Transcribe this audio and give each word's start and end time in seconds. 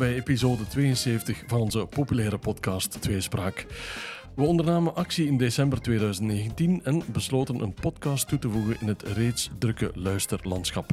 bij 0.00 0.14
episode 0.14 0.66
72 0.68 1.42
van 1.46 1.60
onze 1.60 1.86
populaire 1.86 2.38
podcast 2.38 3.02
Tweespraak. 3.02 3.66
We 4.34 4.42
ondernamen 4.42 4.94
actie 4.94 5.26
in 5.26 5.36
december 5.36 5.80
2019 5.80 6.80
en 6.84 7.02
besloten 7.12 7.60
een 7.60 7.74
podcast 7.74 8.28
toe 8.28 8.38
te 8.38 8.50
voegen 8.50 8.76
in 8.80 8.88
het 8.88 9.02
reeds 9.02 9.50
drukke 9.58 9.90
luisterlandschap. 9.94 10.90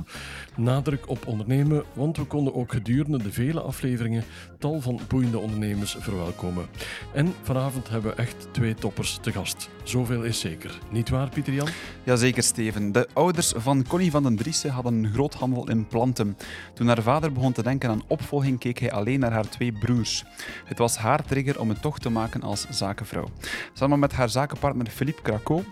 Nadruk 0.55 1.09
op 1.09 1.27
ondernemen, 1.27 1.83
want 1.93 2.17
we 2.17 2.23
konden 2.23 2.55
ook 2.55 2.71
gedurende 2.71 3.23
de 3.23 3.31
vele 3.31 3.61
afleveringen 3.61 4.23
tal 4.59 4.81
van 4.81 4.99
boeiende 5.07 5.39
ondernemers 5.39 5.95
verwelkomen. 5.99 6.65
En 7.13 7.33
vanavond 7.41 7.89
hebben 7.89 8.11
we 8.11 8.17
echt 8.17 8.47
twee 8.51 8.73
toppers 8.73 9.17
te 9.21 9.31
gast. 9.31 9.69
Zoveel 9.83 10.23
is 10.23 10.39
zeker. 10.39 10.79
Niet 10.91 11.09
waar, 11.09 11.29
Pieter 11.29 11.53
Jan? 11.53 11.67
Jazeker, 12.03 12.43
Steven. 12.43 12.91
De 12.91 13.07
ouders 13.13 13.53
van 13.55 13.87
Connie 13.87 14.11
van 14.11 14.23
den 14.23 14.35
Driessen 14.35 14.69
hadden 14.69 14.93
een 14.93 15.13
groothandel 15.13 15.69
in 15.69 15.87
planten. 15.87 16.37
Toen 16.73 16.87
haar 16.87 17.01
vader 17.01 17.31
begon 17.31 17.51
te 17.51 17.63
denken 17.63 17.89
aan 17.89 18.03
opvolging, 18.07 18.59
keek 18.59 18.79
hij 18.79 18.91
alleen 18.91 19.19
naar 19.19 19.31
haar 19.31 19.49
twee 19.49 19.71
broers. 19.71 20.23
Het 20.65 20.77
was 20.77 20.97
haar 20.97 21.25
trigger 21.25 21.59
om 21.59 21.69
het 21.69 21.81
toch 21.81 21.99
te 21.99 22.09
maken 22.09 22.41
als 22.41 22.65
zakenvrouw. 22.69 23.26
Samen 23.73 23.99
met 23.99 24.13
haar 24.13 24.29
zakenpartner 24.29 24.87
Philippe 24.87 25.21
Craco 25.21 25.63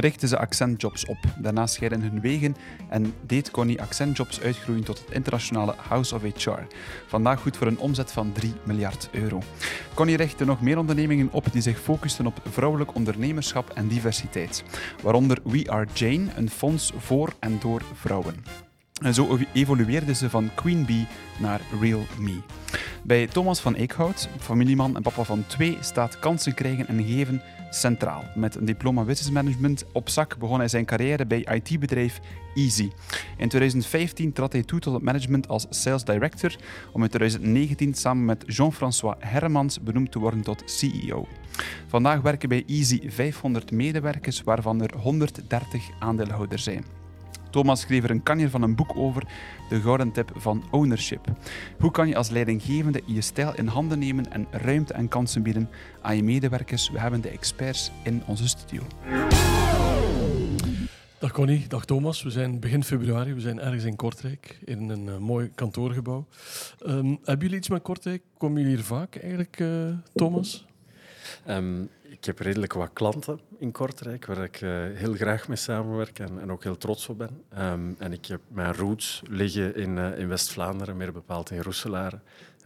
richtte 0.00 0.26
ze 0.26 0.38
Accentjobs 0.38 1.06
op. 1.06 1.18
Daarna 1.38 1.66
scheiden 1.66 2.02
hun 2.02 2.20
wegen 2.20 2.56
en 2.88 3.14
deed 3.26 3.50
Connie 3.50 3.80
Accentjobs 3.80 4.40
uitgroeien 4.40 4.84
tot 4.84 4.98
het 4.98 5.10
internationale 5.10 5.74
House 5.88 6.14
of 6.14 6.22
HR. 6.22 6.60
Vandaag 7.06 7.40
goed 7.40 7.56
voor 7.56 7.66
een 7.66 7.78
omzet 7.78 8.12
van 8.12 8.32
3 8.32 8.54
miljard 8.62 9.08
euro. 9.12 9.42
Connie 9.94 10.16
richtte 10.16 10.44
nog 10.44 10.60
meer 10.60 10.78
ondernemingen 10.78 11.28
op 11.32 11.52
die 11.52 11.62
zich 11.62 11.80
focusten 11.80 12.26
op 12.26 12.40
vrouwelijk 12.50 12.94
ondernemerschap 12.94 13.70
en 13.70 13.88
diversiteit. 13.88 14.64
Waaronder 15.02 15.38
We 15.44 15.70
Are 15.70 15.86
Jane, 15.92 16.26
een 16.36 16.50
fonds 16.50 16.92
voor 16.96 17.32
en 17.38 17.58
door 17.60 17.82
vrouwen. 17.94 18.44
En 19.02 19.14
zo 19.14 19.38
evolueerde 19.52 20.14
ze 20.14 20.30
van 20.30 20.50
Queen 20.54 20.86
Bee 20.86 21.06
naar 21.40 21.60
Real 21.80 22.06
Me. 22.18 22.40
Bij 23.02 23.26
Thomas 23.26 23.60
van 23.60 23.74
Eekhout, 23.74 24.28
familieman 24.38 24.96
en 24.96 25.02
papa 25.02 25.22
van 25.22 25.44
twee, 25.46 25.76
staat 25.80 26.18
kansen 26.18 26.54
krijgen 26.54 26.86
en 26.86 27.04
geven 27.04 27.42
centraal. 27.70 28.24
Met 28.34 28.54
een 28.54 28.64
diploma 28.64 29.02
business 29.02 29.30
management 29.30 29.84
op 29.92 30.08
zak 30.08 30.38
begon 30.38 30.58
hij 30.58 30.68
zijn 30.68 30.84
carrière 30.84 31.26
bij 31.26 31.46
IT-bedrijf 31.54 32.20
Easy. 32.54 32.90
In 33.36 33.48
2015 33.48 34.32
trad 34.32 34.52
hij 34.52 34.62
toe 34.62 34.80
tot 34.80 34.94
het 34.94 35.02
management 35.02 35.48
als 35.48 35.66
sales 35.70 36.04
director, 36.04 36.56
om 36.92 37.02
in 37.02 37.08
2019 37.08 37.94
samen 37.94 38.24
met 38.24 38.44
Jean-François 38.46 39.16
Hermans 39.18 39.80
benoemd 39.80 40.12
te 40.12 40.18
worden 40.18 40.42
tot 40.42 40.62
CEO. 40.64 41.26
Vandaag 41.86 42.20
werken 42.20 42.48
bij 42.48 42.64
Easy 42.66 43.10
500 43.10 43.70
medewerkers, 43.70 44.42
waarvan 44.42 44.82
er 44.82 44.96
130 44.96 45.82
aandeelhouders 45.98 46.62
zijn. 46.62 47.03
Thomas 47.54 47.80
schreef 47.80 48.04
er 48.04 48.10
een 48.10 48.22
kanjer 48.22 48.50
van 48.50 48.62
een 48.62 48.74
boek 48.74 48.96
over, 48.96 49.26
de 49.68 49.80
gouden 49.80 50.12
tip 50.12 50.32
van 50.36 50.64
ownership. 50.70 51.26
Hoe 51.78 51.90
kan 51.90 52.08
je 52.08 52.16
als 52.16 52.28
leidinggevende 52.28 53.02
je 53.06 53.20
stijl 53.20 53.54
in 53.54 53.66
handen 53.66 53.98
nemen 53.98 54.32
en 54.32 54.46
ruimte 54.50 54.92
en 54.92 55.08
kansen 55.08 55.42
bieden 55.42 55.68
aan 56.02 56.16
je 56.16 56.22
medewerkers? 56.22 56.90
We 56.90 57.00
hebben 57.00 57.20
de 57.20 57.28
experts 57.28 57.90
in 58.02 58.22
onze 58.26 58.48
studio. 58.48 58.82
Dag 61.18 61.32
Connie, 61.32 61.64
dag 61.68 61.84
Thomas. 61.84 62.22
We 62.22 62.30
zijn 62.30 62.60
begin 62.60 62.84
februari, 62.84 63.34
we 63.34 63.40
zijn 63.40 63.60
ergens 63.60 63.84
in 63.84 63.96
Kortrijk, 63.96 64.58
in 64.64 64.88
een 64.88 65.06
uh, 65.06 65.18
mooi 65.18 65.50
kantoorgebouw. 65.54 66.26
Um, 66.86 67.18
hebben 67.24 67.44
jullie 67.44 67.56
iets 67.56 67.68
met 67.68 67.82
Kortrijk? 67.82 68.22
Komen 68.38 68.60
jullie 68.60 68.76
hier 68.76 68.84
vaak 68.84 69.16
eigenlijk, 69.16 69.60
uh, 69.60 69.88
Thomas? 70.14 70.66
Um, 71.48 71.90
ik 72.14 72.24
heb 72.24 72.38
redelijk 72.38 72.72
wat 72.72 72.90
klanten 72.92 73.40
in 73.58 73.72
Kortrijk 73.72 74.26
waar 74.26 74.42
ik 74.42 74.60
uh, 74.60 74.70
heel 74.94 75.14
graag 75.14 75.48
mee 75.48 75.56
samenwerk 75.56 76.18
en, 76.18 76.40
en, 76.40 76.52
ook 76.52 76.62
heel 76.62 76.76
trots 76.76 77.08
op 77.08 77.18
ben. 77.18 77.42
Um, 77.58 77.96
en 77.98 78.12
ik 78.12 78.26
heb 78.26 78.40
mijn 78.48 78.74
roots 78.74 79.22
liggen 79.28 79.76
in, 79.76 79.96
uh, 79.96 80.18
in 80.18 80.28
West-Vlaanderen, 80.28 80.96
meer 80.96 81.12
bepaald 81.12 81.50
in 81.50 81.60
Roeselare. 81.60 82.18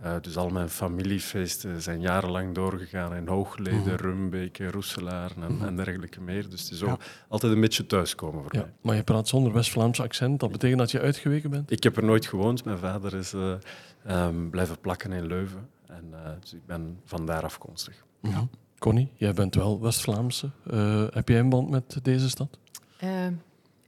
Uh, 0.04 0.14
dus 0.20 0.36
al 0.36 0.48
mijn 0.48 0.68
familiefeesten 0.68 1.82
zijn 1.82 2.00
jarenlang 2.00 2.54
doorgegaan 2.54 3.14
in 3.14 3.26
Hoogleden, 3.26 3.78
mm 3.78 3.86
-hmm. 3.86 3.96
Rumbeke, 3.96 4.70
Roeselaar 4.70 5.30
en, 5.36 5.52
mm 5.52 5.58
-hmm. 5.58 5.66
en, 5.66 5.76
dergelijke 5.76 6.20
meer. 6.20 6.48
Dus 6.50 6.62
het 6.62 6.70
is 6.70 6.82
ook 6.82 6.88
ja. 7.00 7.06
altijd 7.28 7.52
een 7.52 7.60
beetje 7.60 7.86
thuiskomen 7.86 8.42
voor 8.42 8.54
ja, 8.54 8.60
mij. 8.60 8.72
Maar 8.80 8.96
je 8.96 9.02
praat 9.02 9.28
zonder 9.28 9.52
West-Vlaams 9.52 10.00
accent, 10.00 10.40
dat 10.40 10.52
betekent 10.52 10.78
dat 10.78 10.90
je 10.90 11.00
uitgeweken 11.00 11.50
bent? 11.50 11.70
Ik 11.70 11.82
heb 11.82 11.96
er 11.96 12.04
nooit 12.04 12.26
gewoond. 12.26 12.64
Mijn 12.64 12.78
vader 12.78 13.14
is 13.14 13.32
um, 13.32 14.50
blijven 14.50 14.80
plakken 14.80 15.12
in 15.12 15.26
Leuven. 15.26 15.68
En, 15.86 16.14
dus 16.40 16.54
ik 16.54 16.66
ben 16.66 17.00
vandaar 17.04 17.42
afkomstig. 17.42 18.06
Mm 18.20 18.30
-hmm. 18.32 18.48
Connie, 18.78 19.08
jij 19.14 19.32
bent 19.32 19.54
wel 19.54 19.80
West-Vlaamse. 19.80 20.50
Uh, 20.70 21.06
heb 21.10 21.28
jij 21.28 21.38
een 21.38 21.48
band 21.48 21.70
met 21.70 21.98
deze 22.02 22.28
stad? 22.28 22.58
Uh, 23.04 23.26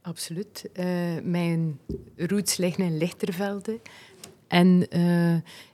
absoluut. 0.03 0.71
Uh, 0.75 0.85
mijn 1.23 1.79
roots 2.17 2.57
liggen 2.57 2.85
in 2.85 2.99
Lichtervelde. 2.99 3.81
En 4.49 4.87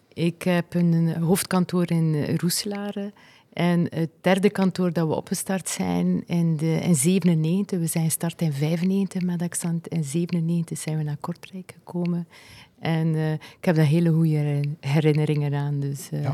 ik 0.08 0.42
heb 0.42 0.74
een 0.74 1.22
hoofdkantoor 1.22 1.90
in 1.90 2.36
Roeselare. 2.36 3.12
En 3.52 3.86
het 3.94 4.10
derde 4.20 4.50
kantoor 4.50 4.92
dat 4.92 5.08
we 5.08 5.14
opgestart 5.14 5.68
zijn 5.68 6.26
in, 6.26 6.56
de, 6.56 6.80
in 6.82 6.94
97. 6.94 7.78
We 7.78 7.86
zijn 7.86 8.04
gestart 8.04 8.42
in 8.42 8.52
95 8.52 9.22
met 9.22 9.42
accent. 9.42 9.88
In 9.88 10.04
97 10.04 10.78
zijn 10.78 10.96
we 10.96 11.02
naar 11.02 11.16
Kortrijk 11.16 11.72
gekomen. 11.74 12.28
En 12.78 13.14
ik 13.58 13.64
heb 13.64 13.76
daar 13.76 13.84
hele 13.84 14.10
goede 14.10 14.60
herinneringen 14.80 15.54
aan. 15.54 15.80
Dus, 15.80 16.08
ja. 16.10 16.32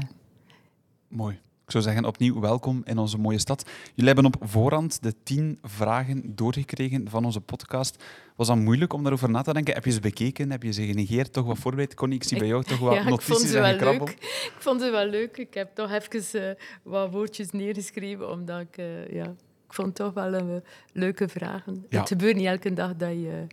Mooi. 1.08 1.38
Ik 1.64 1.70
zou 1.70 1.84
zeggen, 1.84 2.04
opnieuw 2.04 2.40
welkom 2.40 2.82
in 2.84 2.98
onze 2.98 3.18
mooie 3.18 3.38
stad. 3.38 3.70
Jullie 3.94 4.12
hebben 4.12 4.24
op 4.24 4.36
voorhand 4.40 5.02
de 5.02 5.14
tien 5.22 5.58
vragen 5.62 6.22
doorgekregen 6.34 7.08
van 7.08 7.24
onze 7.24 7.40
podcast. 7.40 8.04
Was 8.36 8.46
dat 8.46 8.56
moeilijk 8.56 8.92
om 8.92 9.02
daarover 9.02 9.30
na 9.30 9.42
te 9.42 9.52
denken? 9.52 9.74
Heb 9.74 9.84
je 9.84 9.90
ze 9.90 10.00
bekeken? 10.00 10.50
Heb 10.50 10.62
je 10.62 10.72
ze 10.72 10.86
genegeerd? 10.86 11.32
Toch 11.32 11.46
wat 11.46 11.58
voorbereid? 11.58 11.94
Connie, 11.94 12.18
ik 12.18 12.24
zie 12.24 12.38
bij 12.38 12.46
jou 12.46 12.64
toch 12.64 12.78
wat 12.78 12.94
ja, 13.02 13.08
notities 13.08 13.52
en 13.52 13.64
gekrabbel. 13.64 14.08
Ik 14.08 14.56
vond 14.58 14.80
ze 14.80 14.90
wel 14.90 15.06
leuk. 15.06 15.36
Ik 15.36 15.54
heb 15.54 15.74
toch 15.74 15.90
even 15.90 16.40
uh, 16.40 16.54
wat 16.82 17.10
woordjes 17.10 17.50
neergeschreven, 17.50 18.30
omdat 18.30 18.60
ik... 18.60 18.78
Uh, 18.78 19.12
ja, 19.12 19.24
ik 19.66 19.74
vond 19.74 19.86
het 19.86 19.96
toch 19.96 20.12
wel 20.12 20.34
een 20.34 20.48
uh, 20.48 20.56
leuke 20.92 21.28
vragen. 21.28 21.86
Ja. 21.88 21.98
Het 21.98 22.08
gebeurt 22.08 22.36
niet 22.36 22.46
elke 22.46 22.72
dag 22.72 22.96
dat 22.96 23.10
je 23.10 23.46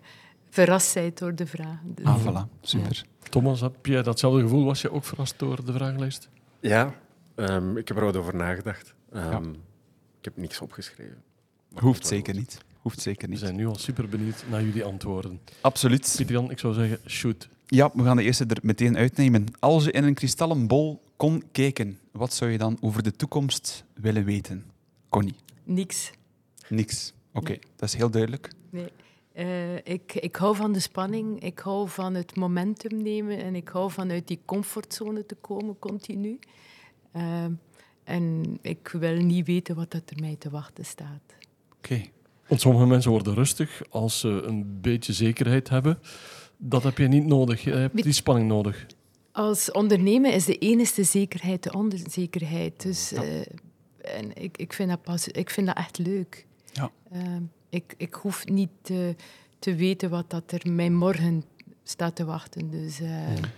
verrast 0.49 0.93
bent 0.93 1.17
door 1.17 1.35
de 1.35 1.45
vragen. 1.45 1.93
Dus. 1.95 2.05
Ah, 2.05 2.25
voilà. 2.25 2.59
Super. 2.61 3.05
Ja. 3.05 3.29
Thomas, 3.29 3.61
heb 3.61 3.85
jij 3.85 4.01
datzelfde 4.01 4.41
gevoel? 4.41 4.65
Was 4.65 4.81
je 4.81 4.91
ook 4.91 5.03
verrast 5.03 5.39
door 5.39 5.65
de 5.65 5.73
vragenlijst? 5.73 6.29
Ja, 6.59 6.93
Um, 7.39 7.77
ik 7.77 7.87
heb 7.87 7.97
er 7.97 8.05
wat 8.05 8.15
over 8.15 8.35
nagedacht. 8.35 8.93
Um, 9.13 9.21
ja. 9.21 9.41
Ik 10.19 10.25
heb 10.25 10.37
niks 10.37 10.61
opgeschreven. 10.61 11.23
Hoeft 11.73 12.07
zeker 12.07 12.33
niet. 12.33 12.57
Hoeft 12.79 13.01
zeker 13.01 13.27
niet. 13.27 13.39
We 13.39 13.45
zijn 13.45 13.57
nu 13.57 13.67
al 13.67 13.75
super 13.75 14.09
benieuwd 14.09 14.43
naar 14.49 14.63
jullie 14.63 14.83
antwoorden. 14.83 15.39
Absoluut. 15.61 16.13
Pieter 16.15 16.35
Jan, 16.35 16.51
ik 16.51 16.59
zou 16.59 16.73
zeggen, 16.73 16.99
shoot. 17.09 17.49
Ja, 17.65 17.89
we 17.93 18.03
gaan 18.03 18.17
de 18.17 18.23
eerste 18.23 18.45
er 18.45 18.57
meteen 18.61 18.97
uitnemen. 18.97 19.45
Als 19.59 19.83
je 19.83 19.91
in 19.91 20.03
een 20.03 20.13
kristallen 20.13 20.67
bol 20.67 21.01
kon 21.15 21.43
kijken, 21.51 21.99
wat 22.11 22.33
zou 22.33 22.51
je 22.51 22.57
dan 22.57 22.77
over 22.81 23.03
de 23.03 23.11
toekomst 23.11 23.83
willen 23.93 24.25
weten? 24.25 24.65
Connie? 25.09 25.35
Niks. 25.63 26.11
Niks. 26.69 27.13
Oké, 27.29 27.37
okay, 27.37 27.55
nee. 27.55 27.71
dat 27.75 27.89
is 27.89 27.95
heel 27.95 28.09
duidelijk. 28.09 28.51
Nee. 28.69 28.91
Uh, 29.35 29.75
ik, 29.75 30.13
ik 30.13 30.35
hou 30.35 30.55
van 30.55 30.71
de 30.71 30.79
spanning, 30.79 31.43
ik 31.43 31.59
hou 31.59 31.89
van 31.89 32.13
het 32.13 32.35
momentum 32.35 33.01
nemen 33.01 33.37
en 33.37 33.55
ik 33.55 33.67
hou 33.67 33.91
van 33.91 34.11
uit 34.11 34.27
die 34.27 34.39
comfortzone 34.45 35.25
te 35.25 35.35
komen 35.35 35.79
continu. 35.79 36.39
Uh, 37.15 37.45
en 38.03 38.57
ik 38.61 38.87
wil 38.87 39.15
niet 39.15 39.45
weten 39.45 39.75
wat 39.75 39.93
er 39.93 40.03
mij 40.19 40.35
te 40.39 40.49
wachten 40.49 40.85
staat. 40.85 41.21
Oké. 41.77 41.93
Okay. 41.93 42.11
Want 42.47 42.61
sommige 42.61 42.85
mensen 42.85 43.11
worden 43.11 43.33
rustig 43.33 43.81
als 43.89 44.19
ze 44.19 44.27
een 44.27 44.81
beetje 44.81 45.13
zekerheid 45.13 45.69
hebben. 45.69 45.99
Dat 46.57 46.83
heb 46.83 46.97
je 46.97 47.07
niet 47.07 47.25
nodig. 47.25 47.63
Je 47.63 47.71
hebt 47.71 48.03
die 48.03 48.13
spanning 48.13 48.47
nodig. 48.47 48.85
Als 49.31 49.71
ondernemer 49.71 50.33
is 50.33 50.45
de 50.45 50.57
enige 50.57 51.03
zekerheid 51.03 51.63
de 51.63 51.73
onzekerheid. 51.73 52.81
Dus 52.81 53.09
ja. 53.09 53.23
uh, 53.23 53.39
en 54.01 54.35
ik, 54.43 54.57
ik, 54.57 54.73
vind 54.73 54.89
dat 54.89 55.01
pas, 55.01 55.27
ik 55.27 55.49
vind 55.49 55.67
dat 55.67 55.77
echt 55.77 55.97
leuk. 55.97 56.45
Ja. 56.73 56.91
Uh, 57.13 57.21
ik, 57.69 57.93
ik 57.97 58.13
hoef 58.13 58.45
niet 58.45 58.69
te, 58.81 59.15
te 59.59 59.75
weten 59.75 60.09
wat 60.09 60.29
dat 60.29 60.51
er 60.51 60.71
mij 60.71 60.89
morgen 60.89 61.43
staat 61.89 62.15
te 62.15 62.25
wachten. 62.25 62.69
Dus, 62.69 62.99
uh, 62.99 63.09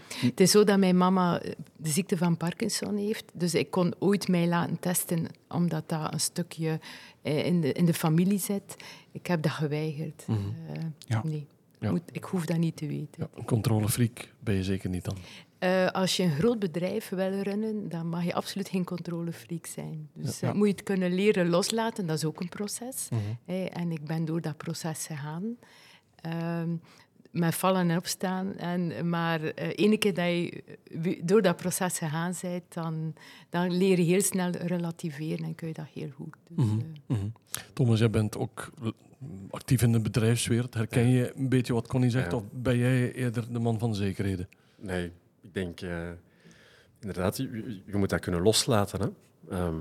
Het 0.08 0.40
is 0.40 0.52
zo 0.52 0.64
dat 0.64 0.80
mijn 0.80 0.98
mama 0.98 1.42
de 1.76 1.90
ziekte 1.90 2.18
van 2.18 2.38
Parkinson 2.38 2.98
heeft. 2.98 3.32
Dus 3.34 3.54
ik 3.54 3.72
kon 3.72 3.94
ooit 4.00 4.28
mij 4.28 4.48
laten 4.48 4.80
testen, 4.80 5.28
omdat 5.50 5.90
dat 5.90 6.14
een 6.14 6.20
stukje 6.20 6.80
in 7.22 7.62
de, 7.62 7.72
in 7.72 7.86
de 7.86 7.94
familie 7.94 8.40
zit. 8.40 8.76
Ik 9.12 9.28
heb 9.28 9.42
dat 9.42 9.52
geweigerd. 9.52 10.24
Mm 10.28 10.36
-hmm. 10.36 10.76
uh, 10.76 10.84
ja. 10.98 11.22
Nee, 11.24 11.48
ja. 11.80 11.92
Moet, 11.92 12.02
ik 12.12 12.24
hoef 12.24 12.46
dat 12.46 12.58
niet 12.58 12.76
te 12.76 12.88
weten. 12.88 13.10
Ja, 13.18 13.28
een 13.36 13.46
controlefreak 13.46 14.32
ben 14.40 14.56
je 14.56 14.64
zeker 14.64 14.90
niet 14.90 15.04
dan? 15.04 15.18
Uh, 15.60 15.88
als 15.88 16.18
je 16.18 16.24
een 16.24 16.36
groot 16.36 16.60
bedrijf 16.60 17.10
wil 17.10 17.42
runnen, 17.42 17.90
dan 17.90 18.08
mag 18.10 18.24
je 18.24 18.34
absoluut 18.34 18.70
geen 18.70 18.84
controlefreak 18.84 19.66
zijn. 19.66 20.10
Dus 20.14 20.40
ja, 20.40 20.54
moet 20.54 20.68
je 20.68 20.74
het 20.74 20.84
kunnen 20.84 21.14
leren 21.14 21.50
loslaten, 21.50 22.08
dat 22.08 22.18
is 22.18 22.26
ook 22.26 22.40
een 22.40 22.50
proces. 22.50 23.08
Mm 23.10 23.20
-hmm. 23.20 23.38
hey, 23.46 23.70
en 23.70 23.92
ik 23.92 24.06
ben 24.06 24.26
door 24.26 24.42
dat 24.42 24.58
proces 24.58 25.06
gegaan. 25.06 25.58
Ehm, 26.16 26.70
met 27.32 27.56
vallen 27.56 27.90
en 27.90 27.98
opstaan. 27.98 28.56
En, 28.58 29.10
maar 29.10 29.42
uh, 29.42 29.52
ene 29.56 29.98
keer 29.98 30.14
dat 30.14 30.26
je 30.26 31.22
door 31.24 31.42
dat 31.42 31.56
proces 31.56 31.98
gegaan 31.98 32.34
bent, 32.42 32.64
dan, 32.74 33.14
dan 33.50 33.78
leer 33.78 33.98
je 33.98 34.04
heel 34.04 34.22
snel 34.22 34.52
relativeren 34.52 35.46
en 35.46 35.56
kun 35.56 35.68
je 35.68 35.74
dat 35.74 35.88
heel 35.94 36.10
goed. 36.10 36.36
Dus, 36.50 36.66
mm 36.66 36.70
-hmm. 36.72 36.80
uh, 36.80 36.86
mm 37.08 37.18
-hmm. 37.18 37.34
Thomas, 37.74 38.00
jij 38.00 38.10
bent 38.10 38.38
ook 38.38 38.72
actief 39.50 39.82
in 39.82 39.92
de 39.92 40.00
bedrijfswereld. 40.00 40.74
Herken 40.74 41.10
je 41.10 41.34
een 41.36 41.50
beetje 41.50 41.74
wat 41.74 41.88
Connie 41.88 42.10
zegt, 42.10 42.32
ja. 42.32 42.38
of 42.38 42.44
ben 42.52 42.78
jij 42.78 43.14
eerder 43.14 43.54
de 43.54 43.60
man 43.60 43.80
van 43.80 43.96
zekerheden? 43.96 44.50
Nee, 44.78 45.12
ik 45.42 45.54
denk... 45.54 45.82
Uh, 45.82 46.10
inderdaad, 47.00 47.38
je, 47.38 47.82
je 47.86 47.96
moet 47.96 48.10
dat 48.10 48.20
kunnen 48.20 48.42
loslaten. 48.42 49.02
Hè? 49.02 49.08
Ehm, 49.56 49.76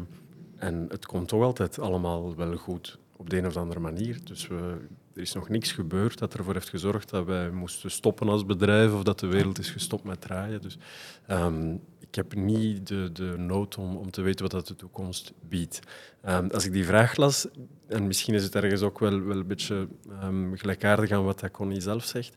en 0.56 0.86
het 0.88 1.06
komt 1.06 1.28
toch 1.28 1.42
altijd 1.42 1.78
allemaal 1.78 2.36
wel 2.36 2.56
goed 2.56 2.98
op 3.20 3.30
de 3.30 3.36
een 3.36 3.46
of 3.46 3.56
andere 3.56 3.80
manier. 3.80 4.18
Dus 4.24 4.46
we, 4.46 4.76
er 5.14 5.22
is 5.22 5.32
nog 5.32 5.48
niks 5.48 5.72
gebeurd 5.72 6.18
dat 6.18 6.34
ervoor 6.34 6.54
heeft 6.54 6.68
gezorgd 6.68 7.10
dat 7.10 7.26
wij 7.26 7.50
moesten 7.50 7.90
stoppen 7.90 8.28
als 8.28 8.46
bedrijf 8.46 8.92
of 8.92 9.02
dat 9.02 9.20
de 9.20 9.26
wereld 9.26 9.58
is 9.58 9.70
gestopt 9.70 10.04
met 10.04 10.20
draaien. 10.20 10.60
Dus 10.60 10.78
ehm, 11.26 11.74
ik 11.98 12.14
heb 12.14 12.34
niet 12.34 12.86
de, 12.86 13.10
de 13.12 13.34
nood 13.36 13.76
om, 13.76 13.96
om 13.96 14.10
te 14.10 14.22
weten 14.22 14.42
wat 14.42 14.50
dat 14.50 14.66
de 14.66 14.76
toekomst 14.76 15.32
biedt. 15.48 15.80
Ehm, 16.22 16.48
als 16.52 16.64
ik 16.64 16.72
die 16.72 16.84
vraag 16.84 17.16
las, 17.16 17.46
en 17.86 18.06
misschien 18.06 18.34
is 18.34 18.42
het 18.42 18.54
ergens 18.54 18.82
ook 18.82 18.98
wel, 18.98 19.22
wel 19.22 19.36
een 19.36 19.46
beetje 19.46 19.88
um, 20.22 20.56
gelijkaardig 20.56 21.10
aan 21.10 21.24
wat 21.24 21.40
dat 21.40 21.50
Connie 21.50 21.80
zelf 21.80 22.04
zegt, 22.04 22.36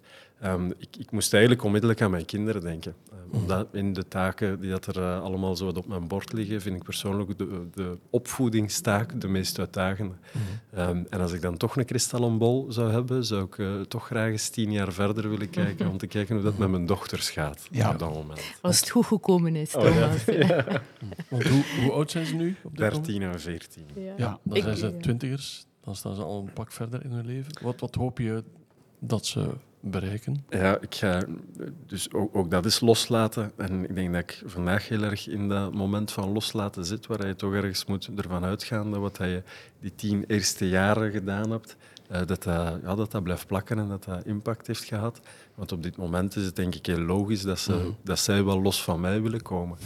ik, 0.77 0.97
ik, 0.97 1.11
moest 1.11 1.33
eigenlijk 1.33 1.63
onmiddellijk 1.63 2.01
aan 2.01 2.11
mijn 2.11 2.25
kinderen 2.25 2.61
denken. 2.61 2.95
omdat 3.31 3.67
in 3.71 3.93
de 3.93 4.07
taken 4.07 4.59
die 4.59 4.69
dat 4.69 4.85
er 4.85 4.97
uh, 4.97 5.21
allemaal 5.21 5.55
zo 5.55 5.67
op 5.67 5.87
mijn 5.87 6.07
bord 6.07 6.33
liggen, 6.33 6.61
vind 6.61 6.75
ik 6.75 6.83
persoonlijk 6.83 7.37
de, 7.37 7.67
de 7.73 7.97
opvoedingstaak 8.09 9.21
de 9.21 9.27
meest 9.27 9.59
uitdagende. 9.59 10.13
Mm. 10.31 11.05
en 11.09 11.21
als 11.21 11.31
ik 11.31 11.41
dan 11.41 11.57
toch 11.57 11.77
een 11.77 11.85
kristallenbol 11.85 12.65
zou 12.71 12.91
hebben, 12.91 13.25
zou 13.25 13.43
ik 13.43 13.57
uh, 13.57 13.81
toch 13.81 14.05
graag 14.05 14.31
eens 14.31 14.49
tien 14.49 14.71
jaar 14.71 14.93
verder 14.93 15.29
willen 15.29 15.49
kijken 15.49 15.87
om 15.87 15.97
te 15.97 16.07
kijken 16.07 16.35
hoe 16.35 16.43
dat 16.43 16.57
met 16.57 16.69
mijn 16.69 16.85
dochters 16.85 17.29
gaat 17.29 17.67
ja. 17.71 17.89
op 17.89 17.99
dat 17.99 18.13
moment. 18.13 18.41
Als 18.61 18.79
het 18.79 18.89
goed 18.89 19.05
gekomen 19.05 19.55
is, 19.55 19.71
Thomas. 19.71 20.27
Oh, 20.27 20.35
ja. 20.35 20.47
ja. 20.47 20.81
Want 21.29 21.47
hoe, 21.47 21.63
hoe, 21.81 21.91
oud 21.91 22.11
zijn 22.11 22.25
ze 22.25 22.35
nu? 22.35 22.55
Op 22.63 22.77
13 22.77 23.21
en 23.21 23.39
14. 23.39 23.83
Ja, 24.17 24.39
dan 24.43 24.61
zijn 24.61 24.77
ze 24.77 24.97
twintigers. 24.97 25.65
Dan 25.83 25.95
staan 25.95 26.15
ze 26.15 26.21
al 26.21 26.39
een 26.39 26.53
pak 26.53 26.71
verder 26.71 27.03
in 27.03 27.11
hun 27.11 27.25
leven. 27.25 27.51
Wat, 27.61 27.79
wat 27.79 27.95
hoop 27.95 28.17
je 28.17 28.43
dat 28.99 29.25
ze 29.25 29.49
bereiken? 29.83 30.45
Ja, 30.49 30.77
ik 30.81 30.95
ga 30.95 31.23
dus 31.87 32.13
ook, 32.13 32.35
ook, 32.35 32.51
dat 32.51 32.65
is 32.65 32.79
loslaten. 32.79 33.51
En 33.57 33.83
ik 33.83 33.95
denk 33.95 34.13
dat 34.13 34.21
ik 34.21 34.41
vandaag 34.45 34.87
heel 34.87 35.03
erg 35.03 35.27
in 35.27 35.49
dat 35.49 35.73
moment 35.73 36.11
van 36.11 36.31
loslaten 36.31 36.85
zit, 36.85 37.07
waar 37.07 37.27
je 37.27 37.35
toch 37.35 37.53
ergens 37.53 37.85
moet 37.85 38.09
ervan 38.15 38.43
uitgaan 38.43 38.91
dat 38.91 38.99
wat 38.99 39.17
je 39.17 39.43
die 39.79 39.95
tien 39.95 40.23
eerste 40.27 40.69
jaren 40.69 41.11
gedaan 41.11 41.51
hebt, 41.51 41.75
uh, 42.11 42.17
dat, 42.17 42.27
dat, 42.27 42.79
ja, 42.83 42.95
dat 42.95 43.11
dat 43.11 43.23
blijft 43.23 43.47
plakken 43.47 43.79
en 43.79 43.87
dat 43.87 44.03
dat 44.03 44.25
impact 44.25 44.67
heeft 44.67 44.83
gehad. 44.83 45.19
Want 45.55 45.71
op 45.71 45.83
dit 45.83 45.97
moment 45.97 46.35
is 46.35 46.45
het 46.45 46.55
denk 46.55 46.75
ik 46.75 46.85
heel 46.85 46.99
logisch 47.01 47.41
dat, 47.41 47.59
ze, 47.59 47.73
mm. 47.73 47.95
dat 48.03 48.19
zij 48.19 48.43
wel 48.43 48.61
los 48.61 48.83
van 48.83 48.99
mij 48.99 49.21
willen 49.21 49.41
komen. 49.41 49.77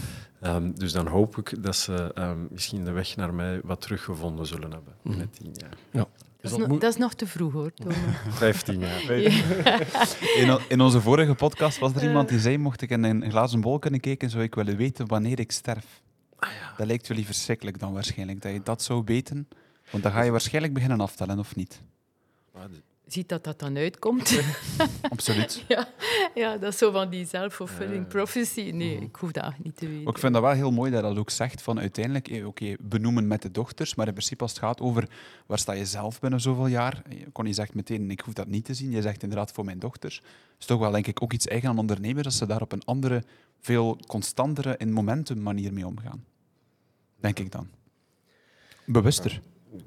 Um, 0.43 0.75
dus 0.75 0.91
dan 0.91 1.07
hoop 1.07 1.37
ik 1.37 1.63
dat 1.63 1.75
ze 1.75 2.11
um, 2.15 2.47
misschien 2.51 2.85
de 2.85 2.91
weg 2.91 3.15
naar 3.15 3.33
mij 3.33 3.59
wat 3.63 3.81
teruggevonden 3.81 4.45
zullen 4.45 4.71
hebben 4.71 4.93
mm. 5.01 5.13
in 5.13 5.29
tien 5.29 5.51
jaar. 5.53 5.77
Ja. 5.91 6.07
Dat 6.41 6.51
is, 6.51 6.57
no, 6.57 6.77
dat 6.77 6.93
is, 6.93 6.97
nog 6.97 7.13
te 7.13 7.27
vroeg 7.27 7.53
hoor, 7.53 7.73
Thomas. 7.73 7.95
Vijftien 8.29 8.79
jaar. 8.79 9.19
Ja. 9.19 9.29
In, 10.35 10.59
in, 10.67 10.81
onze 10.81 11.01
vorige 11.01 11.35
podcast 11.35 11.77
was 11.77 11.93
er 11.95 12.03
iemand 12.03 12.29
die 12.29 12.39
zei: 12.39 12.57
Mocht 12.57 12.81
ik 12.81 12.89
in 12.89 13.03
een 13.03 13.29
glazen 13.29 13.61
bol 13.61 13.79
kunnen 13.79 13.99
kijken, 13.99 14.29
zou 14.29 14.43
ik 14.43 14.55
willen 14.55 14.77
weten 14.77 15.07
wanneer 15.07 15.39
ik 15.39 15.51
sterf. 15.51 16.01
Ah, 16.35 16.49
ja. 16.49 16.73
Dat 16.77 16.87
lijkt 16.87 17.07
jullie 17.07 17.25
verschrikkelijk 17.25 17.79
dan 17.79 17.93
waarschijnlijk, 17.93 18.41
dat 18.41 18.51
je 18.51 18.61
dat 18.63 18.81
zou 18.81 19.01
weten. 19.05 19.47
Want 19.91 20.03
dan 20.03 20.11
ga 20.11 20.21
je 20.21 20.31
waarschijnlijk 20.31 20.73
beginnen 20.73 20.99
aftellen, 20.99 21.39
of 21.39 21.55
niet? 21.55 21.81
Ziet 23.07 23.29
dat 23.29 23.43
dat 23.43 23.59
dan 23.59 23.77
uitkomt. 23.77 24.41
Absoluut. 25.09 25.63
ja, 25.67 25.87
ja, 26.35 26.57
dat 26.57 26.71
is 26.73 26.77
zo 26.77 26.91
van 26.91 27.09
die 27.09 27.25
self-fulfilling 27.25 28.07
prophecy. 28.07 28.71
Nee, 28.73 28.95
Mhm. 28.95 29.03
ik 29.03 29.15
hoef 29.15 29.31
dat 29.31 29.53
niet 29.63 29.75
te 29.77 29.85
weten. 29.87 30.03
Maar 30.03 30.13
ik 30.13 30.19
vind 30.19 30.33
dat 30.33 30.41
wel 30.41 30.51
heel 30.51 30.71
mooi 30.71 30.91
dat 30.91 31.01
dat 31.01 31.17
ook 31.17 31.29
zegt 31.29 31.61
van 31.61 31.79
uiteindelijk, 31.79 32.27
eh, 32.27 32.47
oké, 32.47 32.75
benoemen 32.79 33.27
met 33.27 33.41
de 33.41 33.51
dochters, 33.51 33.95
maar 33.95 34.07
in 34.07 34.13
principe 34.13 34.41
als 34.43 34.51
het 34.51 34.59
gaat 34.59 34.81
over 34.81 35.09
waar 35.45 35.59
sta 35.59 35.71
je 35.73 35.85
zelf 35.85 36.19
binnen 36.19 36.41
zoveel 36.41 36.67
jaar, 36.67 37.01
eh, 37.09 37.17
Connie 37.33 37.53
zegt 37.53 37.73
meteen, 37.73 38.11
ik 38.11 38.19
hoef 38.19 38.33
dat 38.33 38.47
niet 38.47 38.65
te 38.65 38.73
zien. 38.73 38.91
Je 38.91 39.01
zegt 39.01 39.23
inderdaad 39.23 39.51
voor 39.51 39.65
mijn 39.65 39.79
dochters. 39.79 40.21
is 40.59 40.65
toch 40.65 40.79
wel 40.79 40.91
denk 40.91 41.07
ik 41.07 41.23
ook 41.23 41.33
iets 41.33 41.47
eigen 41.47 41.69
aan 41.69 41.77
ondernemers, 41.79 42.23
dat 42.23 42.33
ze 42.33 42.45
daar 42.45 42.61
op 42.61 42.71
een 42.71 42.83
andere, 42.85 43.23
veel 43.61 43.99
constantere, 44.07 44.75
in 44.77 44.91
momentum 44.91 45.41
manier 45.41 45.73
mee 45.73 45.85
omgaan. 45.87 46.23
Denk 47.19 47.39
ik 47.39 47.51
dan. 47.51 47.67
Bewuster. 48.85 49.41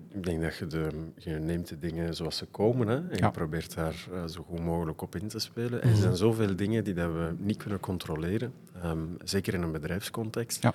Ik 0.09 0.25
denk 0.25 0.43
dat 0.43 0.57
je, 0.57 0.67
de, 0.67 0.89
je 1.17 1.31
neemt 1.31 1.69
de 1.69 1.79
dingen 1.79 2.15
zoals 2.15 2.37
ze 2.37 2.47
komen 2.47 2.89
hè, 2.89 2.95
en 2.97 3.17
Ja. 3.17 3.27
je 3.27 3.31
probeert 3.31 3.75
daar 3.75 4.07
uh, 4.13 4.25
zo 4.27 4.43
goed 4.49 4.61
mogelijk 4.61 5.03
op 5.03 5.15
in 5.17 5.29
te 5.29 5.39
spelen. 5.39 5.83
En 5.83 5.91
er 5.91 5.97
zijn 5.97 6.17
zoveel 6.17 6.57
dingen 6.57 6.85
die 6.85 6.95
dat 6.95 7.13
we 7.13 7.35
niet 7.39 7.57
kunnen 7.57 7.81
controleren, 7.81 8.53
um, 8.85 9.17
zeker 9.25 9.55
in 9.55 9.63
een 9.63 9.73
bedrijfscontext. 9.73 10.63
Ja. 10.63 10.75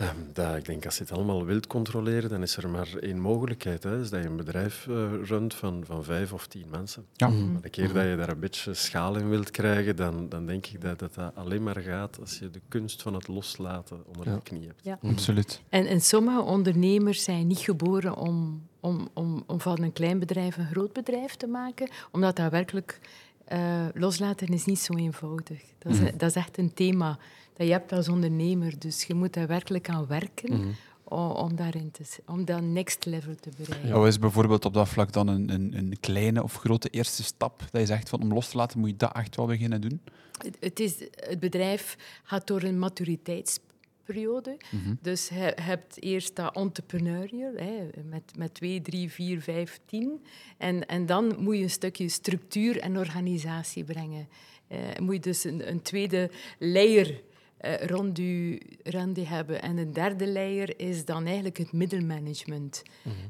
Um, 0.00 0.08
dat, 0.32 0.56
ik 0.56 0.64
denk, 0.64 0.84
als 0.84 0.96
je 0.96 1.02
het 1.02 1.12
allemaal 1.12 1.44
wilt 1.44 1.66
controleren, 1.66 2.30
dan 2.30 2.42
is 2.42 2.56
er 2.56 2.68
maar 2.68 2.88
één 3.00 3.18
mogelijkheid. 3.20 3.82
Hè, 3.82 4.00
is 4.00 4.10
dat 4.10 4.22
je 4.22 4.28
een 4.28 4.36
bedrijf 4.36 4.86
uh, 4.90 5.10
runt 5.24 5.54
van, 5.54 5.82
van 5.86 6.04
vijf 6.04 6.32
of 6.32 6.46
tien 6.46 6.66
mensen. 6.70 7.06
Ja. 7.12 7.28
Maar 7.28 7.60
de 7.62 7.68
keer 7.70 7.92
dat 7.92 8.04
je 8.04 8.16
daar 8.16 8.28
een 8.28 8.38
beetje 8.40 8.74
schaal 8.74 9.16
in 9.16 9.28
wilt 9.28 9.50
krijgen, 9.50 9.96
dan, 9.96 10.28
dan 10.28 10.46
denk 10.46 10.66
ik 10.66 10.80
dat, 10.80 10.98
dat 10.98 11.14
dat 11.14 11.34
alleen 11.34 11.62
maar 11.62 11.80
gaat 11.80 12.20
als 12.20 12.38
je 12.38 12.50
de 12.50 12.60
kunst 12.68 13.02
van 13.02 13.14
het 13.14 13.28
loslaten 13.28 14.02
onder 14.06 14.28
Ja. 14.28 14.34
de 14.34 14.42
knie 14.42 14.66
hebt. 14.66 14.80
Ja. 14.82 14.98
Absoluut. 15.02 15.60
En, 15.68 15.86
en 15.86 16.00
sommige 16.00 16.40
ondernemers 16.42 17.22
zijn 17.24 17.46
niet 17.46 17.58
geboren 17.58 18.16
om, 18.16 18.66
om, 18.80 19.08
om, 19.14 19.42
om 19.46 19.60
van 19.60 19.82
een 19.82 19.92
klein 19.92 20.18
bedrijf 20.18 20.56
een 20.56 20.66
groot 20.70 20.92
bedrijf 20.92 21.34
te 21.36 21.46
maken, 21.46 21.88
omdat 22.12 22.36
dat 22.36 22.50
werkelijk 22.50 23.00
eh, 23.44 23.86
loslaten 23.94 24.46
is 24.48 24.64
niet 24.64 24.78
zo 24.78 24.94
eenvoudig. 24.94 25.62
Dat 25.78 25.92
is, 25.92 25.98
Mhm. 26.00 26.16
dat 26.16 26.28
is 26.28 26.34
echt 26.36 26.58
een 26.58 26.74
thema 26.74 27.18
dat 27.52 27.66
je 27.66 27.72
hebt 27.72 27.92
als 27.92 28.08
ondernemer. 28.08 28.78
Dus 28.78 29.04
je 29.04 29.14
moet 29.14 29.32
daar 29.32 29.46
werkelijk 29.46 29.88
aan 29.88 30.06
werken 30.06 30.52
Mhm. 30.58 30.68
om, 31.04 31.30
om, 31.30 31.56
daarin 31.56 31.90
te, 31.90 32.02
om 32.26 32.44
dat 32.44 32.62
next 32.62 33.04
level 33.04 33.34
te 33.34 33.50
bereiken. 33.56 33.88
Ja. 33.88 33.98
Wat 33.98 34.06
is 34.06 34.18
bijvoorbeeld 34.18 34.64
op 34.64 34.74
dat 34.74 34.88
vlak 34.88 35.12
dan 35.12 35.28
een, 35.28 35.50
een, 35.52 35.76
een 35.76 35.96
kleine 36.00 36.42
of 36.42 36.54
grote 36.54 36.88
eerste 36.88 37.22
stap 37.22 37.58
dat 37.70 37.80
je 37.80 37.86
zegt 37.86 38.08
van 38.08 38.22
om 38.22 38.32
los 38.32 38.48
te 38.48 38.56
laten, 38.56 38.80
moet 38.80 38.90
je 38.90 38.96
dat 38.96 39.12
echt 39.14 39.36
wel 39.36 39.46
beginnen 39.46 39.80
doen? 39.80 40.00
Het, 40.42 40.56
het, 40.60 40.80
is, 40.80 40.94
het 41.14 41.40
bedrijf 41.40 41.96
gaat 42.22 42.46
door 42.46 42.62
een 42.62 42.78
maturiteitsperiode. 42.78 44.56
Mhm. 44.70 44.94
Dus 45.02 45.28
je 45.28 45.52
hebt 45.62 46.02
eerst 46.02 46.36
dat 46.36 46.54
entrepreneurial, 46.56 47.52
hè, 47.56 47.88
met, 48.04 48.22
met 48.36 48.54
2, 48.54 48.80
3, 48.82 49.10
4, 49.10 49.40
5, 49.40 49.80
10. 49.86 50.24
En, 50.58 50.86
en 50.86 51.06
dan 51.06 51.34
moet 51.38 51.56
je 51.56 51.62
een 51.62 51.70
stukje 51.70 52.08
structuur 52.08 52.78
en 52.80 52.98
organisatie 52.98 53.84
brengen. 53.84 54.28
Eh, 54.68 54.78
moet 55.00 55.14
je 55.14 55.20
dus 55.20 55.44
een, 55.44 55.68
een 55.70 55.82
tweede 55.82 56.30
layer 56.58 57.20
eh, 57.60 57.86
rond, 57.86 58.16
je, 58.18 58.60
rond 58.84 59.16
je 59.16 59.26
hebben. 59.26 59.62
En 59.62 59.76
een 59.76 59.92
derde 59.92 60.28
layer 60.32 60.80
is 60.80 61.04
dan 61.04 61.24
eigenlijk 61.26 61.58
het 61.58 61.72
middelmanagement. 61.72 62.82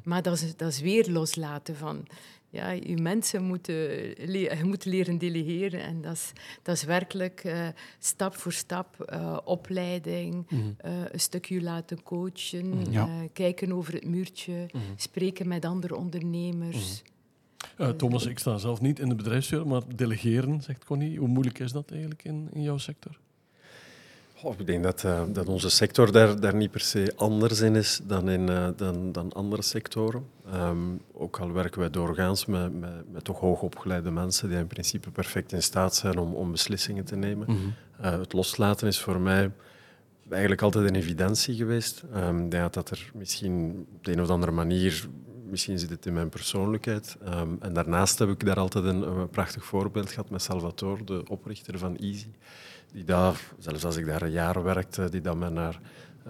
Maar 0.05 0.23
dat 0.23 0.35
is, 0.41 0.57
dat 0.57 0.69
is 0.73 0.81
weer 0.81 1.11
loslaten 1.11 1.77
van... 1.77 2.07
Ja, 2.53 2.71
je 2.71 2.97
mensen 2.97 3.43
moeten, 3.45 3.75
le- 4.17 4.39
je 4.57 4.61
moet 4.65 4.85
leren 4.85 5.19
delegeren. 5.19 5.81
En 5.83 6.01
dat 6.03 6.13
is, 6.13 6.33
dat 6.63 6.77
is 6.77 6.85
werkelijk 6.85 7.41
eh, 7.45 7.69
stap 7.99 8.35
voor 8.35 8.53
stap 8.53 9.01
eh, 9.01 9.37
opleiding, 9.45 10.47
eh, 10.79 10.93
een 11.11 11.21
stukje 11.21 11.63
laten 11.63 12.03
coachen, 12.03 12.91
Ja. 12.93 13.07
eh, 13.07 13.29
kijken 13.33 13.73
over 13.73 13.93
het 13.95 14.05
muurtje, 14.05 14.67
spreken 14.97 15.49
met 15.49 15.65
andere 15.65 15.97
ondernemers. 15.97 17.03
Eh, 17.77 17.89
Thomas, 17.89 18.27
ik 18.27 18.39
sta 18.39 18.59
zelf 18.59 18.81
niet 18.81 18.99
in 18.99 19.09
de 19.09 19.15
bedrijfswereld, 19.15 19.69
maar 19.69 19.83
delegeren, 19.97 20.61
zegt 20.63 20.85
Connie. 20.85 21.19
Hoe 21.19 21.29
moeilijk 21.29 21.59
is 21.59 21.73
dat 21.73 21.91
eigenlijk 21.91 22.25
in, 22.25 22.49
in 22.53 22.63
jouw 22.63 22.79
sector? 22.79 23.19
Oh, 24.43 24.59
ik 24.59 24.67
denk 24.67 24.83
dat, 24.83 25.05
eh, 25.05 25.23
dat 25.29 25.47
onze 25.47 25.71
sector 25.71 26.13
daar, 26.13 26.41
daar 26.41 26.55
niet 26.55 26.71
per 26.71 26.81
se 26.81 27.13
anders 27.17 27.61
in 27.61 27.77
is 27.77 28.01
dan 28.03 28.31
in 28.31 28.49
eh, 28.49 28.69
dan, 28.77 29.13
dan 29.13 29.33
andere 29.33 29.63
sectoren. 29.63 30.27
Ehm, 30.53 30.79
ook 31.13 31.39
al 31.39 31.53
werken 31.53 31.81
wij 31.81 31.91
doorgaans 31.91 32.47
met, 32.47 32.81
met, 32.81 33.13
met 33.13 33.25
toch 33.25 33.41
hoogopgeleide 33.41 34.11
mensen 34.11 34.49
die 34.49 34.59
in 34.59 34.67
principe 34.67 35.11
perfect 35.11 35.53
in 35.53 35.63
staat 35.63 35.95
zijn 35.95 36.19
om, 36.19 36.35
om 36.35 36.51
beslissingen 36.51 37.05
te 37.05 37.17
nemen. 37.17 37.75
Eh, 38.01 38.19
het 38.19 38.33
loslaten 38.33 38.89
is 38.89 39.01
voor 39.01 39.21
mij 39.21 39.51
eigenlijk 40.29 40.63
altijd 40.63 40.89
een 40.89 40.95
evidentie 40.95 41.55
geweest. 41.55 42.03
Ik 42.13 42.51
denk 42.51 42.53
dat 42.53 42.75
dat 42.75 42.91
er 42.91 43.11
misschien 43.15 43.87
op 43.97 44.05
de 44.05 44.13
een 44.13 44.21
of 44.21 44.29
andere 44.29 44.53
manier, 44.53 45.09
misschien 45.49 45.79
zit 45.79 45.91
het 45.91 46.07
in 46.07 46.13
mijn 46.13 46.29
persoonlijkheid. 46.29 47.17
Ehm, 47.25 47.49
en 47.61 47.73
daarnaast 47.73 48.19
heb 48.19 48.29
ik 48.29 48.45
daar 48.45 48.59
altijd 48.59 48.85
een, 48.85 49.03
een 49.03 49.31
prachtig 49.31 49.65
voorbeeld 49.65 50.11
gehad 50.11 50.31
met 50.31 50.43
Salvatore, 50.43 51.05
de 51.05 51.23
oprichter 51.29 51.79
van 51.79 51.97
Easy. 51.97 52.29
Die 52.93 53.05
daar, 53.05 53.41
zelfs 53.59 53.85
als 53.85 53.97
ik 53.97 54.07
daar 54.07 54.23
een 54.23 54.31
jaar 54.31 54.63
werkte, 54.63 55.11
die 55.11 55.21
dan 55.21 55.39
me 55.39 55.51
naar 55.51 55.81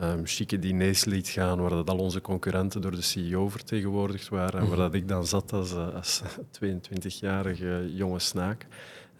um, 0.02 0.26
chique 0.26 0.58
diners 0.58 1.04
liet 1.04 1.28
gaan, 1.28 1.60
waar 1.60 1.70
dat 1.70 1.90
al 1.90 1.98
onze 1.98 2.20
concurrenten 2.20 2.80
door 2.80 2.90
de 2.90 3.02
CEO 3.02 3.48
vertegenwoordigd 3.48 4.28
waren. 4.28 4.60
En 4.60 4.68
waar 4.68 4.76
dat 4.76 4.94
ik 4.94 5.08
dan 5.08 5.26
zat 5.26 5.52
als, 5.52 5.72
eh, 5.72 5.94
als 5.94 6.22
22-jarige 6.64 7.90
jonge 7.94 8.18
snaak. 8.18 8.66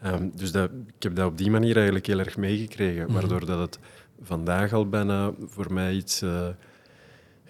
Ehm, 0.02 0.28
dus 0.35 0.52
dat, 0.52 0.70
ik 0.97 1.02
heb 1.02 1.14
dat 1.14 1.26
op 1.26 1.38
die 1.38 1.50
manier 1.50 1.75
eigenlijk 1.75 2.06
heel 2.06 2.18
erg 2.18 2.37
meegekregen, 2.37 3.12
waardoor 3.12 3.47
dat 3.47 3.59
het 3.59 3.78
vandaag 4.23 4.73
al 4.73 4.88
bijna 4.88 5.32
voor 5.47 5.73
mij 5.73 5.94
iets, 5.94 6.23
eh, 6.23 6.49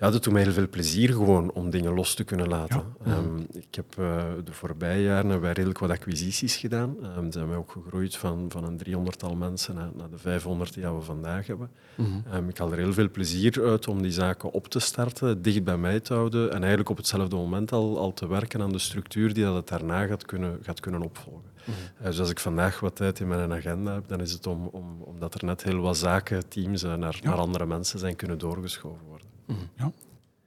Ja, 0.01 0.11
dat 0.11 0.25
doet 0.25 0.33
mij 0.33 0.43
heel 0.43 0.53
veel 0.53 0.69
plezier 0.69 1.13
gewoon 1.13 1.53
om 1.53 1.71
dingen 1.71 1.95
los 1.95 2.15
te 2.15 2.25
kunnen 2.25 2.49
laten. 2.49 2.85
Ja. 3.05 3.13
Ehm, 3.13 3.39
ik 3.53 3.75
heb 3.75 3.97
uh, 3.99 4.23
de 4.45 4.53
voorbije 4.53 5.03
jaren 5.03 5.23
hebben 5.23 5.41
wij 5.41 5.53
redelijk 5.53 5.79
wat 5.79 5.91
acquisities 5.91 6.57
gedaan. 6.57 6.97
Um, 7.19 7.33
zijn 7.33 7.49
wij 7.49 7.57
ook 7.57 7.71
gegroeid 7.71 8.17
van, 8.17 8.47
van 8.49 8.65
een 8.65 8.77
driehonderdtal 8.77 9.35
mensen 9.35 9.75
naar, 9.75 9.91
naar 9.97 10.11
de 10.11 10.19
500 10.19 10.75
die 10.75 10.89
we 10.89 11.01
vandaag 11.01 11.47
hebben. 11.47 11.71
Mhm. 11.95 12.09
Um, 12.35 12.49
ik 12.49 12.59
haal 12.59 12.73
er 12.73 12.79
heel 12.79 12.93
veel 12.93 13.11
plezier 13.11 13.63
uit 13.63 13.89
om 13.89 14.03
die 14.03 14.13
zaken 14.13 14.51
op 14.51 14.69
te 14.69 14.79
starten, 14.79 15.43
dicht 15.43 15.65
bij 15.65 15.77
mij 15.77 16.01
te 16.01 16.15
houden 16.15 16.51
en 16.51 16.59
eigenlijk 16.59 16.89
op 16.89 16.97
hetzelfde 16.97 17.37
moment 17.37 17.73
al, 17.73 17.99
al 17.99 18.13
te 18.13 18.29
werken 18.29 18.63
aan 18.63 18.73
de 18.73 18.79
structuur 18.79 19.35
die 19.35 19.45
dat 19.45 19.55
het 19.55 19.69
daarna 19.69 20.07
gaat 20.07 20.27
kunnen, 20.27 20.59
gaat 20.63 20.81
kunnen 20.81 21.03
opvolgen. 21.03 21.51
Mhm. 21.65 21.71
Uh, 22.01 22.07
dus 22.07 22.21
als 22.21 22.31
ik 22.31 22.39
vandaag 22.39 22.81
wat 22.81 22.97
tijd 22.97 23.21
in 23.21 23.29
mijn 23.29 23.53
agenda 23.53 23.95
heb, 23.95 24.09
dan 24.09 24.21
is 24.21 24.33
het 24.33 24.47
om, 24.47 24.67
om, 24.67 25.03
omdat 25.03 25.35
er 25.35 25.45
net 25.45 25.63
heel 25.63 25.81
wat 25.81 25.97
zaken, 25.97 26.49
teams 26.49 26.85
uh, 26.85 26.95
naar, 26.95 27.19
Ja. 27.23 27.29
naar 27.29 27.39
andere 27.39 27.67
mensen 27.67 27.99
zijn 27.99 28.17
kunnen 28.17 28.39
doorgeschoven 28.39 29.07
worden. 29.07 29.30
Ja, 29.77 29.93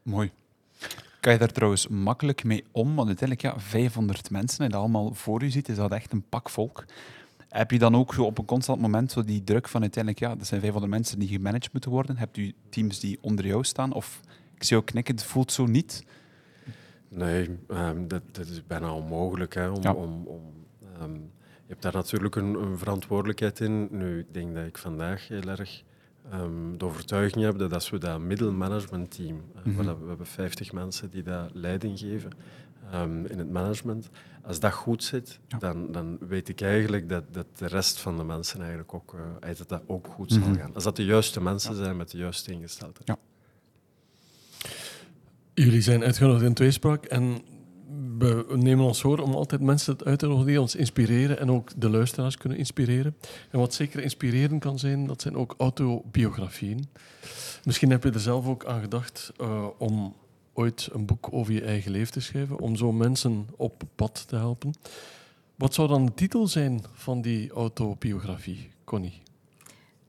mooi. 0.03 0.31
Kan 1.19 1.33
je 1.33 1.39
daar 1.39 1.51
trouwens 1.51 1.87
makkelijk 1.87 2.43
mee 2.43 2.63
om? 2.71 2.95
Want 2.95 3.07
uiteindelijk, 3.07 3.55
ja, 3.55 3.59
500 3.59 4.29
mensen, 4.29 4.65
en 4.65 4.71
dat 4.71 4.79
allemaal 4.79 5.13
voor 5.13 5.43
je 5.43 5.49
ziet, 5.49 5.69
is 5.69 5.75
dat 5.75 5.91
echt 5.91 6.11
een 6.11 6.23
pak 6.29 6.49
volk. 6.49 6.85
Heb 7.49 7.71
je 7.71 7.79
dan 7.79 7.95
ook 7.95 8.13
zo 8.13 8.23
op 8.23 8.37
een 8.37 8.45
constant 8.45 8.81
moment 8.81 9.11
zo 9.11 9.23
die 9.23 9.43
druk 9.43 9.67
van 9.67 9.81
uiteindelijk, 9.81 10.23
ja, 10.23 10.35
dat 10.35 10.47
zijn 10.47 10.61
500 10.61 10.93
mensen 10.93 11.19
die 11.19 11.27
gemanaged 11.27 11.71
moeten 11.71 11.91
worden? 11.91 12.17
Hebt 12.17 12.37
u 12.37 12.53
teams 12.69 12.99
die 12.99 13.17
onder 13.21 13.45
jou 13.45 13.63
staan? 13.63 13.93
Of, 13.93 14.19
ik 14.55 14.63
zie 14.63 14.75
jou 14.75 14.83
knikken, 14.83 15.15
het 15.15 15.23
voelt 15.23 15.51
zo 15.51 15.65
niet. 15.65 16.03
Nee, 17.09 17.57
um, 17.67 18.07
dat, 18.07 18.21
dat, 18.31 18.47
is 18.47 18.65
bijna 18.67 18.93
onmogelijk. 18.93 19.53
Hè, 19.53 19.69
om, 19.69 19.81
Ja. 19.81 19.93
om, 19.93 20.25
om, 20.25 20.41
um, 21.01 21.13
je 21.65 21.69
hebt 21.69 21.81
daar 21.81 21.93
natuurlijk 21.93 22.35
een, 22.35 22.53
een, 22.53 22.77
verantwoordelijkheid 22.77 23.59
in. 23.59 23.87
Nu, 23.91 24.19
ik 24.19 24.33
denk 24.33 24.55
dat 24.55 24.65
ik 24.65 24.77
vandaag 24.77 25.27
heel 25.27 25.47
erg 25.47 25.83
um, 26.33 26.77
de 26.77 26.85
overtuiging 26.85 27.45
heb 27.45 27.57
dat 27.57 27.73
als 27.73 27.89
we 27.89 27.97
dat 27.97 28.19
middelmanagementteam, 28.19 29.35
mm 29.35 29.41
Mhm. 29.63 29.79
-hmm. 29.87 30.01
we 30.01 30.07
hebben 30.07 30.25
50 30.27 30.71
mensen 30.71 31.09
die 31.09 31.23
dat 31.23 31.49
leiding 31.53 31.99
geven 31.99 32.31
in 33.29 33.37
het 33.37 33.49
management, 33.51 34.09
als 34.43 34.59
dat 34.59 34.73
goed 34.73 35.03
zit, 35.03 35.39
Ja. 35.47 35.57
dan, 35.57 35.91
dan 35.91 36.17
weet 36.27 36.49
ik 36.49 36.61
eigenlijk 36.61 37.09
dat, 37.09 37.23
dat 37.31 37.45
de 37.57 37.67
rest 37.67 37.99
van 37.99 38.17
de 38.17 38.23
mensen 38.23 38.59
eigenlijk 38.59 38.93
ook, 38.93 39.13
uh, 39.13 39.55
dat, 39.57 39.69
dat 39.69 39.81
ook 39.85 40.07
goed 40.07 40.29
Mhm. 40.29 40.43
zal 40.43 40.55
gaan. 40.55 40.73
Als 40.73 40.83
dat 40.83 40.95
de 40.95 41.05
juiste 41.05 41.41
mensen 41.41 41.75
Ja. 41.75 41.83
zijn 41.83 41.97
met 41.97 42.11
de 42.11 42.17
juiste 42.17 42.51
ingesteldheid. 42.51 43.07
Ja. 43.07 43.17
Jullie 45.53 45.81
zijn 45.81 46.03
uitgenodigd 46.03 46.43
in 46.45 46.53
tweespraak 46.53 47.05
en 47.05 47.41
we 48.17 48.45
nemen 48.55 48.85
ons 48.85 49.01
voor 49.01 49.19
om 49.19 49.33
altijd 49.33 49.61
mensen 49.61 50.03
uit 50.03 50.19
te 50.19 50.25
nodigen 50.25 50.47
die 50.47 50.61
ons 50.61 50.75
inspireren 50.75 51.39
en 51.39 51.51
ook 51.51 51.71
de 51.75 51.89
luisteraars 51.89 52.37
kunnen 52.37 52.57
inspireren. 52.57 53.15
En 53.49 53.59
wat 53.59 53.73
zeker 53.73 53.99
inspirerend 53.99 54.61
kan 54.61 54.79
zijn, 54.79 55.07
dat 55.07 55.21
zijn 55.21 55.35
ook 55.37 55.55
autobiografieën. 55.57 56.87
Misschien 57.63 57.89
heb 57.89 58.03
je 58.03 58.11
er 58.11 58.19
zelf 58.19 58.47
ook 58.47 58.65
aan 58.65 58.81
gedacht 58.81 59.31
uh, 59.41 59.67
om 59.77 60.15
ooit 60.53 60.89
een 60.91 61.05
boek 61.05 61.27
over 61.31 61.53
je 61.53 61.61
eigen 61.61 61.91
leven 61.91 62.11
te 62.11 62.19
schrijven, 62.19 62.59
om 62.59 62.75
zo 62.75 62.91
mensen 62.91 63.47
op 63.55 63.83
pad 63.95 64.27
te 64.27 64.35
helpen. 64.35 64.73
Wat 65.55 65.73
zou 65.73 65.87
dan 65.87 66.05
de 66.05 66.13
titel 66.13 66.47
zijn 66.47 66.81
van 66.93 67.21
die 67.21 67.51
autobiografie, 67.51 68.69
Connie? 68.83 69.21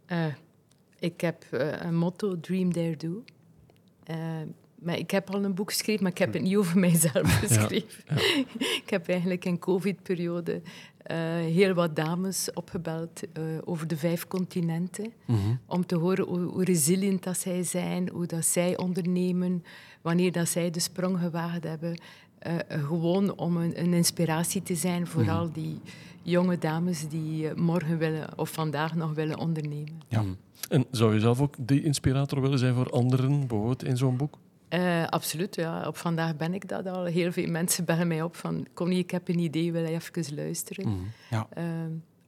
Uh, 0.07 0.27
ik 0.99 1.21
heb 1.21 1.45
uh, 1.51 1.73
een 1.83 1.97
motto, 1.97 2.41
Dream 2.41 2.73
Dare 2.73 2.97
Do. 2.97 3.23
Maar 4.85 4.99
ik 4.99 5.11
heb 5.11 5.35
al 5.35 5.45
een 5.45 5.55
boek 5.55 5.71
geschreven, 5.71 6.03
maar 6.03 6.13
ik 6.13 6.19
heb 6.19 6.33
het 6.33 6.43
niet 6.43 6.57
over 6.57 6.79
mijzelf 6.79 7.39
geschreven. 7.47 8.05
Ja, 8.07 8.15
ja. 8.15 8.45
ik 8.83 8.91
heb 8.91 9.09
eigenlijk 9.09 9.45
in 9.45 9.59
covid-periode 9.59 10.63
uh, 11.11 11.17
heel 11.55 11.75
wat 11.75 11.97
dames 11.97 12.53
opgebeld 12.55 13.23
uh, 13.39 13.45
over 13.65 13.87
de 13.87 13.97
vijf 13.97 14.27
continenten. 14.27 15.13
Mm 15.25 15.37
-hmm. 15.37 15.59
Om 15.67 15.87
te 15.87 15.97
horen 15.97 16.25
hoe, 16.25 16.41
hoe, 16.41 16.65
resilient 16.65 17.23
dat 17.23 17.39
zij 17.39 17.63
zijn, 17.63 18.09
hoe 18.09 18.27
dat 18.27 18.45
zij 18.45 18.77
ondernemen, 18.77 19.65
wanneer 20.03 20.33
dat 20.33 20.49
zij 20.49 20.71
de 20.71 20.81
sprong 20.81 21.19
gewaagd 21.19 21.65
hebben. 21.65 22.01
Uh, 22.47 22.55
gewoon 22.69 23.37
om 23.37 23.57
een, 23.57 23.81
een, 23.81 23.93
inspiratie 23.93 24.63
te 24.63 24.75
zijn 24.75 25.07
voor 25.07 25.23
mm 25.23 25.29
-hmm. 25.29 25.39
al 25.39 25.53
die 25.53 25.81
jonge 26.23 26.59
dames 26.59 27.09
die 27.09 27.55
morgen 27.55 27.99
willen 27.99 28.39
of 28.39 28.51
vandaag 28.51 28.95
nog 28.95 29.15
willen 29.15 29.39
ondernemen. 29.39 30.01
Ja. 30.09 30.23
Mm. 30.23 30.37
En 30.69 30.85
zou 30.91 31.15
je 31.15 31.21
zelf 31.21 31.41
ook 31.41 31.55
die 31.59 31.83
inspirator 31.83 32.41
willen 32.41 32.59
zijn 32.59 32.75
voor 32.75 32.91
anderen, 32.91 33.39
bijvoorbeeld 33.39 33.85
in 33.85 33.97
zo'n 33.97 34.17
boek? 34.17 34.39
Uh, 34.71 35.05
absoluut, 35.07 35.55
ja. 35.55 35.87
Op 35.87 35.97
vandaag 35.97 36.37
ben 36.37 36.55
ik 36.55 36.69
dat 36.69 36.87
al. 36.87 37.05
Heel 37.05 37.33
veel 37.33 37.49
mensen 37.49 37.85
bellen 37.85 38.09
mij 38.09 38.23
op 38.23 38.37
van... 38.37 38.67
Connie, 38.75 38.99
ik 38.99 39.11
heb 39.11 39.29
een 39.29 39.39
idee, 39.39 39.73
wil 39.73 39.83
je 39.83 39.89
even 39.89 40.35
luisteren? 40.35 40.89
Mm, 40.89 41.11
ja. 41.31 41.49
uh, 41.59 41.65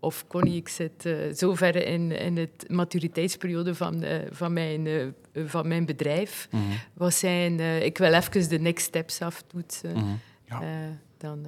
of 0.01 0.25
Connie, 0.27 0.57
ik 0.57 0.69
zit 0.69 1.05
uh, 1.05 1.33
zo 1.35 1.55
ver 1.55 1.87
in, 1.87 2.13
in 2.13 2.37
het 2.37 2.65
maturiteitsperiode 2.69 3.75
van, 3.75 4.05
van, 4.31 4.53
mijn, 4.53 5.15
van 5.35 5.69
mijn 5.69 5.87
bedrijf. 5.87 6.49
Mm. 6.51 6.63
Wat 6.95 7.15
zijn... 7.15 7.61
ik 7.61 7.99
wil 7.99 8.13
even 8.13 8.49
de 8.49 8.59
next 8.59 8.85
steps 8.85 9.21
aftoetsen. 9.21 9.97
Mm. 9.97 10.19
Ja. 10.45 10.61
dan 11.19 11.47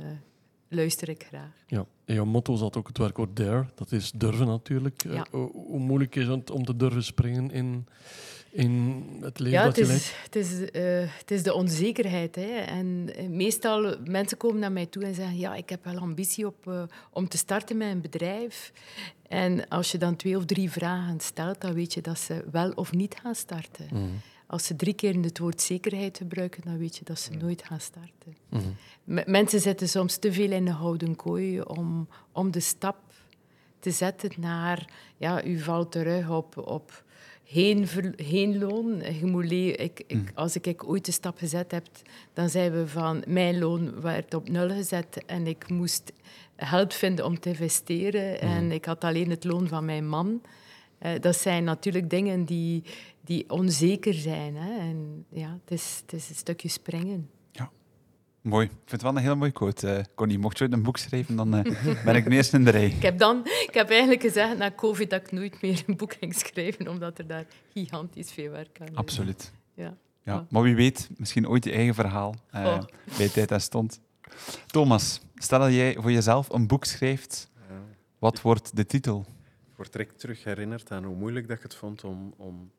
luister 0.68 1.08
ik 1.08 1.24
graag. 1.28 1.52
Ja. 1.66 1.86
En 2.04 2.14
jouw 2.14 2.24
motto 2.24 2.56
zat 2.56 2.76
ook 2.76 2.88
het 2.88 2.98
werkwoord 2.98 3.36
dare. 3.36 3.66
Dat 3.74 3.92
is 3.92 4.12
durven 4.12 4.46
natuurlijk. 4.46 5.02
Ja. 5.02 5.26
hoe 5.30 5.78
moeilijk 5.78 6.16
is 6.16 6.26
het 6.26 6.50
om 6.50 6.64
te 6.64 6.76
durven 6.76 7.04
springen 7.04 7.50
in 7.50 7.86
in 8.50 9.04
het 9.20 9.38
leven 9.38 9.58
ja, 9.58 9.64
dat 9.64 9.76
het 9.76 9.88
is? 9.88 10.12
Het 10.22 10.36
is, 10.36 10.52
uh, 10.52 10.70
het 11.18 11.30
is 11.30 11.42
de 11.42 11.54
onzekerheid. 11.54 12.34
Hè. 12.34 12.58
En 12.58 12.86
uh, 12.86 13.28
meestal, 13.28 13.96
mensen 14.04 14.36
komen 14.36 14.58
naar 14.58 14.72
mij 14.72 14.86
toe 14.86 15.04
en 15.04 15.14
zeggen, 15.14 15.38
ja, 15.38 15.54
ik 15.54 15.68
heb 15.68 15.84
wel 15.84 15.98
ambitie 15.98 16.46
op, 16.46 16.66
uh, 16.68 16.82
om 17.10 17.28
te 17.28 17.36
starten 17.36 17.76
met 17.76 17.90
een 17.90 18.00
bedrijf. 18.00 18.72
En 19.28 19.68
als 19.68 19.92
je 19.92 19.98
dan 19.98 20.16
twee 20.16 20.36
of 20.36 20.44
drie 20.44 20.70
vragen 20.70 21.20
stelt, 21.20 21.60
dan 21.60 21.72
weet 21.74 21.94
je 21.94 22.00
dat 22.00 22.18
ze 22.18 22.44
wel 22.50 22.70
of 22.70 22.92
niet 22.92 23.16
gaan 23.22 23.34
starten. 23.34 23.88
Mm. 23.92 24.20
Als 24.46 24.66
ze 24.66 24.76
drie 24.76 24.94
keer 24.94 25.22
het 25.22 25.38
woord 25.38 25.60
zekerheid 25.60 26.16
gebruiken, 26.16 26.62
dan 26.64 26.78
weet 26.78 26.96
je 26.96 27.04
dat 27.04 27.18
ze 27.18 27.30
nooit 27.32 27.64
gaan 27.64 27.80
starten. 27.80 28.36
Mm. 28.48 28.76
Mensen 29.26 29.60
zitten 29.60 29.88
soms 29.88 30.16
te 30.16 30.32
veel 30.32 30.50
in 30.50 30.64
de 30.64 30.70
houden 30.70 31.16
kooi 31.16 31.60
om, 31.60 32.08
om 32.32 32.50
de 32.50 32.60
stap 32.60 32.96
te 33.80 33.90
zetten 33.90 34.30
naar... 34.36 34.90
Ja, 35.16 35.44
u 35.44 35.58
valt 35.58 35.92
terug 35.92 36.30
op... 36.30 36.56
op 36.56 37.06
heen, 37.48 37.88
heen 38.16 38.58
loon. 38.58 39.02
Je 39.20 39.26
moet 39.26 39.50
ik, 39.50 40.02
ik, 40.06 40.30
als 40.34 40.56
ik, 40.56 40.66
ik 40.66 40.88
ooit 40.88 41.04
de 41.04 41.12
stap 41.12 41.38
gezet 41.38 41.70
heb, 41.70 41.86
dan 42.32 42.48
zijn 42.48 42.72
we 42.72 42.88
van 42.88 43.22
mijn 43.26 43.58
loon 43.58 44.00
werd 44.00 44.34
op 44.34 44.48
nul 44.48 44.68
gezet 44.68 45.24
en 45.26 45.46
ik 45.46 45.68
moest 45.68 46.12
geld 46.56 46.94
vinden 46.94 47.24
om 47.24 47.40
te 47.40 47.48
investeren. 47.48 48.30
Mm. 48.30 48.56
En 48.56 48.72
ik 48.72 48.84
had 48.84 49.04
alleen 49.04 49.30
het 49.30 49.44
loon 49.44 49.68
van 49.68 49.84
mijn 49.84 50.08
man. 50.08 50.42
Uh, 51.02 51.10
dat 51.20 51.36
zijn 51.36 51.64
natuurlijk 51.64 52.10
dingen 52.10 52.44
die, 52.44 52.82
die 53.20 53.50
onzeker 53.50 54.14
zijn. 54.14 54.56
Hè. 54.56 54.78
En 54.78 55.26
ja, 55.28 55.58
het 55.64 55.78
is, 55.78 56.02
het 56.02 56.12
is 56.12 56.28
een 56.28 56.34
stukje 56.34 56.68
springen. 56.68 57.30
Mooi. 58.40 58.66
Ik 58.66 58.72
vind 58.72 58.90
het 58.90 59.02
wel 59.02 59.10
een 59.10 59.22
heel 59.22 59.36
mooi 59.36 59.52
quote. 59.52 59.96
Uh, 59.96 60.04
Connie, 60.14 60.38
mocht 60.38 60.58
je 60.58 60.64
ooit 60.64 60.72
een 60.72 60.82
boek 60.82 60.96
schrijven, 60.96 61.36
dan 61.36 61.54
uh, 61.54 61.62
ben 62.04 62.16
ik 62.16 62.24
de 62.24 62.30
eerste 62.30 62.56
in 62.56 62.64
de 62.64 62.70
rij. 62.70 62.86
Ik 62.86 63.02
heb, 63.02 63.18
dan, 63.18 63.40
ik 63.44 63.70
heb 63.72 63.90
eigenlijk 63.90 64.22
gezegd 64.22 64.56
na 64.56 64.70
COVID 64.70 65.10
dat 65.10 65.20
ik 65.20 65.32
nooit 65.32 65.62
meer 65.62 65.82
een 65.86 65.96
boek 65.96 66.12
ging 66.12 66.34
schrijven, 66.34 66.88
omdat 66.88 67.18
er 67.18 67.26
daar 67.26 67.46
gigantisch 67.72 68.32
veel 68.32 68.50
werk 68.50 68.80
aan 68.80 68.86
is. 68.86 68.94
Absoluut. 68.94 69.52
Ja. 69.74 69.96
Ja, 70.28 70.46
maar 70.50 70.62
wie 70.62 70.74
weet, 70.74 71.08
misschien 71.16 71.48
ooit 71.48 71.64
je 71.64 71.72
eigen 71.72 71.94
verhaal 71.94 72.34
uh, 72.54 72.64
oh. 72.64 72.80
bij 73.16 73.28
tijd 73.28 73.50
en 73.50 73.60
stond. 73.60 74.00
Thomas, 74.66 75.20
stel 75.34 75.58
dat 75.58 75.72
jij 75.72 75.96
voor 75.98 76.12
jezelf 76.12 76.48
een 76.48 76.66
boek 76.66 76.84
schrijft, 76.84 77.50
ja. 77.68 77.74
wat 78.18 78.40
wordt 78.40 78.76
de 78.76 78.86
titel? 78.86 79.26
Ik 79.70 79.76
word 79.76 79.92
direct 79.92 80.18
terug 80.18 80.44
herinnerd 80.44 80.90
aan 80.90 81.04
hoe 81.04 81.16
moeilijk 81.16 81.48
dat 81.48 81.56
ik 81.56 81.62
het 81.62 81.74
vond 81.74 82.04
om, 82.04 82.34
om 82.36 82.70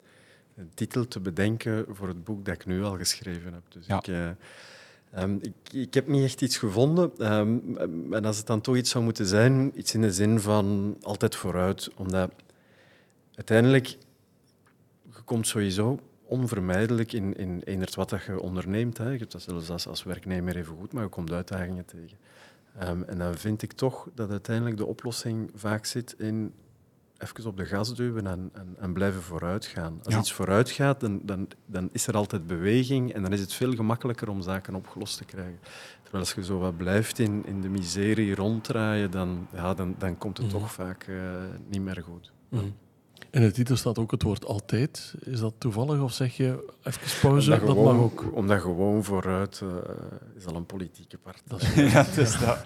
een 0.55 0.71
titel 0.73 1.07
te 1.07 1.19
bedenken 1.19 1.85
voor 1.89 2.07
het 2.07 2.23
boek 2.23 2.45
dat 2.45 2.55
ik 2.55 2.65
nu 2.65 2.83
al 2.83 2.97
geschreven 2.97 3.53
heb. 3.53 3.63
Dus 3.69 3.85
ja. 3.85 3.97
ik, 3.97 4.07
uh, 4.07 4.29
um, 5.17 5.39
ik, 5.41 5.73
ik, 5.73 5.93
heb 5.93 6.07
niet 6.07 6.23
echt 6.23 6.41
iets 6.41 6.57
gevonden. 6.57 7.31
Um, 7.33 7.77
en 8.13 8.25
als 8.25 8.37
het 8.37 8.47
dan 8.47 8.61
toch 8.61 8.75
iets 8.75 8.89
zou 8.89 9.03
moeten 9.03 9.25
zijn, 9.25 9.71
iets 9.75 9.93
in 9.93 10.01
de 10.01 10.13
zin 10.13 10.39
van 10.39 10.97
altijd 11.01 11.35
vooruit. 11.35 11.89
Omdat 11.95 12.31
uiteindelijk, 13.35 13.87
je 15.03 15.21
komt 15.25 15.47
sowieso 15.47 15.99
onvermijdelijk 16.23 17.13
in, 17.13 17.35
in 17.35 17.61
enert 17.63 17.95
wat 17.95 18.09
dat 18.09 18.23
je 18.23 18.41
onderneemt. 18.41 18.97
Hè. 18.97 19.09
Je 19.09 19.17
hebt 19.17 19.31
dat 19.31 19.41
zelfs 19.41 19.69
als, 19.69 19.87
als 19.87 20.03
werknemer 20.03 20.55
even 20.55 20.75
goed, 20.79 20.93
maar 20.93 21.03
je 21.03 21.09
komt 21.09 21.31
uitdagingen 21.31 21.85
tegen. 21.85 22.17
Um, 22.83 23.03
en 23.03 23.17
dan 23.17 23.37
vind 23.37 23.61
ik 23.61 23.71
toch 23.71 24.09
dat 24.13 24.29
uiteindelijk 24.29 24.77
de 24.77 24.85
oplossing 24.85 25.51
vaak 25.55 25.85
zit 25.85 26.15
in 26.17 26.53
even 27.19 27.45
op 27.45 27.57
de 27.57 27.65
gas 27.65 27.95
duwen 27.95 28.27
en, 28.27 28.49
en, 28.53 28.75
en 28.79 28.93
blijven 28.93 29.21
vooruitgaan. 29.21 29.99
Als 30.03 30.13
Ja. 30.13 30.19
iets 30.19 30.33
vooruit 30.33 30.69
gaat, 30.69 30.99
dan, 30.99 31.19
dan, 31.23 31.47
dan 31.65 31.89
is 31.91 32.07
er 32.07 32.15
altijd 32.15 32.47
beweging 32.47 33.13
en 33.13 33.21
dan 33.21 33.33
is 33.33 33.39
het 33.39 33.53
veel 33.53 33.73
gemakkelijker 33.73 34.29
om 34.29 34.41
zaken 34.41 34.75
opgelost 34.75 35.17
te 35.17 35.25
krijgen. 35.25 35.59
Terwijl 36.01 36.23
als 36.23 36.33
je 36.33 36.43
zo 36.43 36.59
wat 36.59 36.77
blijft 36.77 37.19
in, 37.19 37.45
in 37.45 37.61
de 37.61 37.69
miserie 37.69 38.35
ronddraaien, 38.35 39.11
dan, 39.11 39.47
ja, 39.53 39.73
dan, 39.73 39.95
dan 39.97 40.17
komt 40.17 40.37
het 40.37 40.45
Mhm. 40.47 40.55
toch 40.57 40.71
vaak 40.71 41.03
eh, 41.03 41.15
niet 41.67 41.81
meer 41.81 42.01
goed. 42.03 42.31
Mhm. 42.49 42.65
In 43.31 43.41
de 43.41 43.51
titel 43.51 43.75
staat 43.75 43.99
ook 43.99 44.11
het 44.11 44.23
woord 44.23 44.45
altijd. 44.45 45.13
Is 45.23 45.39
dat 45.39 45.53
toevallig 45.57 46.01
of 46.01 46.13
zeg 46.13 46.37
je 46.37 46.65
even 46.83 47.01
pauze? 47.21 47.51
Omdat 47.51 47.67
Dat 47.67 47.77
gewoon, 47.77 47.95
mag 47.95 48.03
ook. 48.03 48.25
Omdat 48.33 48.61
gewoon 48.61 49.03
vooruit 49.03 49.61
uh, 49.63 49.69
is 50.37 50.45
al 50.45 50.55
een 50.55 50.65
politieke 50.65 51.17
partij. 51.17 51.43
Dat 51.47 51.61
is 51.61 51.75
ja, 51.93 52.03
het 52.05 52.17
is 52.17 52.39
dat. 52.39 52.63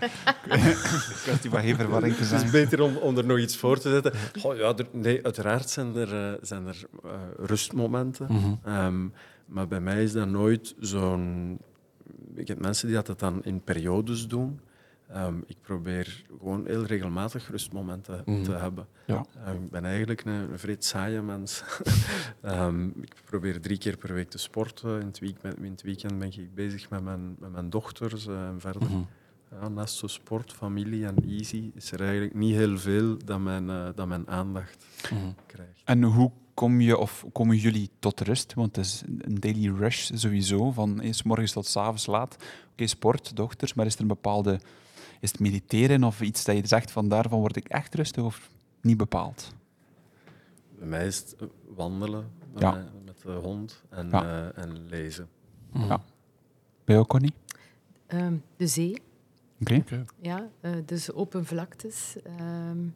kwestie 1.23 1.49
van 1.49 1.61
geen 1.61 1.75
verwarring 1.75 2.15
te 2.15 2.23
Het 2.23 2.43
is 2.43 2.51
beter 2.51 2.81
om, 2.81 2.97
om 2.97 3.17
er 3.17 3.25
nog 3.25 3.37
iets 3.37 3.57
voor 3.57 3.79
te 3.79 3.89
zetten. 3.89 4.13
Oh, 4.41 4.57
ja, 4.57 4.77
er, 4.77 4.87
nee, 4.91 5.23
uiteraard 5.23 5.69
zijn 5.69 5.95
er, 5.95 6.31
uh, 6.31 6.37
zijn 6.41 6.67
er 6.67 6.83
uh, 7.05 7.11
rustmomenten. 7.37 8.27
Mhm. 8.29 8.75
Um, 8.75 9.13
maar 9.45 9.67
bij 9.67 9.81
mij 9.81 10.03
is 10.03 10.11
dat 10.11 10.27
nooit 10.27 10.75
zo'n... 10.79 11.59
Ik 12.35 12.47
heb 12.47 12.59
mensen 12.59 12.87
die 12.87 13.01
dat 13.01 13.19
dan 13.19 13.43
in 13.43 13.61
periodes 13.63 14.27
doen. 14.27 14.59
Um, 15.15 15.43
ik 15.47 15.57
probeer 15.61 16.23
gewoon 16.39 16.65
heel 16.65 16.83
regelmatig 16.85 17.49
rustmomenten 17.49 18.21
Mhm. 18.25 18.43
te 18.43 18.51
hebben. 18.51 18.87
Ja. 19.05 19.25
Um, 19.47 19.63
ik 19.63 19.69
ben 19.69 19.85
eigenlijk 19.85 20.25
een, 20.25 20.33
een 20.33 20.59
vreed 20.59 20.85
saaie 20.85 21.21
mens. 21.21 21.63
um, 22.45 22.93
ik 23.01 23.13
probeer 23.25 23.61
drie 23.61 23.77
keer 23.77 23.97
per 23.97 24.13
week 24.13 24.29
te 24.29 24.37
sporten. 24.37 24.99
In 24.99 25.05
het, 25.07 25.19
week, 25.19 25.37
in 25.61 25.71
het 25.71 25.81
weekend 25.81 26.19
ben 26.19 26.27
ik 26.27 26.53
bezig 26.55 26.89
met 26.89 27.03
mijn, 27.03 27.35
met 27.39 27.51
mijn 27.51 27.69
dochters 27.69 28.27
uh, 28.27 28.47
en 28.47 28.59
verder. 28.59 28.81
Mhm. 28.89 29.01
Ja, 29.61 29.67
naast 29.69 29.95
zo 29.95 30.07
sport, 30.07 30.51
familie 30.53 31.05
en 31.05 31.15
easy 31.29 31.71
is 31.73 31.91
er 31.91 32.01
eigenlijk 32.01 32.33
niet 32.33 32.55
heel 32.55 32.77
veel 32.77 33.17
dat 33.25 33.39
mijn, 33.39 33.67
uh, 33.69 33.87
dat 33.95 34.07
mijn 34.07 34.27
aandacht 34.27 34.85
Mhm. 35.11 35.31
krijgt. 35.45 35.81
En 35.83 36.03
hoe 36.03 36.31
kom 36.53 36.81
je 36.81 36.97
of 36.97 37.25
komen 37.31 37.57
jullie 37.57 37.89
tot 37.99 38.19
rust? 38.21 38.53
Want 38.53 38.75
het 38.75 38.85
is 38.85 39.03
een 39.19 39.39
daily 39.39 39.69
rush 39.69 40.09
sowieso, 40.13 40.71
van 40.71 41.01
eh, 41.01 41.11
s 41.11 41.23
morgens 41.23 41.51
tot 41.51 41.65
s 41.65 41.77
avonds 41.77 42.05
laat. 42.05 42.33
Oké, 42.35 42.45
okay, 42.71 42.87
sport, 42.87 43.35
dochters, 43.35 43.73
maar 43.73 43.85
is 43.85 43.95
er 43.95 44.01
een 44.01 44.07
bepaalde... 44.07 44.59
Is 45.23 45.31
het 45.31 45.39
mediteren 45.39 46.03
of 46.03 46.21
iets 46.21 46.45
dat 46.45 46.55
je 46.55 46.67
zegt 46.67 46.91
van 46.91 47.07
daarvan 47.07 47.39
word 47.39 47.55
ik 47.55 47.67
echt 47.67 47.95
rustig 47.95 48.23
of 48.23 48.49
niet 48.81 48.97
bepaald? 48.97 49.53
Bij 50.77 50.87
mij 50.87 51.05
is 51.05 51.17
het 51.17 51.35
wandelen 51.75 52.31
met, 52.53 52.61
Ja. 52.61 52.71
mij, 52.71 52.85
met 53.05 53.21
de 53.21 53.31
hond 53.31 53.83
en, 53.89 54.09
Ja. 54.09 54.23
uh, 54.23 54.63
en 54.63 54.87
lezen. 54.87 55.29
Mhm. 55.71 55.85
Ja. 55.87 56.03
Bij 56.83 56.95
jou, 56.95 57.07
Connie? 57.07 57.33
Um, 58.07 58.43
de 58.57 58.67
zee. 58.67 59.01
Oké. 59.61 59.83
Ja, 60.21 60.47
uh, 60.61 60.71
dus 60.85 61.11
open 61.11 61.45
vlaktes. 61.45 62.15
Um, 62.39 62.95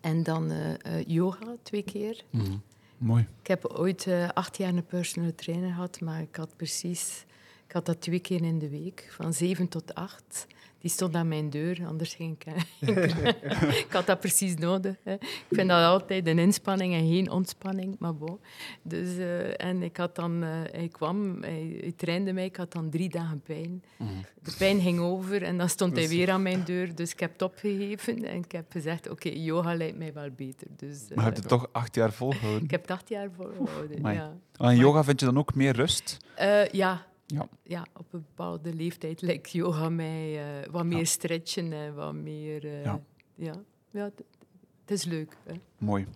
en 0.00 0.22
dan 0.22 0.50
uh, 0.52 1.04
yoga 1.06 1.56
twee 1.62 1.82
keer. 1.82 2.24
Mhm. 2.30 2.56
Mooi. 2.98 3.26
Ik 3.40 3.46
heb 3.46 3.64
ooit 3.66 4.06
uh, 4.06 4.28
acht 4.28 4.56
jaar 4.56 4.74
een 4.74 4.86
personal 4.86 5.34
trainer 5.34 5.72
gehad, 5.72 6.00
maar 6.00 6.20
ik 6.20 6.36
had 6.36 6.56
precies... 6.56 7.24
Ik 7.66 7.72
had 7.72 7.86
dat 7.86 8.00
twee 8.00 8.20
keer 8.20 8.42
in 8.42 8.58
de 8.58 8.68
week, 8.68 9.08
van 9.10 9.34
zeven 9.34 9.68
tot 9.68 9.94
acht. 9.94 10.46
Die 10.82 10.90
stond 10.90 11.14
aan 11.14 11.28
mijn 11.28 11.50
deur, 11.50 11.86
anders 11.86 12.14
ging 12.14 12.36
ik... 12.38 12.54
ik 13.84 13.86
had 13.88 14.06
dat 14.06 14.20
precies 14.20 14.54
nodig. 14.54 14.96
Hè. 15.04 15.12
Ik 15.12 15.46
vind 15.50 15.68
dat 15.68 15.84
altijd 15.84 16.26
een 16.26 16.38
inspanning 16.38 16.94
en 16.94 17.08
geen 17.08 17.30
ontspanning, 17.30 17.96
maar 17.98 18.14
bon. 18.14 18.38
Dus, 18.82 19.16
uh, 19.16 19.60
en 19.60 19.82
ik 19.82 19.96
had 19.96 20.14
dan... 20.14 20.42
Uh, 20.42 20.48
hij 20.72 20.88
kwam, 20.88 21.42
hij, 21.42 21.76
hij, 21.80 21.92
trainde 21.96 22.32
mij, 22.32 22.44
ik 22.44 22.56
had 22.56 22.72
dan 22.72 22.90
drie 22.90 23.08
dagen 23.08 23.40
pijn. 23.40 23.82
Mhm. 23.96 24.10
De 24.42 24.52
pijn 24.58 24.80
ging 24.80 24.98
over 24.98 25.42
en 25.42 25.58
dan 25.58 25.68
stond 25.68 25.96
hij 25.96 26.08
weer 26.08 26.30
aan 26.30 26.42
mijn 26.42 26.64
deur. 26.64 26.94
Dus 26.94 27.12
ik 27.12 27.20
heb 27.20 27.32
het 27.32 27.42
opgegeven 27.42 28.24
en 28.24 28.36
ik 28.36 28.52
heb 28.52 28.72
gezegd, 28.72 29.10
oké, 29.10 29.26
okay, 29.26 29.40
yoga 29.40 29.74
lijkt 29.74 29.98
mij 29.98 30.12
wel 30.12 30.30
beter. 30.36 30.66
Dus, 30.76 31.08
maar 31.08 31.16
je 31.16 31.22
hebt 31.22 31.36
het 31.36 31.48
toch 31.48 31.68
acht 31.72 31.94
jaar 31.94 32.12
volgehouden? 32.12 32.64
Ik 32.64 32.70
heb 32.70 32.80
het 32.80 32.90
acht 32.90 33.08
jaar 33.08 33.28
volgehouden, 33.36 33.98
Amai. 33.98 34.16
ja. 34.16 34.32
En 34.56 34.76
yoga 34.76 35.04
vind 35.04 35.20
je 35.20 35.26
dan 35.26 35.38
ook 35.38 35.54
meer 35.54 35.74
rust? 35.74 36.16
Ja. 36.72 37.10
Ja. 37.32 37.48
ja, 37.62 37.86
op 37.96 38.12
een 38.12 38.24
bepaalde 38.28 38.74
leeftijd 38.74 39.22
lijkt 39.22 39.50
yoga 39.50 39.88
mij 39.88 40.60
uh, 40.62 40.66
wat 40.70 40.84
meer 40.84 40.98
ja. 40.98 41.04
stretchen 41.04 41.72
en 41.72 41.94
wat 41.94 42.14
meer... 42.14 42.64
Uh, 42.64 42.84
ja. 42.84 43.00
ja. 43.34 43.54
ja 43.90 44.10
het 44.80 44.90
is 44.90 45.04
leuk. 45.04 45.36
Hè. 45.44 45.54
Mooi. 45.78 46.06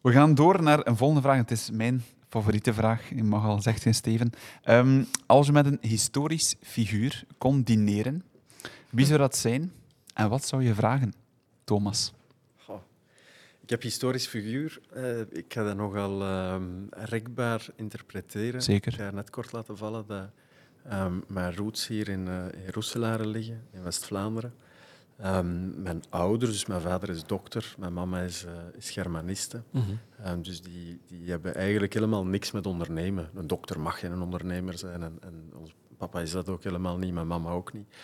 We 0.00 0.12
gaan 0.12 0.34
door 0.34 0.62
naar 0.62 0.86
een 0.86 0.96
volgende 0.96 1.22
vraag. 1.22 1.36
Het 1.36 1.50
is 1.50 1.70
mijn 1.70 2.02
favoriete 2.28 2.74
vraag, 2.74 3.08
je 3.08 3.24
mag 3.24 3.44
al 3.44 3.62
zeggen, 3.62 3.94
Steven. 3.94 4.30
Um, 4.64 5.06
als 5.26 5.46
je 5.46 5.52
met 5.52 5.66
een 5.66 5.78
historisch 5.80 6.54
figuur 6.62 7.24
kon 7.38 7.62
dineren, 7.62 8.24
wie 8.90 9.06
zou 9.06 9.18
dat 9.18 9.36
zijn 9.36 9.72
en 10.14 10.28
wat 10.28 10.44
zou 10.44 10.62
je 10.62 10.74
vragen, 10.74 11.12
Thomas? 11.64 12.12
Ik 13.66 13.72
heb 13.72 13.82
historisch 13.82 14.26
figuur. 14.26 14.80
Uh, 14.96 15.20
ik 15.20 15.44
ga 15.48 15.64
dat 15.64 15.76
nogal 15.76 16.22
uh, 16.22 16.56
rekbaar 16.90 17.66
interpreteren. 17.76 18.62
Zeker. 18.62 18.92
Ik 18.92 18.98
ga 18.98 19.10
net 19.10 19.30
kort 19.30 19.52
laten 19.52 19.76
vallen 19.76 20.04
dat 20.06 20.28
um, 20.92 21.24
mijn 21.28 21.56
roots 21.56 21.86
hier 21.86 22.08
in, 22.08 22.26
uh, 22.26 22.44
in 22.44 22.70
Roeselare 22.72 23.26
liggen, 23.26 23.62
in 23.72 23.82
West-Vlaanderen. 23.82 24.54
Um, 25.24 25.82
mijn 25.82 26.02
ouders, 26.08 26.50
dus 26.50 26.66
mijn 26.66 26.80
vader 26.80 27.08
is 27.08 27.24
dokter, 27.24 27.74
mijn 27.78 27.92
mama 27.92 28.20
is, 28.20 28.44
uh, 28.44 28.52
is 28.76 28.90
Germaniste. 28.90 29.62
Mhm. 29.70 29.90
Um, 30.26 30.42
dus 30.42 30.62
die, 30.62 31.00
die 31.06 31.30
hebben 31.30 31.54
eigenlijk 31.54 31.92
helemaal 31.92 32.26
niks 32.26 32.50
met 32.50 32.66
ondernemen. 32.66 33.30
Een 33.34 33.46
dokter 33.46 33.80
mag 33.80 33.98
geen 33.98 34.20
ondernemer 34.20 34.78
zijn 34.78 35.02
en, 35.02 35.18
en 35.20 35.52
ons 35.54 35.74
papa 35.96 36.20
is 36.20 36.30
dat 36.30 36.48
ook 36.48 36.64
helemaal 36.64 36.98
niet, 36.98 37.12
mijn 37.12 37.26
mama 37.26 37.50
ook 37.50 37.72
niet. 37.72 37.94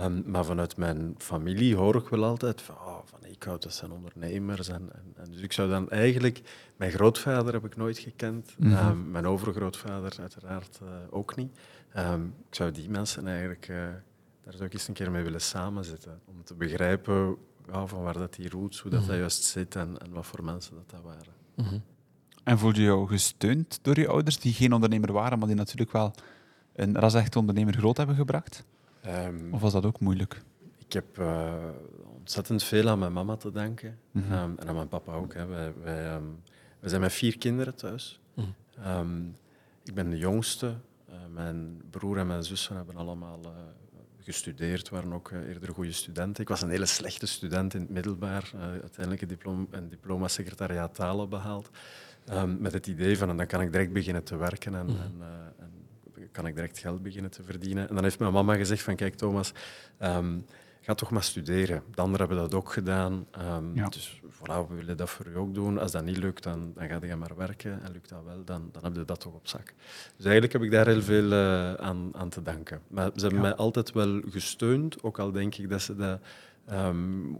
Um, 0.00 0.22
maar 0.26 0.44
vanuit 0.44 0.76
mijn 0.76 1.14
familie 1.18 1.76
hoor 1.76 1.96
ik 1.96 2.08
wel 2.08 2.24
altijd 2.24 2.62
van, 2.62 2.74
oh, 2.74 2.98
van 3.04 3.24
ik 3.24 3.42
houd 3.42 3.62
dat 3.62 3.74
zijn 3.74 3.90
ondernemers. 3.90 4.68
En, 4.68 4.90
en, 4.92 5.12
en, 5.16 5.30
dus 5.30 5.40
ik 5.40 5.52
zou 5.52 5.68
dan 5.68 5.90
eigenlijk... 5.90 6.42
Mijn 6.76 6.90
grootvader 6.92 7.52
heb 7.52 7.64
ik 7.64 7.76
nooit 7.76 7.98
gekend. 7.98 8.54
Mhm. 8.58 8.86
Um, 8.86 9.10
mijn 9.10 9.26
overgrootvader 9.26 10.16
uiteraard 10.20 10.80
uh, 10.82 10.88
ook 11.10 11.36
niet. 11.36 11.58
Um, 11.96 12.34
ik 12.48 12.54
zou 12.54 12.70
die 12.70 12.90
mensen 12.90 13.26
eigenlijk... 13.26 13.68
Uh, 13.68 13.76
daar 14.44 14.54
zou 14.54 14.64
ik 14.64 14.72
eens 14.72 14.88
een 14.88 14.94
keer 14.94 15.10
mee 15.10 15.22
willen 15.22 15.40
samenzitten. 15.40 16.20
Om 16.24 16.44
te 16.44 16.54
begrijpen 16.54 17.36
ja, 17.72 17.86
van 17.86 18.02
waar 18.02 18.18
dat 18.18 18.34
die 18.34 18.50
roots, 18.50 18.80
hoe 18.80 18.90
dat, 18.90 19.00
Mhm. 19.00 19.08
dat 19.08 19.18
juist 19.18 19.42
zit 19.42 19.76
en, 19.76 19.98
en 19.98 20.12
wat 20.12 20.26
voor 20.26 20.44
mensen 20.44 20.74
dat, 20.74 20.90
dat 20.90 21.02
waren. 21.02 21.32
Mhm. 21.56 21.78
En 22.44 22.58
voelde 22.58 22.80
je 22.80 22.86
jou 22.86 23.06
gesteund 23.08 23.78
door 23.82 23.98
je 23.98 24.08
ouders, 24.08 24.38
die 24.38 24.52
geen 24.52 24.72
ondernemer 24.72 25.12
waren, 25.12 25.38
maar 25.38 25.48
die 25.48 25.56
natuurlijk 25.56 25.92
wel 25.92 26.14
een 26.74 26.98
ras-echt 26.98 27.36
ondernemer 27.36 27.74
groot 27.74 27.96
hebben 27.96 28.16
gebracht? 28.16 28.64
Um, 29.06 29.54
Of 29.54 29.60
was 29.60 29.72
dat 29.72 29.86
ook 29.86 30.00
moeilijk? 30.00 30.42
Ik 30.86 30.92
heb 30.92 31.18
uh, 31.18 31.52
ontzettend 32.18 32.62
veel 32.62 32.88
aan 32.88 32.98
mijn 32.98 33.12
mama 33.12 33.36
te 33.36 33.50
danken. 33.50 33.98
Mhm. 34.10 34.32
Um, 34.32 34.54
en 34.58 34.68
aan 34.68 34.74
mijn 34.74 34.88
papa 34.88 35.12
ook. 35.12 35.34
Hè. 35.34 35.46
Wij, 35.46 35.72
wij, 35.82 36.14
um, 36.14 36.42
wij 36.80 36.88
zijn 36.88 37.00
met 37.00 37.12
vier 37.12 37.38
kinderen 37.38 37.74
thuis. 37.74 38.20
Mhm. 38.34 38.48
Um, 38.98 39.36
ik 39.84 39.94
ben 39.94 40.10
de 40.10 40.18
jongste. 40.18 40.66
Uh, 41.08 41.14
mijn 41.34 41.80
broer 41.90 42.18
en 42.18 42.26
mijn 42.26 42.42
zussen 42.44 42.76
hebben 42.76 42.96
allemaal 42.96 43.40
uh, 43.44 43.50
gestudeerd, 44.18 44.88
waren 44.88 45.12
ook 45.12 45.30
uh, 45.30 45.48
eerder 45.48 45.74
goede 45.74 45.92
studenten. 45.92 46.42
Ik 46.42 46.48
was 46.48 46.62
een 46.62 46.70
hele 46.70 46.86
slechte 46.86 47.26
student 47.26 47.74
in 47.74 47.80
het 47.80 47.90
middelbaar. 47.90 48.50
Uh, 48.54 48.62
uiteindelijk 48.62 49.22
een 49.22 49.28
diploma, 49.28 49.64
een 49.70 49.88
diploma 49.88 50.28
secretariaat 50.28 50.94
talen 50.94 51.28
behaald. 51.28 51.70
Um, 52.32 52.56
met 52.60 52.72
het 52.72 52.86
idee 52.86 53.18
van, 53.18 53.28
en 53.28 53.36
dan 53.36 53.46
kan 53.46 53.60
ik 53.60 53.72
direct 53.72 53.92
beginnen 53.92 54.24
te 54.24 54.36
werken 54.36 54.74
en, 54.74 54.86
Mhm. 54.86 54.96
en, 54.96 55.14
uh, 55.18 55.26
en 55.58 55.70
kan 56.32 56.46
ik 56.46 56.54
direct 56.54 56.78
geld 56.78 57.02
beginnen 57.02 57.30
te 57.30 57.42
verdienen. 57.42 57.88
En 57.88 57.94
dan 57.94 58.04
heeft 58.04 58.18
mijn 58.18 58.32
mama 58.32 58.54
gezegd 58.54 58.82
van, 58.82 58.96
kijk 58.96 59.14
Thomas, 59.14 59.52
um, 60.02 60.44
ga 60.80 60.94
toch 60.94 61.10
maar 61.10 61.22
studeren. 61.22 61.82
De 61.94 62.00
anderen 62.00 62.26
hebben 62.26 62.44
dat 62.44 62.54
ook 62.54 62.72
gedaan. 62.72 63.26
Um, 63.56 63.74
Ja. 63.74 63.88
Dus 63.88 64.20
voilà, 64.30 64.68
we 64.68 64.74
willen 64.74 64.96
dat 64.96 65.10
voor 65.10 65.26
u 65.26 65.36
ook 65.36 65.54
doen. 65.54 65.78
Als 65.78 65.92
dat 65.92 66.04
niet 66.04 66.16
lukt, 66.16 66.42
dan, 66.42 66.72
dan 66.74 66.88
ga 66.88 66.98
je 67.06 67.16
maar 67.16 67.36
werken. 67.36 67.82
En 67.82 67.92
lukt 67.92 68.08
dat 68.08 68.22
wel, 68.24 68.44
dan, 68.44 68.68
dan 68.72 68.84
heb 68.84 68.94
je 68.94 69.04
dat 69.04 69.20
toch 69.20 69.34
op 69.34 69.48
zak. 69.48 69.74
Dus 70.16 70.24
eigenlijk 70.24 70.52
heb 70.52 70.62
ik 70.62 70.70
daar 70.70 70.86
heel 70.86 71.02
veel 71.02 71.32
uh, 71.32 71.74
aan, 71.74 72.10
aan 72.12 72.28
te 72.28 72.42
danken. 72.42 72.80
Maar 72.88 73.10
ze 73.14 73.20
hebben 73.20 73.40
Ja. 73.42 73.48
mij 73.48 73.54
altijd 73.54 73.92
wel 73.92 74.20
gesteund, 74.30 75.02
ook 75.02 75.18
al 75.18 75.32
denk 75.32 75.54
ik 75.54 75.68
dat 75.68 75.82
ze 75.82 75.96
dat... 75.96 76.20
Um, 76.72 77.36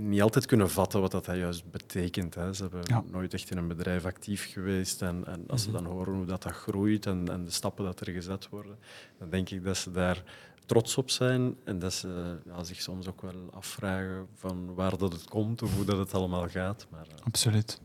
niet 0.00 0.22
altijd 0.22 0.46
kunnen 0.46 0.70
vatten 0.70 1.00
wat 1.00 1.10
dat 1.10 1.26
juist 1.26 1.70
betekent. 1.70 2.34
Hè. 2.34 2.52
Ze 2.54 2.62
hebben 2.62 2.80
Ja. 2.84 3.02
nooit 3.10 3.34
echt 3.34 3.50
in 3.50 3.56
een 3.56 3.68
bedrijf 3.68 4.04
actief 4.04 4.52
geweest. 4.52 5.02
En, 5.02 5.24
en 5.26 5.44
als 5.48 5.66
Mhm. 5.66 5.76
ze 5.76 5.82
dan 5.82 5.92
horen 5.92 6.14
hoe 6.14 6.24
dat, 6.26 6.42
dat 6.42 6.52
groeit 6.52 7.06
en, 7.06 7.28
en 7.28 7.44
de 7.44 7.50
stappen 7.50 7.84
dat 7.84 8.00
er 8.00 8.12
gezet 8.12 8.48
worden, 8.48 8.78
dan 9.18 9.30
denk 9.30 9.50
ik 9.50 9.64
dat 9.64 9.76
ze 9.76 9.90
daar 9.90 10.22
trots 10.66 10.96
op 10.96 11.10
zijn 11.10 11.56
en 11.64 11.78
dat 11.78 11.92
ze 11.92 12.38
ja, 12.46 12.64
zich 12.64 12.80
soms 12.82 13.08
ook 13.08 13.22
wel 13.22 13.50
afvragen 13.50 14.26
van 14.34 14.74
waar 14.74 14.98
dat 14.98 15.12
het 15.12 15.24
komt 15.28 15.62
of 15.62 15.74
hoe 15.76 15.84
dat 15.84 15.98
het 15.98 16.14
allemaal 16.14 16.48
gaat. 16.48 16.86
Maar, 16.90 17.06
uh, 17.18 17.24
Absoluut. 17.24 17.80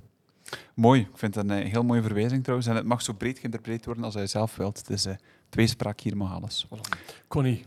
Mooi. 0.73 1.01
Ik 1.01 1.17
vind 1.17 1.35
het 1.35 1.49
een 1.49 1.65
heel 1.65 1.83
mooie 1.83 2.01
verwijzing 2.01 2.41
trouwens. 2.41 2.69
En 2.69 2.75
het 2.75 2.85
mag 2.85 3.01
zo 3.01 3.13
breed 3.13 3.39
geïnterpreteerd 3.39 3.85
worden 3.85 4.03
als 4.03 4.13
hij 4.13 4.27
zelf 4.27 4.55
wilt. 4.55 4.77
Het 4.77 4.89
is 4.89 5.05
uh, 5.05 5.13
tweespraak, 5.49 5.99
hier 5.99 6.17
mag 6.17 6.33
alles. 6.33 6.67
Connie, 7.27 7.65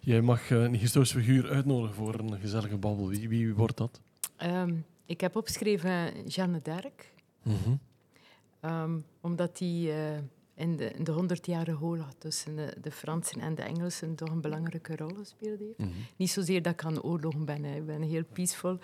jij 0.00 0.20
mag 0.20 0.50
uh, 0.50 0.62
een 0.62 0.74
historisch 0.74 1.12
figuur 1.12 1.50
uitnodigen 1.50 1.94
voor 1.94 2.14
een 2.14 2.40
gezellige 2.40 2.76
babbel. 2.76 3.08
Wie, 3.08 3.28
wie 3.28 3.54
wordt 3.54 3.76
dat? 3.76 4.00
Um, 4.42 4.84
ik 5.06 5.20
heb 5.20 5.36
opgeschreven 5.36 6.26
Jeanne 6.26 6.60
d'Arc. 6.62 7.12
Mm 7.42 7.56
-hmm. 7.64 7.80
um, 8.70 9.04
omdat 9.20 9.58
die 9.58 9.88
uh, 9.88 9.96
in 10.60 10.76
de, 10.76 10.90
in 10.90 11.04
de 11.04 11.22
100-jarige 11.22 11.84
oorlog 11.84 12.08
tussen 12.18 12.56
de, 12.56 12.74
de, 12.80 12.90
Fransen 12.90 13.40
en 13.40 13.54
de 13.54 13.62
Engelsen 13.62 14.14
toch 14.14 14.30
een 14.30 14.40
belangrijke 14.40 14.96
rol 14.96 15.14
gespeeld 15.14 15.58
heeft. 15.58 15.78
Mm 15.78 15.86
-hmm. 15.86 16.06
Niet 16.16 16.30
zozeer 16.30 16.62
dat 16.62 16.72
ik 16.72 16.84
aan 16.84 17.02
oorlogen 17.02 17.44
ben, 17.44 17.64
hè. 17.64 17.76
ik 17.76 17.86
ben 17.86 18.02
heel 18.02 18.24
peaceful. 18.32 18.78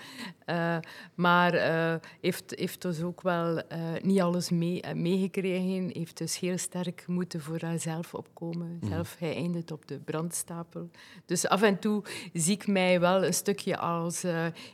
Uh, 0.46 0.78
maar 1.14 1.54
uh, 1.54 1.94
heeft, 2.20 2.52
heeft 2.56 2.82
dus 2.82 3.02
ook 3.02 3.22
wel 3.22 3.56
uh, 3.56 3.62
niet 4.02 4.20
alles 4.20 4.50
mee, 4.50 4.94
meegekregen. 4.94 5.90
Heeft 5.92 6.18
dus 6.18 6.38
heel 6.38 6.58
sterk 6.58 7.04
moeten 7.06 7.40
voor 7.40 7.60
haarzelf 7.60 8.14
opkomen. 8.14 8.78
Mhm. 8.80 8.92
Zelf, 8.92 9.16
hij 9.18 9.34
eindigt 9.34 9.70
op 9.70 9.88
de 9.88 9.98
brandstapel. 9.98 10.90
Dus 11.26 11.48
af 11.48 11.62
en 11.62 11.78
toe 11.78 12.04
zie 12.32 12.54
ik 12.54 12.66
mij 12.66 13.00
wel 13.00 13.24
een 13.24 13.34
stukje 13.34 13.76
als 13.76 14.24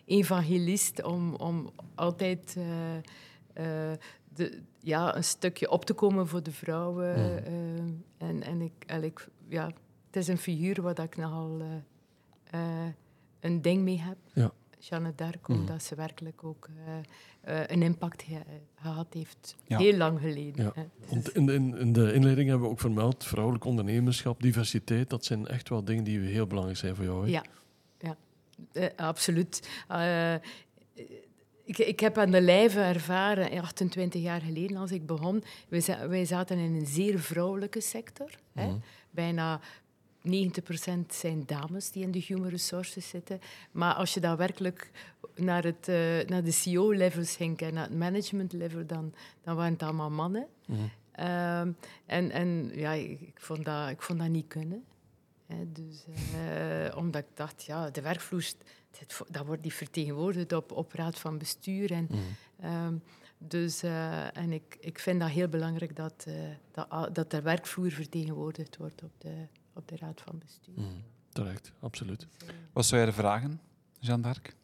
evangelist 0.04 1.02
om, 1.02 1.34
om 1.34 1.70
altijd... 1.94 2.54
uh, 2.58 2.96
eh, 3.52 3.98
de, 4.34 4.60
ja, 4.80 5.16
een 5.16 5.24
stukje 5.24 5.70
op 5.70 5.84
te 5.84 5.92
komen 5.94 6.26
voor 6.28 6.42
de 6.42 6.52
vrouwen. 6.52 7.14
Eh, 7.14 7.76
en 8.28 8.42
en 8.42 8.60
ik, 8.60 8.72
en 8.86 9.04
ik, 9.04 9.28
ja, 9.48 9.66
het 10.06 10.16
is 10.16 10.28
een 10.28 10.38
figuur 10.38 10.82
waar 10.82 11.00
ik 11.00 11.16
nogal 11.16 11.60
eh, 12.50 12.84
eh, 12.84 12.92
een 13.40 13.62
ding 13.62 13.82
mee 13.82 13.98
heb. 14.00 14.16
Ja. 14.32 14.50
Jeanne 14.78 15.14
d'Arc, 15.14 15.48
Mhm. 15.48 15.58
omdat 15.58 15.82
ze 15.82 15.94
werkelijk 15.94 16.44
ook 16.44 16.68
een 17.42 17.82
impact 17.82 18.22
ge- 18.22 18.60
gehad 18.74 19.06
heeft. 19.14 19.56
Ja. 19.66 19.78
Heel 19.78 19.96
lang 19.96 20.20
geleden. 20.20 20.72
Ja. 20.74 20.86
Want 21.08 21.34
in 21.34 21.46
de, 21.46 21.54
in, 21.54 21.78
in 21.78 21.92
de 21.92 22.12
inleiding 22.12 22.48
hebben 22.48 22.66
we 22.66 22.72
ook 22.72 22.80
vermeld, 22.80 23.24
vrouwelijk 23.24 23.64
ondernemerschap, 23.64 24.42
diversiteit, 24.42 25.10
dat 25.10 25.24
zijn 25.24 25.46
echt 25.46 25.68
wel 25.68 25.84
dingen 25.84 26.04
die 26.04 26.18
heel 26.20 26.46
belangrijk 26.46 26.78
zijn 26.78 26.94
voor 26.96 27.04
jou. 27.04 27.24
hè? 27.24 27.30
Ja, 27.30 27.44
ja. 27.98 28.16
Absoluut. 28.96 29.68
Ik, 31.72 31.86
ik 31.86 32.00
heb 32.00 32.18
aan 32.18 32.30
de 32.30 32.40
lijve 32.40 32.80
ervaren, 32.80 33.50
eh, 33.50 33.62
28 33.62 34.22
jaar 34.22 34.40
geleden 34.40 34.76
als 34.76 34.90
ik 34.92 35.06
begon, 35.06 35.42
wij, 35.68 35.80
za- 35.80 36.08
wij 36.08 36.24
zaten 36.24 36.58
in 36.58 36.74
een 36.74 36.86
zeer 36.86 37.18
vrouwelijke 37.18 37.80
sector. 37.80 38.30
Hè. 38.52 38.66
Mhm. 38.66 38.76
Bijna 39.10 39.60
90% 40.22 41.14
zijn 41.14 41.42
dames 41.46 41.90
die 41.90 42.02
in 42.02 42.10
de 42.10 42.18
human 42.26 42.48
resources 42.48 43.08
zitten. 43.08 43.40
Maar 43.72 43.94
als 43.94 44.14
je 44.14 44.20
dan 44.20 44.36
werkelijk 44.36 44.90
naar, 45.36 45.64
het, 45.64 45.88
eh, 45.88 45.96
naar 46.26 46.44
de 46.44 46.50
CEO-levels 46.52 47.36
ging 47.36 47.58
en 47.60 47.74
naar 47.74 47.84
het 47.88 47.98
management-level, 47.98 48.86
dan, 48.86 49.14
dan 49.44 49.56
waren 49.56 49.72
het 49.72 49.82
allemaal 49.82 50.10
mannen. 50.10 50.46
Mhm. 50.66 50.80
Ehm, 51.12 51.70
en 52.06 52.30
en 52.30 52.70
ja, 52.74 52.92
ik, 52.92 53.20
ik 53.20 53.40
vond 53.40 53.64
dat, 53.64 53.88
ik 53.90 54.02
vond 54.02 54.18
dat 54.18 54.28
niet 54.28 54.48
kunnen. 54.48 54.84
Hè, 55.54 55.72
dus, 55.72 56.04
eh, 56.34 56.96
omdat 56.96 57.22
ik 57.22 57.36
dacht, 57.36 57.62
ja, 57.64 57.90
de 57.90 58.00
werkvloer, 58.00 58.44
vo- 59.06 59.26
dat 59.30 59.46
wordt 59.46 59.62
niet 59.62 59.74
vertegenwoordigd 59.74 60.52
op, 60.52 60.72
op 60.72 60.92
raad 60.92 61.18
van 61.18 61.38
bestuur. 61.38 61.92
En, 61.92 62.06
Mhm. 62.10 62.18
ehm, 62.66 62.94
dus, 63.38 63.82
eh, 63.82 64.36
en 64.36 64.52
ik, 64.52 64.76
ik 64.80 64.98
vind 64.98 65.20
dat 65.20 65.28
heel 65.28 65.48
belangrijk 65.48 65.96
dat, 65.96 66.24
eh, 66.28 66.34
dat, 66.72 67.14
dat 67.14 67.30
de 67.30 67.42
werkvloer 67.42 67.90
vertegenwoordigd 67.90 68.76
wordt 68.76 69.02
op 69.02 69.12
de, 69.18 69.46
op 69.72 69.88
de 69.88 69.96
raad 69.96 70.20
van 70.20 70.38
bestuur. 70.38 70.74
Terecht, 71.28 71.72
absoluut. 71.80 72.26
Wat 72.72 72.84
zou 72.86 73.00
jij 73.00 73.10
er 73.10 73.16
vragen, 73.16 73.60
Jeanne 73.98 74.22
d'Arc? 74.22 74.54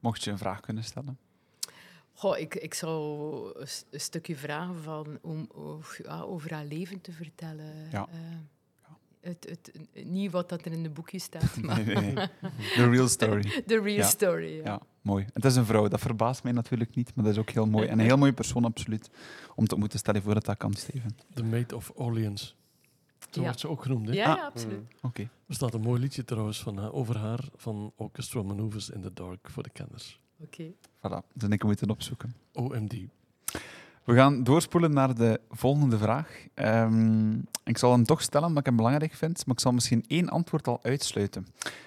Mocht 0.00 0.24
je 0.24 0.30
een 0.30 0.38
vraag 0.38 0.60
kunnen 0.60 0.84
stellen? 0.84 1.18
Goh, 2.12 2.38
ik, 2.38 2.54
ik 2.54 2.74
zou 2.74 3.60
een, 3.90 4.00
stukje 4.00 4.36
vragen 4.36 4.82
van, 4.82 5.18
om, 5.22 5.46
of- 5.52 5.98
ja, 6.02 6.20
over 6.20 6.52
haar 6.54 6.64
leven 6.64 7.00
te 7.00 7.12
vertellen. 7.12 7.90
Ja. 7.90 8.08
Eh, 9.24 9.30
het, 9.30 9.46
het, 9.92 10.04
niet 10.06 10.30
wat 10.30 10.48
dat 10.48 10.64
er 10.64 10.72
in 10.72 10.82
de 10.82 10.90
boekjes 10.90 11.22
staat, 11.22 11.56
maar 11.62 11.84
Nee, 11.84 11.94
nee, 11.94 12.12
nee. 12.12 12.28
The 12.74 12.88
real 12.90 13.08
story. 13.08 13.62
de 13.66 13.80
real 13.80 13.96
Ja. 13.96 14.06
story. 14.06 14.56
Ja. 14.56 14.62
Ja, 14.64 14.80
mooi. 15.02 15.26
Het 15.32 15.44
is 15.44 15.56
een 15.56 15.64
vrouw, 15.64 15.88
dat 15.88 16.00
verbaast 16.00 16.42
mij 16.42 16.52
natuurlijk 16.52 16.94
niet, 16.94 17.14
maar 17.14 17.24
dat 17.24 17.32
is 17.34 17.38
ook 17.40 17.50
heel 17.50 17.66
mooi. 17.66 17.86
En 17.88 17.98
een 17.98 18.04
heel 18.04 18.16
mooie 18.16 18.32
persoon, 18.32 18.64
absoluut, 18.64 19.10
om 19.54 19.64
te 19.66 19.70
ontmoeten. 19.72 19.98
Stel 19.98 20.14
je 20.14 20.22
voor 20.22 20.34
dat 20.34 20.44
dat 20.44 20.56
kan, 20.56 20.74
Steven. 20.74 21.16
The 21.34 21.44
Maid 21.44 21.72
of 21.72 21.92
Orleans. 21.94 22.56
Zo 23.30 23.40
Ja. 23.40 23.46
wordt 23.46 23.60
ze 23.60 23.68
ook 23.68 23.82
genoemd. 23.82 24.06
Hè? 24.08 24.14
Ja, 24.14 24.30
Ah. 24.32 24.36
ja, 24.36 24.44
absoluut. 24.46 24.80
Oké. 25.02 25.22
Er 25.48 25.54
staat 25.54 25.74
een 25.74 25.80
mooi 25.80 26.00
liedje 26.00 26.24
trouwens 26.24 26.62
van, 26.62 26.76
haar- 26.78 26.92
over 26.92 27.18
haar 27.18 27.40
van 27.56 27.92
Orchestral 27.96 28.44
Maneuvers 28.44 28.90
in 28.90 29.00
the 29.00 29.12
Dark 29.12 29.50
voor 29.50 29.62
de 29.62 29.70
kenners. 29.70 30.20
Oké. 30.40 30.64
Voilà, 30.98 31.32
dus 31.34 31.48
ik 31.48 31.64
moeten 31.64 31.90
opzoeken. 31.90 32.34
OMD. 32.52 32.94
We 34.04 34.14
gaan 34.14 34.44
doorspoelen 34.44 34.92
naar 34.92 35.14
de 35.14 35.40
volgende 35.50 35.98
vraag. 35.98 36.46
Ehm, 36.54 37.32
ik 37.64 37.78
zal 37.78 37.92
hem 37.92 38.04
toch 38.04 38.22
stellen, 38.22 38.46
omdat 38.46 38.60
ik 38.60 38.66
hem 38.66 38.76
belangrijk 38.76 39.14
vind, 39.14 39.46
maar 39.46 39.54
ik 39.54 39.60
zal 39.60 39.72
misschien 39.72 40.04
één 40.06 40.28
antwoord 40.28 40.66
al 40.66 40.78
uitsluiten. 40.82 41.46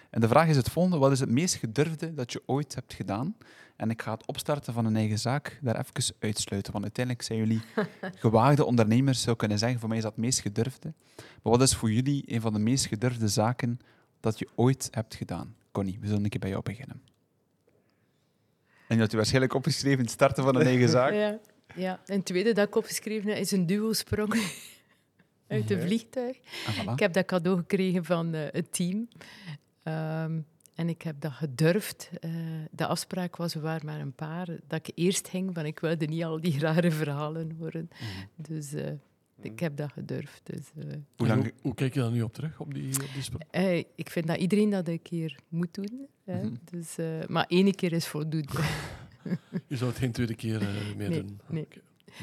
En 0.10 0.21
de 0.21 0.27
vraag 0.27 0.47
is 0.47 0.56
het 0.56 0.69
volgende. 0.69 0.97
Wat 0.97 1.12
is 1.12 1.19
het 1.19 1.30
meest 1.30 1.56
gedurfde 1.56 2.13
dat 2.13 2.32
je 2.32 2.41
ooit 2.45 2.75
hebt 2.75 2.93
gedaan? 2.93 3.36
En 3.75 3.89
ik 3.89 4.01
ga 4.01 4.12
het 4.12 4.25
opstarten 4.25 4.73
van 4.73 4.86
een 4.86 4.95
eigen 4.95 5.19
zaak 5.19 5.60
daar 5.62 5.80
even 5.80 6.15
uitsluiten. 6.19 6.71
Want 6.71 6.84
uiteindelijk 6.84 7.25
zijn 7.25 7.39
jullie 7.39 7.62
gewaagde 8.25 8.65
ondernemers, 8.65 9.21
zou 9.21 9.36
kunnen 9.36 9.58
zeggen. 9.58 9.80
Voor 9.80 9.89
mij 9.89 9.97
is 9.97 10.03
dat 10.03 10.12
het 10.12 10.21
meest 10.21 10.39
gedurfde. 10.39 10.93
Maar 11.15 11.53
wat 11.53 11.62
is 11.62 11.75
voor 11.75 11.91
jullie 11.91 12.23
een 12.25 12.41
van 12.41 12.53
de 12.53 12.60
meest 12.60 12.86
gedurfde 12.86 13.27
zaken 13.27 13.80
dat 14.19 14.39
je 14.39 14.49
ooit 14.56 14.88
hebt 14.91 15.15
gedaan? 15.15 15.56
Connie, 15.71 15.97
we 15.99 16.08
zullen 16.08 16.23
een 16.23 16.30
keer 16.30 16.39
bij 16.39 16.49
jou 16.49 16.63
beginnen. 16.63 17.01
En 18.88 18.95
je 18.95 19.01
had 19.01 19.13
u 19.13 19.15
waarschijnlijk 19.15 19.53
opgeschreven 19.53 20.01
het 20.01 20.12
starten 20.12 20.43
van 20.43 20.56
een 20.56 20.65
eigen 20.65 20.89
zaak. 20.99 21.13
Ja. 21.13 21.39
Ja. 21.75 21.99
En 22.06 22.15
het 22.15 22.25
tweede 22.25 22.53
dat 22.53 22.67
ik 22.67 22.75
opgeschreven 22.75 23.30
heb, 23.30 23.39
is 23.39 23.51
een 23.51 23.65
duo-sprong 23.65 24.34
uit 25.47 25.71
een 25.71 25.82
vliegtuig. 25.82 26.38
Voilà. 26.38 26.91
Ik 26.91 26.99
heb 26.99 27.13
dat 27.13 27.25
cadeau 27.25 27.58
gekregen 27.58 28.06
van 28.06 28.34
eh, 28.34 28.41
het 28.51 28.73
team. 28.73 29.08
Ehm, 29.84 30.39
en 30.75 30.89
ik 30.89 31.01
heb 31.01 31.15
dat 31.19 31.32
gedurfd. 31.32 32.10
Eh, 32.19 32.32
de 32.71 32.86
afspraak 32.86 33.36
was, 33.36 33.53
we 33.53 33.60
waren 33.60 33.86
maar 33.86 33.99
een 33.99 34.13
paar, 34.13 34.47
dat 34.67 34.88
ik 34.88 34.91
eerst 34.95 35.27
ging, 35.27 35.53
want 35.53 35.67
ik 35.67 35.80
wilde 35.80 36.06
niet 36.06 36.23
al 36.23 36.41
die 36.41 36.60
rare 36.65 36.91
verhalen 36.91 37.56
horen. 37.60 37.89
Dus 38.36 38.73
eh, 38.73 38.91
ik 39.41 39.60
heb 39.60 39.77
dat 39.77 39.91
gedurfd. 39.91 40.41
Dus, 40.43 40.71
eh, 40.75 40.97
Hoe 41.15 41.27
lang, 41.27 41.53
Hoe, 41.62 41.73
kijk 41.73 41.93
je 41.93 41.99
daar 41.99 42.12
nu 42.12 42.21
op 42.21 42.34
terug, 42.34 42.60
op 42.60 42.73
die, 42.73 42.95
op 42.95 43.10
die 43.13 43.45
eh, 43.49 43.77
ik 43.95 44.10
vind 44.10 44.27
dat 44.27 44.38
iedereen 44.38 44.69
dat 44.69 44.88
een 44.88 45.01
keer 45.01 45.39
moet 45.47 45.73
doen. 45.73 46.08
Hè. 46.23 46.43
Mhm. 46.43 46.53
dus, 46.71 46.97
eh, 46.97 47.06
maar 47.27 47.45
één 47.47 47.75
keer 47.75 47.93
is 47.93 48.08
voldoende. 48.08 48.53
Je 49.68 49.78
zou 49.78 49.90
het 49.90 50.00
geen 50.00 50.12
tweede 50.12 50.36
keer 50.36 50.62
eh, 50.62 50.96
meer 50.96 51.10
Nee, 51.10 51.24
doen. 51.26 51.40
nee. 51.48 51.63
Oké. 51.66 51.80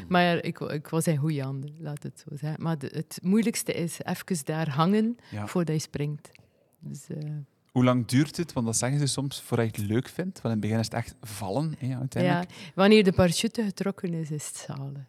Maar 0.08 0.22
ja, 0.22 0.42
ik, 0.42 0.60
ik 0.60 0.88
was 0.88 1.06
in 1.06 1.16
goede 1.16 1.42
handen, 1.42 1.74
laat 1.78 2.02
het 2.02 2.24
zo 2.28 2.36
zeggen. 2.36 2.62
Maar 2.62 2.78
de- 2.78 2.90
het 2.94 3.18
moeilijkste 3.22 3.72
is 3.72 3.98
even 4.02 4.44
daar 4.44 4.68
hangen 4.70 5.16
ja. 5.30 5.46
voordat 5.46 5.74
je 5.74 5.80
springt. 5.80 6.30
Dus, 6.78 7.06
eh, 7.08 7.30
Hoe 7.70 7.84
lang 7.84 8.06
duurt 8.06 8.36
het? 8.36 8.52
Want 8.52 8.66
dat 8.66 8.76
zeggen 8.76 8.98
ze 8.98 9.06
soms 9.06 9.42
voordat 9.42 9.76
je 9.76 9.82
het 9.82 9.90
leuk 9.90 10.08
vindt. 10.08 10.40
Want 10.40 10.44
in 10.44 10.50
het 10.50 10.60
begin 10.60 10.78
is 10.78 10.84
het 10.84 10.94
echt 10.94 11.14
vallen, 11.20 11.74
hè, 11.78 11.96
uiteindelijk. 11.98 12.50
ja, 12.50 12.56
wanneer 12.74 13.04
de 13.04 13.12
parachute 13.12 13.62
getrokken 13.64 14.14
is, 14.14 14.30
is 14.30 14.46
het 14.46 14.56
zalen. 14.56 15.04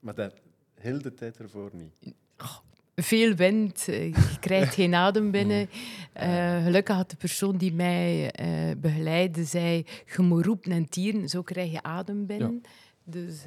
Maar 0.00 0.14
dat 0.14 0.34
heel 0.74 1.02
de 1.02 1.14
tijd 1.14 1.38
ervoor 1.38 1.70
niet. 1.72 2.14
Veel 2.94 3.34
wind, 3.34 3.88
eh, 3.88 4.06
je 4.06 4.38
krijgt 4.40 4.74
geen 4.74 4.94
adem 4.94 5.30
binnen. 5.30 5.68
Eh, 6.12 6.62
gelukkig 6.62 6.96
had 6.96 7.10
de 7.10 7.16
persoon 7.16 7.56
die 7.56 7.72
mij 7.72 8.30
eh, 8.30 8.76
begeleidde, 8.76 9.44
zei, 9.44 9.86
je 10.16 10.22
moet 10.22 10.44
roepen 10.44 10.72
en 10.72 10.88
tieren, 10.88 11.28
zo 11.28 11.42
krijg 11.42 11.72
je 11.72 11.82
adem 11.82 12.26
binnen. 12.26 12.62
Dus 13.04 13.44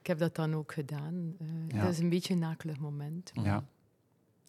ik 0.00 0.06
heb 0.06 0.18
dat 0.18 0.34
dan 0.34 0.54
ook 0.54 0.72
gedaan. 0.72 1.34
Ja. 1.68 1.82
Dat 1.82 1.92
is 1.92 1.98
een 1.98 2.08
beetje 2.08 2.32
een 2.32 2.38
nakelig 2.38 2.78
moment. 2.78 3.30
Ja. 3.42 3.64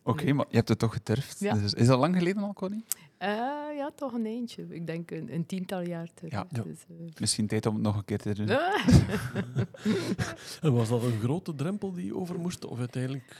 Oké, 0.07 0.33
maar 0.33 0.45
je 0.49 0.55
hebt 0.55 0.69
het 0.69 0.79
toch 0.79 0.93
gedurfd. 0.93 1.39
Ja. 1.39 1.53
Dus 1.53 1.73
is 1.73 1.87
dat 1.87 1.99
lang 1.99 2.15
geleden 2.17 2.43
al, 2.43 2.53
Connie? 2.53 2.83
Eh, 3.17 3.29
ja, 3.75 3.91
toch 3.95 4.13
een 4.13 4.25
eentje. 4.25 4.65
Ik 4.69 4.87
denk 4.87 5.11
een, 5.11 5.33
een 5.33 5.45
tiental 5.45 5.81
jaar 5.81 6.07
terug. 6.13 6.31
Ja. 6.31 6.45
Ja. 6.49 6.63
Dus, 6.63 6.85
eh, 6.89 6.95
Misschien 7.19 7.47
tijd 7.47 7.65
om 7.65 7.73
het 7.73 7.83
nog 7.83 7.95
een 7.95 8.05
keer 8.05 8.19
te 8.19 8.33
doen. 8.33 8.49
ah. 8.49 8.87
En 10.61 10.73
was 10.73 10.89
dat 10.89 11.03
een 11.03 11.19
grote 11.19 11.55
drempel 11.55 11.91
die 11.91 12.05
je 12.05 12.15
over 12.15 12.39
moest? 12.39 12.65
Of 12.65 12.79
uiteindelijk... 12.79 13.35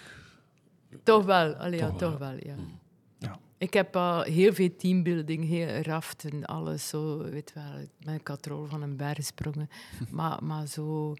Toch 1.04 1.26
wel, 1.26 1.54
allee, 1.56 1.80
ja, 1.80 1.90
Toch 1.90 2.00
wel, 2.00 2.10
toch 2.10 2.20
wel, 2.20 2.38
ja. 2.46 2.56
Mm. 2.56 2.80
Ja. 3.18 3.40
Ik 3.58 3.74
heb 3.74 3.96
al 3.96 4.22
heel 4.22 4.54
veel 4.54 4.76
teambuilding, 4.78 5.46
heel 5.48 5.68
raften, 5.68 6.46
alles 6.46 6.88
zo, 6.88 7.18
weet 7.18 7.54
wel, 7.54 7.72
met 8.00 8.14
een 8.14 8.24
katrol 8.24 8.66
van 8.66 8.82
een 8.82 8.96
berg 8.98 9.16
gesprongen. 9.16 9.70
maar, 10.12 10.44
maar 10.44 10.68
zo 10.68 11.14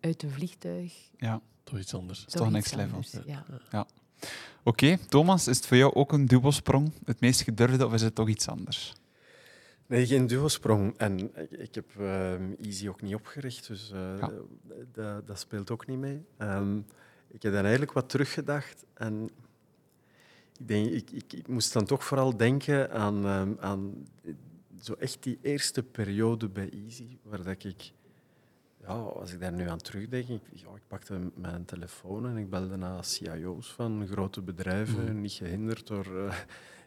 uit 0.00 0.22
een 0.22 0.30
vliegtuig, 0.30 0.92
Ja. 1.16 1.40
Toch 1.64 1.78
iets 1.78 1.94
anders. 1.94 2.24
toch 2.24 2.42
iets 2.46 2.52
next 2.52 2.74
level. 2.74 2.92
anders, 2.94 3.12
Ja. 3.70 3.86
Oké, 4.62 4.96
Thomas, 5.08 5.46
is 5.48 5.56
het 5.56 5.66
voor 5.66 5.76
jou 5.76 5.94
ook 5.94 6.12
een 6.12 6.26
dubbelsprong? 6.26 6.92
Het 7.04 7.20
meest 7.20 7.40
gedurfde 7.42 7.86
of 7.86 7.92
is 7.94 8.02
het 8.02 8.14
toch 8.14 8.28
iets 8.28 8.48
anders? 8.48 8.94
Nee, 9.86 10.06
geen 10.06 10.26
duosprong. 10.26 10.94
En 10.96 11.30
ik- 11.60 11.74
heb 11.74 11.90
ehm, 11.98 12.42
Easy 12.62 12.88
ook 12.88 13.02
niet 13.02 13.14
opgericht, 13.14 13.66
dus 13.66 13.90
eh, 13.92 14.18
Ja. 14.18 14.30
dat, 14.92 15.26
dat 15.26 15.38
speelt 15.38 15.70
ook 15.70 15.86
niet 15.86 15.98
mee. 15.98 16.24
Ehm, 16.36 16.76
ik 17.28 17.42
heb 17.42 17.52
dan 17.52 17.62
eigenlijk 17.62 17.92
wat 17.92 18.08
teruggedacht 18.08 18.84
en 18.94 19.30
ik, 20.58 20.68
denk, 20.68 20.86
ik, 20.90 21.10
ik, 21.10 21.32
ik 21.32 21.48
moest 21.48 21.72
dan 21.72 21.84
toch 21.84 22.04
vooral 22.04 22.36
denken 22.36 22.90
aan, 22.90 23.24
ehm, 23.24 23.52
aan 23.60 24.06
zo 24.80 24.92
echt 24.92 25.22
die 25.22 25.38
eerste 25.42 25.82
periode 25.82 26.48
bij 26.48 26.70
Easy, 26.84 27.06
waar 27.22 27.42
dat 27.42 27.64
ik, 27.64 27.92
ja, 28.86 28.92
als 28.94 29.32
ik 29.32 29.40
daar 29.40 29.52
nu 29.52 29.68
aan 29.68 29.78
terugdenk, 29.78 30.28
ik, 30.28 30.40
ja, 30.52 30.68
ik 30.74 30.82
pakte 30.86 31.30
mijn 31.34 31.64
telefoon 31.64 32.26
en 32.28 32.36
ik 32.36 32.50
belde 32.50 32.76
naar 32.76 33.04
CIO's 33.04 33.72
van 33.72 34.06
grote 34.10 34.42
bedrijven, 34.42 35.04
Mhm. 35.04 35.20
niet 35.20 35.32
gehinderd 35.32 35.86
door 35.86 36.06
eh, 36.26 36.34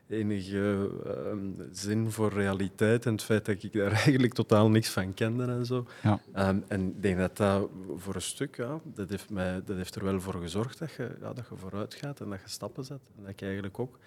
enige 0.07 0.89
ehm, 1.05 1.39
zin 1.71 2.11
voor 2.11 2.33
realiteit 2.33 3.05
en 3.05 3.11
het 3.11 3.23
feit 3.23 3.45
dat 3.45 3.63
ik 3.63 3.73
daar 3.73 3.91
eigenlijk 4.03 4.33
totaal 4.33 4.69
niks 4.69 4.89
van 4.89 5.13
kende 5.13 5.43
en 5.45 5.65
zo. 5.65 5.85
Ja. 6.03 6.19
Ehm, 6.33 6.59
en 6.67 6.87
ik 6.87 7.01
denk 7.01 7.17
dat 7.17 7.37
dat 7.37 7.69
voor 7.95 8.15
een 8.15 8.21
stuk, 8.21 8.55
ja, 8.55 8.79
dat 8.83 9.09
heeft, 9.09 9.29
mij, 9.29 9.61
dat 9.65 9.77
heeft 9.77 9.95
er 9.95 10.03
wel 10.03 10.21
voor 10.21 10.33
gezorgd 10.41 10.79
dat 10.79 10.91
je, 10.91 11.15
ja, 11.21 11.33
dat 11.33 11.47
je 11.49 11.55
vooruit 11.55 11.93
gaat 11.93 12.21
en 12.21 12.29
dat 12.29 12.39
je 12.41 12.49
stappen 12.49 12.83
zet. 12.83 13.01
En 13.15 13.21
dat 13.21 13.31
ik 13.31 13.41
eigenlijk 13.41 13.79
ook 13.79 13.99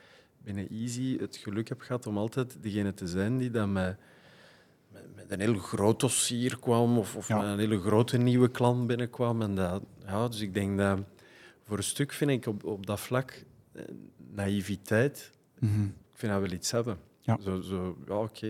binnen 0.45 0.69
Easy 0.69 1.19
het 1.19 1.37
geluk 1.37 1.69
heb 1.69 1.81
gehad 1.81 2.07
om 2.07 2.19
altijd 2.19 2.57
degene 2.61 2.95
te 2.95 3.07
zijn 3.07 3.39
die 3.39 3.51
dan 3.51 3.73
met, 3.73 3.97
met, 5.15 5.25
een 5.29 5.41
heel 5.41 5.59
groot 5.59 6.01
dossier 6.01 6.59
kwam 6.59 6.99
of, 6.99 7.17
of 7.17 7.29
Ja. 7.29 7.37
met 7.37 7.47
een 7.47 7.59
hele 7.59 7.81
grote 7.81 8.19
nieuwe 8.19 8.49
klant 8.51 8.87
binnenkwam. 8.87 9.43
En 9.43 9.55
dat, 9.55 9.83
ja, 10.07 10.29
dus 10.29 10.41
ik 10.41 10.55
denk 10.55 10.79
dat 10.79 10.99
voor 11.65 11.77
een 11.77 11.83
stuk 11.83 12.13
vind 12.13 12.31
ik 12.31 12.47
op, 12.47 12.65
op 12.65 12.87
dat 12.87 13.01
vlak 13.01 13.45
eh, 13.73 13.83
naïviteit 14.35 15.31
Mhm. 15.59 15.83
ik 15.85 16.19
vind 16.19 16.33
dat 16.33 16.41
wel 16.41 16.51
iets 16.51 16.71
hebben. 16.71 16.99
Ja. 17.21 17.39
Zo, 17.41 17.61
zo, 17.61 17.97
ja, 18.07 18.15
oké. 18.15 18.47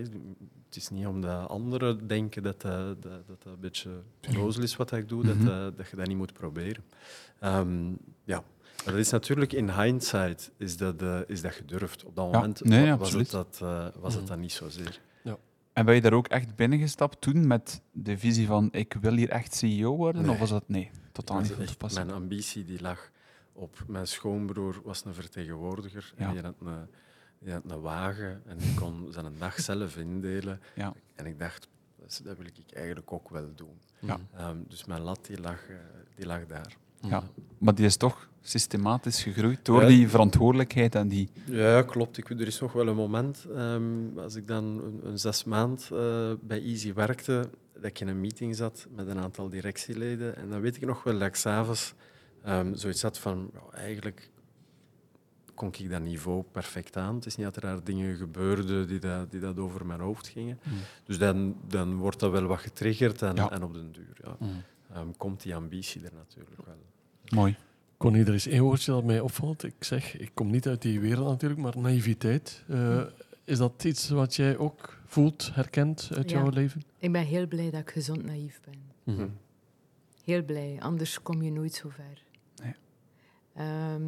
het 0.66 0.76
is 0.76 0.88
niet 0.90 1.06
omdat 1.06 1.48
anderen 1.48 2.06
denken 2.06 2.42
dat 2.42 2.60
dat, 2.60 3.02
dat, 3.02 3.26
dat 3.26 3.44
een 3.44 3.60
beetje 3.60 3.90
rozel 4.20 4.62
is 4.62 4.76
wat 4.76 4.92
ik 4.92 5.08
doe, 5.08 5.24
dat, 5.24 5.34
Mhm. 5.36 5.44
dat, 5.46 5.76
dat 5.76 5.88
je 5.88 5.96
dat 5.96 6.06
niet 6.06 6.16
moet 6.16 6.32
proberen. 6.32 6.84
Ehm, 7.38 7.88
ja, 8.24 8.42
maar 8.84 8.84
dat 8.94 8.96
is 8.96 9.10
natuurlijk 9.10 9.52
in 9.52 9.70
hindsight 9.70 10.50
is 10.56 10.76
dat, 10.76 11.02
eh, 11.02 11.18
is 11.26 11.40
dat 11.42 11.52
gedurfd. 11.52 12.04
Op 12.04 12.16
dat 12.16 12.24
Ja, 12.30 12.30
moment 12.38 12.64
nee, 12.64 12.82
wa- 12.90 12.96
was, 12.96 13.00
absoluut. 13.08 13.32
het 13.32 13.58
dat, 13.58 13.68
eh, 13.68 14.00
was 14.00 14.12
het 14.12 14.22
Mhm. 14.22 14.30
dat 14.32 14.40
niet 14.40 14.52
zozeer. 14.52 15.00
En 15.72 15.84
ben 15.84 15.94
je 15.94 16.00
daar 16.00 16.12
ook 16.12 16.28
echt 16.28 16.56
binnengestapt 16.56 17.20
toen 17.20 17.46
met 17.46 17.82
de 17.92 18.18
visie 18.18 18.46
van 18.46 18.68
ik 18.72 18.96
wil 19.00 19.12
hier 19.12 19.28
echt 19.28 19.54
CEO 19.54 19.96
worden? 19.96 20.22
Nee. 20.22 20.30
Of 20.30 20.38
was 20.38 20.50
dat 20.50 20.68
nee, 20.68 20.90
totaal 21.12 21.40
niet 21.40 21.58
echt-? 21.58 21.94
Mijn 21.94 22.10
ambitie 22.10 22.64
die 22.64 22.80
lag 22.80 23.10
op... 23.52 23.84
Mijn 23.86 24.06
schoonbroer 24.06 24.80
was 24.84 25.04
een 25.04 25.14
vertegenwoordiger. 25.14 26.12
Ja. 26.16 26.26
En 26.26 26.32
die 26.32 26.42
had, 26.42 26.54
een, 26.60 26.88
die 27.38 27.52
had 27.52 27.62
een 27.66 27.80
wagen 27.80 28.42
en 28.46 28.58
die 28.58 28.74
kon 28.74 29.06
zijn 29.12 29.38
dag 29.38 29.60
zelf 29.60 29.96
indelen. 29.96 30.60
Ja. 30.74 30.94
En 31.14 31.26
ik 31.26 31.38
dacht, 31.38 31.68
dat 32.22 32.36
wil 32.36 32.46
ik 32.46 32.72
eigenlijk 32.72 33.12
ook 33.12 33.30
wel 33.30 33.54
doen. 33.54 33.80
Ja. 33.98 34.18
Ehm, 34.34 34.56
dus 34.68 34.84
mijn 34.84 35.00
lat 35.00 35.26
die 35.26 35.40
lag, 35.40 35.68
eh, 35.68 35.76
die 36.14 36.26
lag 36.26 36.46
daar. 36.46 36.76
Ja. 37.08 37.22
Maar 37.58 37.74
die 37.74 37.84
is 37.84 37.96
toch 37.96 38.28
systematisch 38.40 39.22
gegroeid 39.22 39.64
door 39.64 39.80
Ja. 39.80 39.86
die 39.86 40.08
verantwoordelijkheid 40.08 40.94
en 40.94 41.08
die... 41.08 41.28
Ja, 41.44 41.82
klopt. 41.82 42.18
Ik, 42.18 42.30
er 42.30 42.46
is 42.46 42.60
nog 42.60 42.72
wel 42.72 42.88
een 42.88 42.96
moment, 42.96 43.46
ehm, 43.56 44.18
als 44.18 44.34
ik 44.34 44.46
dan 44.46 44.64
een, 44.64 45.00
een 45.02 45.18
zes 45.18 45.44
maand 45.44 45.88
eh, 45.92 46.32
bij 46.40 46.62
Easy 46.62 46.92
werkte, 46.92 47.48
dat 47.74 47.84
ik 47.84 48.00
in 48.00 48.08
een 48.08 48.20
meeting 48.20 48.56
zat 48.56 48.86
met 48.94 49.06
een 49.06 49.18
aantal 49.18 49.48
directieleden. 49.48 50.36
En 50.36 50.50
dan 50.50 50.60
weet 50.60 50.76
ik 50.76 50.86
nog 50.86 51.02
wel 51.02 51.18
dat 51.18 51.28
ik 51.28 51.34
s'avonds 51.34 51.94
um, 52.48 52.74
zoiets 52.74 53.02
had 53.02 53.18
van, 53.18 53.50
ja, 53.52 53.76
eigenlijk 53.78 54.30
kon 55.54 55.68
ik 55.78 55.90
dat 55.90 56.00
niveau 56.02 56.42
perfect 56.52 56.96
aan. 56.96 57.14
Het 57.14 57.26
is 57.26 57.36
niet 57.36 57.46
dat 57.46 57.56
er 57.56 57.62
daar 57.62 57.84
dingen 57.84 58.16
gebeurden 58.16 58.86
die 58.88 58.98
dat, 58.98 59.30
die 59.30 59.40
dat 59.40 59.58
over 59.58 59.86
mijn 59.86 60.00
hoofd 60.00 60.28
gingen. 60.28 60.58
Mm. 60.62 60.72
Dus 61.04 61.18
dan, 61.18 61.56
dan 61.68 61.96
wordt 61.96 62.20
dat 62.20 62.30
wel 62.30 62.46
wat 62.46 62.58
getriggerd 62.60 63.22
en, 63.22 63.34
Ja. 63.34 63.50
en 63.50 63.62
op 63.62 63.74
den 63.74 63.92
duur 63.92 64.16
ja, 64.24 64.36
ehm, 64.94 65.06
komt 65.16 65.42
die 65.42 65.54
ambitie 65.54 66.04
er 66.04 66.12
natuurlijk 66.14 66.56
wel. 66.66 66.76
Mooi. 67.34 67.56
Connie, 67.96 68.24
er 68.24 68.34
is 68.34 68.46
één 68.46 68.62
woordje 68.62 68.92
dat 68.92 69.04
mij 69.04 69.20
opvalt. 69.20 69.64
Ik 69.64 69.74
zeg, 69.78 70.16
ik 70.18 70.30
kom 70.34 70.50
niet 70.50 70.66
uit 70.66 70.82
die 70.82 71.00
wereld 71.00 71.26
natuurlijk, 71.26 71.60
maar 71.60 71.78
naïviteit. 71.78 72.62
Eh, 72.68 73.00
is 73.44 73.58
dat 73.58 73.84
iets 73.84 74.08
wat 74.08 74.34
jij 74.36 74.56
ook 74.56 74.98
voelt, 75.06 75.50
herkent 75.54 76.10
uit 76.14 76.30
Ja. 76.30 76.38
jouw 76.38 76.48
leven? 76.48 76.82
Ik 76.98 77.12
ben 77.12 77.24
heel 77.24 77.46
blij 77.46 77.70
dat 77.70 77.80
ik 77.80 77.90
gezond 77.90 78.24
naïef 78.24 78.60
ben. 78.64 79.14
Mhm. 79.14 79.28
Heel 80.24 80.42
blij, 80.44 80.76
anders 80.80 81.22
kom 81.22 81.42
je 81.42 81.50
nooit 81.50 81.74
zo 81.74 81.88
ver. 81.88 82.22
Nee. 82.64 82.74
Ehm, 83.54 84.02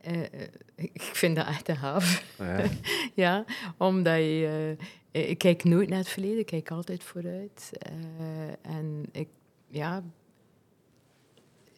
eh, 0.00 0.22
eh, 0.22 0.48
ik 0.74 1.02
vind 1.02 1.36
dat 1.36 1.46
echt 1.46 1.68
een 1.68 1.76
haven. 1.76 2.24
Ja. 2.38 2.64
ja, 3.24 3.44
omdat 3.76 4.16
je... 4.16 4.76
eh, 5.10 5.30
ik 5.30 5.38
kijk 5.38 5.64
nooit 5.64 5.88
naar 5.88 5.98
het 5.98 6.08
verleden, 6.08 6.38
ik 6.38 6.46
kijk 6.46 6.70
altijd 6.70 7.02
vooruit. 7.02 7.70
Eh, 7.78 8.72
en 8.76 9.04
ik, 9.12 9.28
ja... 9.68 10.02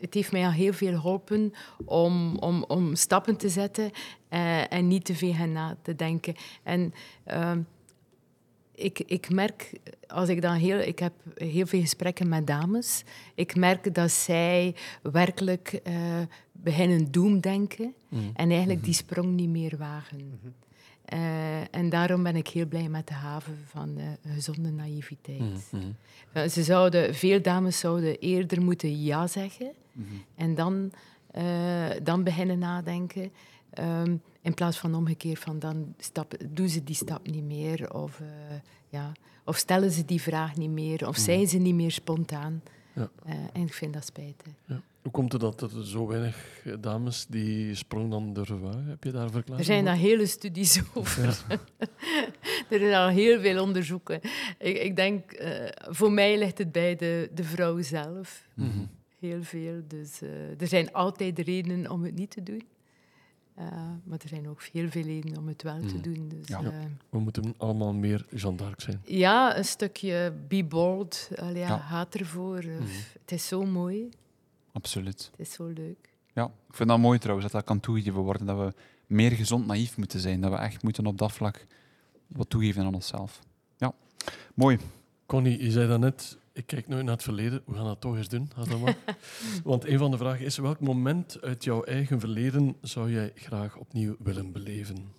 Het 0.00 0.14
heeft 0.14 0.32
mij 0.32 0.44
al 0.44 0.50
heel 0.50 0.72
veel 0.72 0.94
geholpen 0.94 1.52
om, 1.84 2.36
om, 2.36 2.64
om 2.68 2.94
stappen 2.94 3.36
te 3.36 3.48
zetten 3.48 3.90
eh, 4.28 4.72
en 4.72 4.88
niet 4.88 5.04
te 5.04 5.14
veel 5.14 5.46
na 5.46 5.76
te 5.82 5.96
denken. 5.96 6.34
En 6.62 6.94
ehm, 7.24 7.60
ik, 8.74 9.02
ik 9.06 9.30
merk, 9.30 9.72
als 10.06 10.28
ik 10.28 10.42
dan 10.42 10.54
heel... 10.54 10.78
Ik 10.78 10.98
heb 10.98 11.12
heel 11.34 11.66
veel 11.66 11.80
gesprekken 11.80 12.28
met 12.28 12.46
dames. 12.46 13.04
Ik 13.34 13.56
merk 13.56 13.94
dat 13.94 14.10
zij 14.10 14.74
werkelijk 15.02 15.80
eh, 15.84 15.94
beginnen 16.52 17.10
doemdenken 17.10 17.94
en 18.34 18.50
eigenlijk 18.50 18.84
die 18.84 18.94
sprong 18.94 19.34
niet 19.34 19.48
meer 19.48 19.76
wagen. 19.76 20.40
Eh, 21.08 21.74
en 21.74 21.88
daarom 21.88 22.22
ben 22.22 22.36
ik 22.36 22.48
heel 22.48 22.66
blij 22.66 22.88
met 22.88 23.06
de 23.06 23.14
haven 23.14 23.58
van 23.66 23.98
gezonde 24.26 24.70
naïviteit. 24.70 25.72
Eh, 26.32 26.48
Ze 26.48 26.62
zouden, 26.62 27.14
veel 27.14 27.42
dames 27.42 27.78
zouden 27.78 28.18
eerder 28.18 28.62
moeten 28.62 29.02
ja 29.02 29.26
zeggen 29.26 29.70
en 30.34 30.54
dan, 30.54 30.92
eh, 31.30 31.90
dan 32.02 32.24
beginnen 32.24 32.58
nadenken. 32.58 33.32
Ehm, 33.70 34.16
in 34.40 34.54
plaats 34.54 34.78
van 34.78 34.94
omgekeerd 34.94 35.38
van 35.38 35.58
dan 35.58 35.94
stap, 35.98 36.34
doen 36.48 36.68
ze 36.68 36.84
die 36.84 36.94
stap 36.94 37.26
niet 37.26 37.44
meer 37.44 37.94
of, 37.94 38.22
ja, 38.88 39.12
of 39.44 39.56
stellen 39.56 39.90
ze 39.90 40.04
die 40.04 40.22
vraag 40.22 40.56
niet 40.56 40.70
meer 40.70 41.08
of 41.08 41.16
zijn 41.16 41.46
ze 41.48 41.58
niet 41.58 41.74
meer 41.74 41.90
spontaan. 41.90 42.62
Ja. 42.92 43.10
En 43.52 43.62
ik 43.62 43.74
vind 43.74 43.92
dat 43.92 44.04
spijtig. 44.04 44.52
Ja. 44.64 44.82
Hoe 45.08 45.16
komt 45.16 45.32
het 45.32 45.40
dat 45.40 45.60
er 45.62 45.86
zo 45.86 46.06
weinig 46.06 46.36
eh, 46.64 46.72
dames 46.80 47.26
die 47.26 47.74
sprong 47.74 48.10
dan 48.10 48.32
durven 48.32 48.60
wagen? 48.60 48.84
Heb 48.86 49.04
je 49.04 49.10
daar 49.10 49.30
verklaring 49.30 49.58
Er 49.58 49.72
zijn 49.74 49.84
daar 49.84 49.96
hele 49.96 50.26
studies 50.26 50.80
over. 50.94 51.24
Ja. 51.48 51.56
er 52.70 52.78
zijn 52.78 52.94
al 52.94 53.08
heel 53.08 53.40
veel 53.40 53.62
onderzoeken. 53.62 54.20
Ik, 54.58 54.76
ik 54.78 54.96
denk, 54.96 55.32
eh, 55.32 55.68
voor 55.94 56.12
mij 56.12 56.38
ligt 56.38 56.58
het 56.58 56.72
bij 56.72 56.96
de, 56.96 57.30
de 57.34 57.44
vrouw 57.44 57.82
zelf. 57.82 58.46
Mhm. 58.54 58.68
Heel 59.18 59.42
veel. 59.42 59.82
Dus 59.86 60.22
eh, 60.22 60.60
er 60.60 60.66
zijn 60.66 60.92
altijd 60.92 61.38
redenen 61.38 61.90
om 61.90 62.02
het 62.04 62.14
niet 62.14 62.30
te 62.30 62.42
doen. 62.42 62.62
Eh, 63.54 63.64
maar 64.04 64.18
er 64.22 64.28
zijn 64.28 64.48
ook 64.48 64.62
heel 64.72 64.90
veel 64.90 65.02
redenen 65.02 65.38
om 65.38 65.48
het 65.48 65.62
wel 65.62 65.78
te 65.78 65.84
Mhm. 65.94 66.00
doen. 66.02 66.28
Dus, 66.28 66.48
Ja. 66.48 66.62
We 67.10 67.18
moeten 67.18 67.54
allemaal 67.56 67.92
meer 67.92 68.26
Jeanne 68.30 68.56
d'Arc 68.56 68.80
zijn. 68.80 69.00
ja, 69.04 69.56
een 69.56 69.64
stukje 69.64 70.32
be 70.48 70.64
bold. 70.64 71.28
Allee, 71.36 71.58
ja, 71.58 71.68
Ja. 71.68 71.78
Gaat 71.78 72.14
ervoor. 72.14 72.64
Mhm. 72.64 72.82
Het 73.20 73.32
is 73.32 73.46
zo 73.48 73.64
mooi. 73.64 74.08
Absoluut. 74.78 75.28
Het 75.30 75.46
is 75.46 75.52
zo 75.52 75.66
leuk. 75.66 76.12
Ja, 76.32 76.44
ik 76.44 76.74
vind 76.74 76.88
dat 76.88 76.98
mooi 76.98 77.18
trouwens, 77.18 77.52
dat 77.52 77.60
dat 77.60 77.70
kan 77.70 77.80
toegegeven 77.80 78.20
worden. 78.20 78.46
Dat 78.46 78.58
we 78.58 78.72
meer 79.06 79.30
gezond 79.30 79.66
naïef 79.66 79.96
moeten 79.96 80.20
zijn. 80.20 80.40
Dat 80.40 80.50
we 80.50 80.56
echt 80.56 80.82
moeten 80.82 81.06
op 81.06 81.18
dat 81.18 81.32
vlak 81.32 81.66
wat 82.26 82.50
toegeven 82.50 82.84
aan 82.84 82.94
onszelf. 82.94 83.40
Ja, 83.76 83.92
mooi. 84.54 84.78
Connie, 85.26 85.64
je 85.64 85.70
zei 85.70 85.88
daarnet, 85.88 86.38
ik 86.52 86.66
kijk 86.66 86.88
nooit 86.88 87.04
naar 87.04 87.14
het 87.14 87.22
verleden. 87.22 87.62
We 87.66 87.74
gaan 87.74 87.84
dat 87.84 88.00
toch 88.00 88.16
eens 88.16 88.28
doen, 88.28 88.50
als 88.56 88.68
dat 88.68 88.80
mag. 88.80 88.94
Want 89.64 89.84
een 89.84 89.98
van 89.98 90.10
de 90.10 90.16
vragen 90.16 90.44
is, 90.44 90.56
welk 90.56 90.80
moment 90.80 91.40
uit 91.40 91.64
jouw 91.64 91.82
eigen 91.82 92.20
verleden 92.20 92.76
zou 92.80 93.12
jij 93.12 93.32
graag 93.34 93.76
opnieuw 93.76 94.16
willen 94.18 94.52
beleven? 94.52 95.12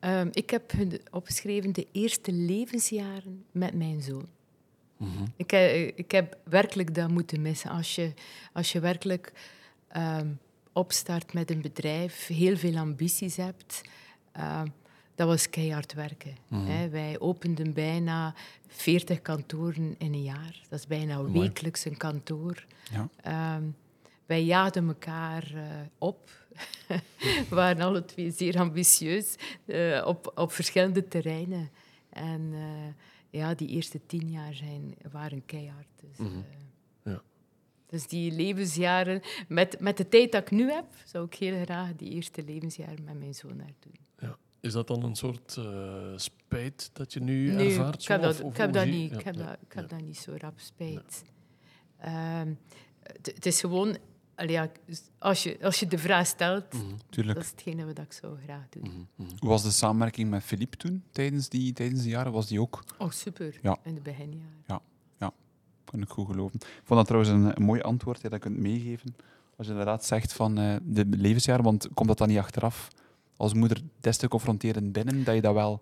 Ehm, 0.00 0.28
ik 0.32 0.50
heb 0.50 0.72
opgeschreven 1.10 1.72
de 1.72 1.86
eerste 1.92 2.32
levensjaren 2.32 3.44
met 3.52 3.74
mijn 3.74 4.02
zoon. 4.02 4.28
Mhm. 4.98 5.24
Ik, 5.36 5.52
eh, 5.52 5.86
ik 5.86 6.10
heb 6.10 6.38
werkelijk 6.44 6.94
dat 6.94 7.08
moeten 7.08 7.42
missen. 7.42 7.70
Als 7.70 7.94
je, 7.94 8.12
als 8.52 8.72
je 8.72 8.80
werkelijk 8.80 9.32
ehm, 9.88 10.28
opstart 10.72 11.32
met 11.32 11.50
een 11.50 11.60
bedrijf, 11.60 12.26
heel 12.26 12.56
veel 12.56 12.76
ambities 12.76 13.36
hebt, 13.36 13.82
ehm, 14.32 14.66
dat 15.14 15.26
was 15.26 15.50
keihard 15.50 15.92
werken. 15.94 16.36
Mhm. 16.48 16.66
Hè. 16.66 16.88
Wij 16.88 17.18
openden 17.18 17.72
bijna 17.72 18.34
40 18.66 19.22
kantoren 19.22 19.94
in 19.98 20.12
een 20.12 20.22
jaar. 20.22 20.60
Dat 20.68 20.78
is 20.78 20.86
bijna 20.86 21.24
wekelijks 21.24 21.84
een 21.84 21.96
kantoor. 21.96 22.66
Ja. 22.90 23.08
Ehm, 23.22 23.62
wij 24.26 24.44
jaagden 24.44 24.88
elkaar 24.88 25.50
eh, 25.54 25.62
op. 25.98 26.30
We 27.48 27.54
waren 27.54 27.80
alle 27.82 28.04
twee 28.04 28.30
zeer 28.30 28.58
ambitieus 28.58 29.34
eh, 29.66 30.02
op, 30.06 30.32
op 30.34 30.52
verschillende 30.52 31.08
terreinen. 31.08 31.70
En 32.10 32.52
ja, 33.30 33.54
die 33.54 33.68
eerste 33.68 34.00
tien 34.06 34.30
jaar 34.30 34.54
zijn, 34.54 34.94
waren 35.10 35.44
keihard. 35.46 35.86
Dus, 36.00 36.16
Mhm. 36.16 36.36
eh, 36.36 37.12
Ja. 37.12 37.22
dus 37.86 38.06
die 38.06 38.32
levensjaren, 38.32 39.20
met, 39.48 39.80
met 39.80 39.96
de 39.96 40.08
tijd 40.08 40.32
dat 40.32 40.42
ik 40.42 40.50
nu 40.50 40.70
heb, 40.70 40.84
zou 41.04 41.24
ik 41.26 41.34
heel 41.34 41.64
graag 41.64 41.94
die 41.96 42.10
eerste 42.10 42.42
levensjaren 42.44 43.04
met 43.04 43.18
mijn 43.18 43.34
zoon 43.34 43.56
doen. 43.56 44.06
Is 44.60 44.72
dat 44.72 44.86
dan 44.86 45.02
een 45.02 45.14
soort 45.16 45.56
eh, 45.56 46.12
spijt 46.16 46.90
dat 46.92 47.12
je 47.12 47.20
nu 47.20 47.52
Nee, 47.52 47.68
ervaart? 47.68 48.02
ik 48.02 48.08
heb, 48.08 48.22
dat, 48.22 48.34
Of- 48.34 48.40
of 48.40 48.50
ik, 48.50 48.56
heb 48.56 48.72
dat 48.72 48.86
niet, 48.86 49.10
ja, 49.10 49.18
ik, 49.18 49.24
heb 49.24 49.34
ja, 49.34 49.44
dat, 49.44 49.56
ik 49.60 49.72
heb 49.72 49.90
ja. 49.90 49.96
dat 49.96 50.06
niet 50.06 50.16
zo 50.18 50.34
rap 50.38 50.58
spijt. 50.60 51.22
Ehm, 51.98 52.54
het 53.22 53.46
is 53.46 53.60
gewoon, 53.60 53.96
allee, 54.38 54.52
ja, 54.52 54.70
als, 55.18 55.42
je, 55.42 55.58
als 55.62 55.80
je 55.80 55.86
de 55.86 55.98
vraag 55.98 56.26
stelt, 56.26 56.72
Mhm, 56.72 57.26
dat 57.26 57.36
is 57.36 57.50
hetgene 57.50 57.84
wat 57.84 57.98
ik 57.98 58.12
zou 58.12 58.36
graag 58.44 58.68
doen. 58.70 58.82
mhm, 58.82 58.98
mhm. 59.14 59.30
Hoe 59.38 59.48
was 59.48 59.62
de 59.62 59.70
samenwerking 59.70 60.30
met 60.30 60.42
Philippe 60.42 60.76
toen, 60.76 61.02
tijdens 61.10 61.48
die, 61.48 61.72
tijdens 61.72 62.02
die 62.02 62.10
jaren? 62.10 62.32
Was 62.32 62.46
die 62.46 62.60
ook, 62.60 62.84
Oh, 62.98 63.10
super. 63.10 63.58
Ja. 63.62 63.76
In 63.82 63.94
de 63.94 64.00
beginjaren. 64.00 64.56
kan 65.84 66.02
ik 66.02 66.08
goed 66.08 66.26
geloven. 66.26 66.54
Ik 66.60 66.80
vond 66.84 66.98
dat 66.98 67.06
trouwens 67.06 67.32
een, 67.32 67.56
een 67.56 67.62
mooi 67.64 67.80
antwoord 67.80 68.22
dat 68.22 68.32
je 68.32 68.38
kunt 68.38 68.56
meegeven. 68.58 69.16
Als 69.56 69.66
je 69.66 69.72
inderdaad 69.72 70.04
zegt 70.04 70.32
van 70.32 70.58
eh, 70.58 70.76
de 70.82 71.04
levensjaren, 71.10 71.64
want 71.64 71.88
komt 71.94 72.08
dat 72.08 72.18
dan 72.18 72.28
niet 72.28 72.38
achteraf 72.38 72.88
als 73.36 73.54
moeder 73.54 73.80
des 74.00 74.16
te 74.16 74.28
confronterend 74.28 74.92
binnen, 74.92 75.24
dat 75.24 75.34
je 75.34 75.40
dat 75.40 75.54
wel 75.54 75.80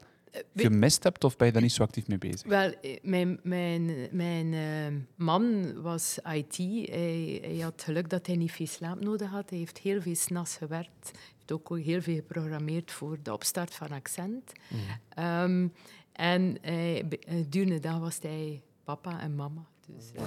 gemist 0.54 1.02
hebt 1.02 1.24
of 1.24 1.36
ben 1.36 1.46
je 1.46 1.52
daar 1.52 1.62
niet 1.62 1.72
zo 1.72 1.82
actief 1.82 2.06
mee 2.06 2.18
bezig? 2.18 2.46
Wel, 2.46 2.72
eh, 2.80 2.96
mijn, 3.02 3.40
mijn, 3.42 4.08
mijn 4.10 4.54
eh, 4.54 4.94
man 5.14 5.72
was 5.82 6.18
IT. 6.32 6.56
Hij, 6.56 7.38
hij 7.42 7.58
had 7.58 7.82
geluk 7.82 8.10
dat 8.10 8.26
hij 8.26 8.36
niet 8.36 8.52
veel 8.52 8.66
slaap 8.66 9.00
nodig 9.00 9.30
had. 9.30 9.50
Hij 9.50 9.58
heeft 9.58 9.78
heel 9.78 10.00
veel 10.00 10.14
s'nachts 10.14 10.56
gewerkt. 10.56 11.10
Hij 11.12 11.20
heeft 11.38 11.52
ook 11.52 11.78
heel 11.78 12.02
veel 12.02 12.14
geprogrammeerd 12.14 12.92
voor 12.92 13.18
de 13.22 13.32
opstart 13.32 13.74
van 13.74 13.90
Accent. 13.90 14.52
Mhm. 14.68 14.80
Ehm, 15.08 15.68
en 16.12 16.58
hij, 16.60 17.04
eh, 17.08 17.34
durende 17.48 17.80
dag 17.80 17.98
was 17.98 18.18
hij 18.22 18.62
papa 18.84 19.20
en 19.20 19.34
mama. 19.34 19.66
Dus, 19.86 20.12
eh, 20.12 20.22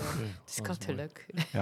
dus 0.45 0.55
is 0.55 0.61
mooi. 0.61 0.77
geluk. 0.85 1.25
Ja. 1.51 1.61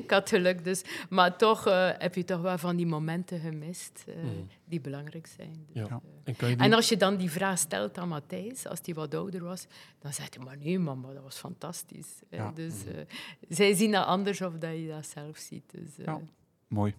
ik 0.00 0.04
had 0.10 0.28
geluk. 0.28 0.64
Dus, 0.64 0.82
maar 1.08 1.36
toch 1.36 1.66
eh, 1.66 1.90
heb 1.98 2.14
je 2.14 2.24
toch 2.24 2.40
wel 2.40 2.58
van 2.58 2.76
die 2.76 2.86
momenten 2.86 3.40
gemist 3.40 4.04
eh, 4.08 4.14
Mhm. 4.16 4.28
die 4.64 4.80
belangrijk 4.80 5.26
zijn. 5.26 5.66
Dus, 5.72 5.86
Ja. 5.88 6.00
eh, 6.24 6.50
En, 6.50 6.58
die- 6.58 6.74
als 6.74 6.88
je 6.88 6.96
dan 6.96 7.16
die 7.16 7.30
vraag 7.30 7.58
stelt 7.58 7.98
aan 7.98 8.08
Matthijs, 8.08 8.66
als 8.66 8.78
hij 8.84 8.94
wat 8.94 9.14
ouder 9.14 9.42
was, 9.44 9.66
dan 9.98 10.12
zegt 10.12 10.34
hij, 10.34 10.44
maar 10.44 10.56
nee 10.58 10.78
mama, 10.78 11.12
dat 11.12 11.22
was 11.22 11.36
fantastisch. 11.36 12.08
Eh, 12.28 12.38
Ja. 12.38 12.50
Dus 12.54 12.84
eh, 12.84 13.00
zij 13.48 13.74
zien 13.74 13.90
dat 13.92 14.06
anders 14.06 14.40
of 14.40 14.52
dat 14.58 14.70
je 14.76 14.86
dat 14.88 15.06
zelf 15.06 15.36
ziet. 15.36 15.64
Dus, 15.70 15.98
eh, 15.98 16.04
Ja. 16.04 16.20
Mooi. 16.68 16.94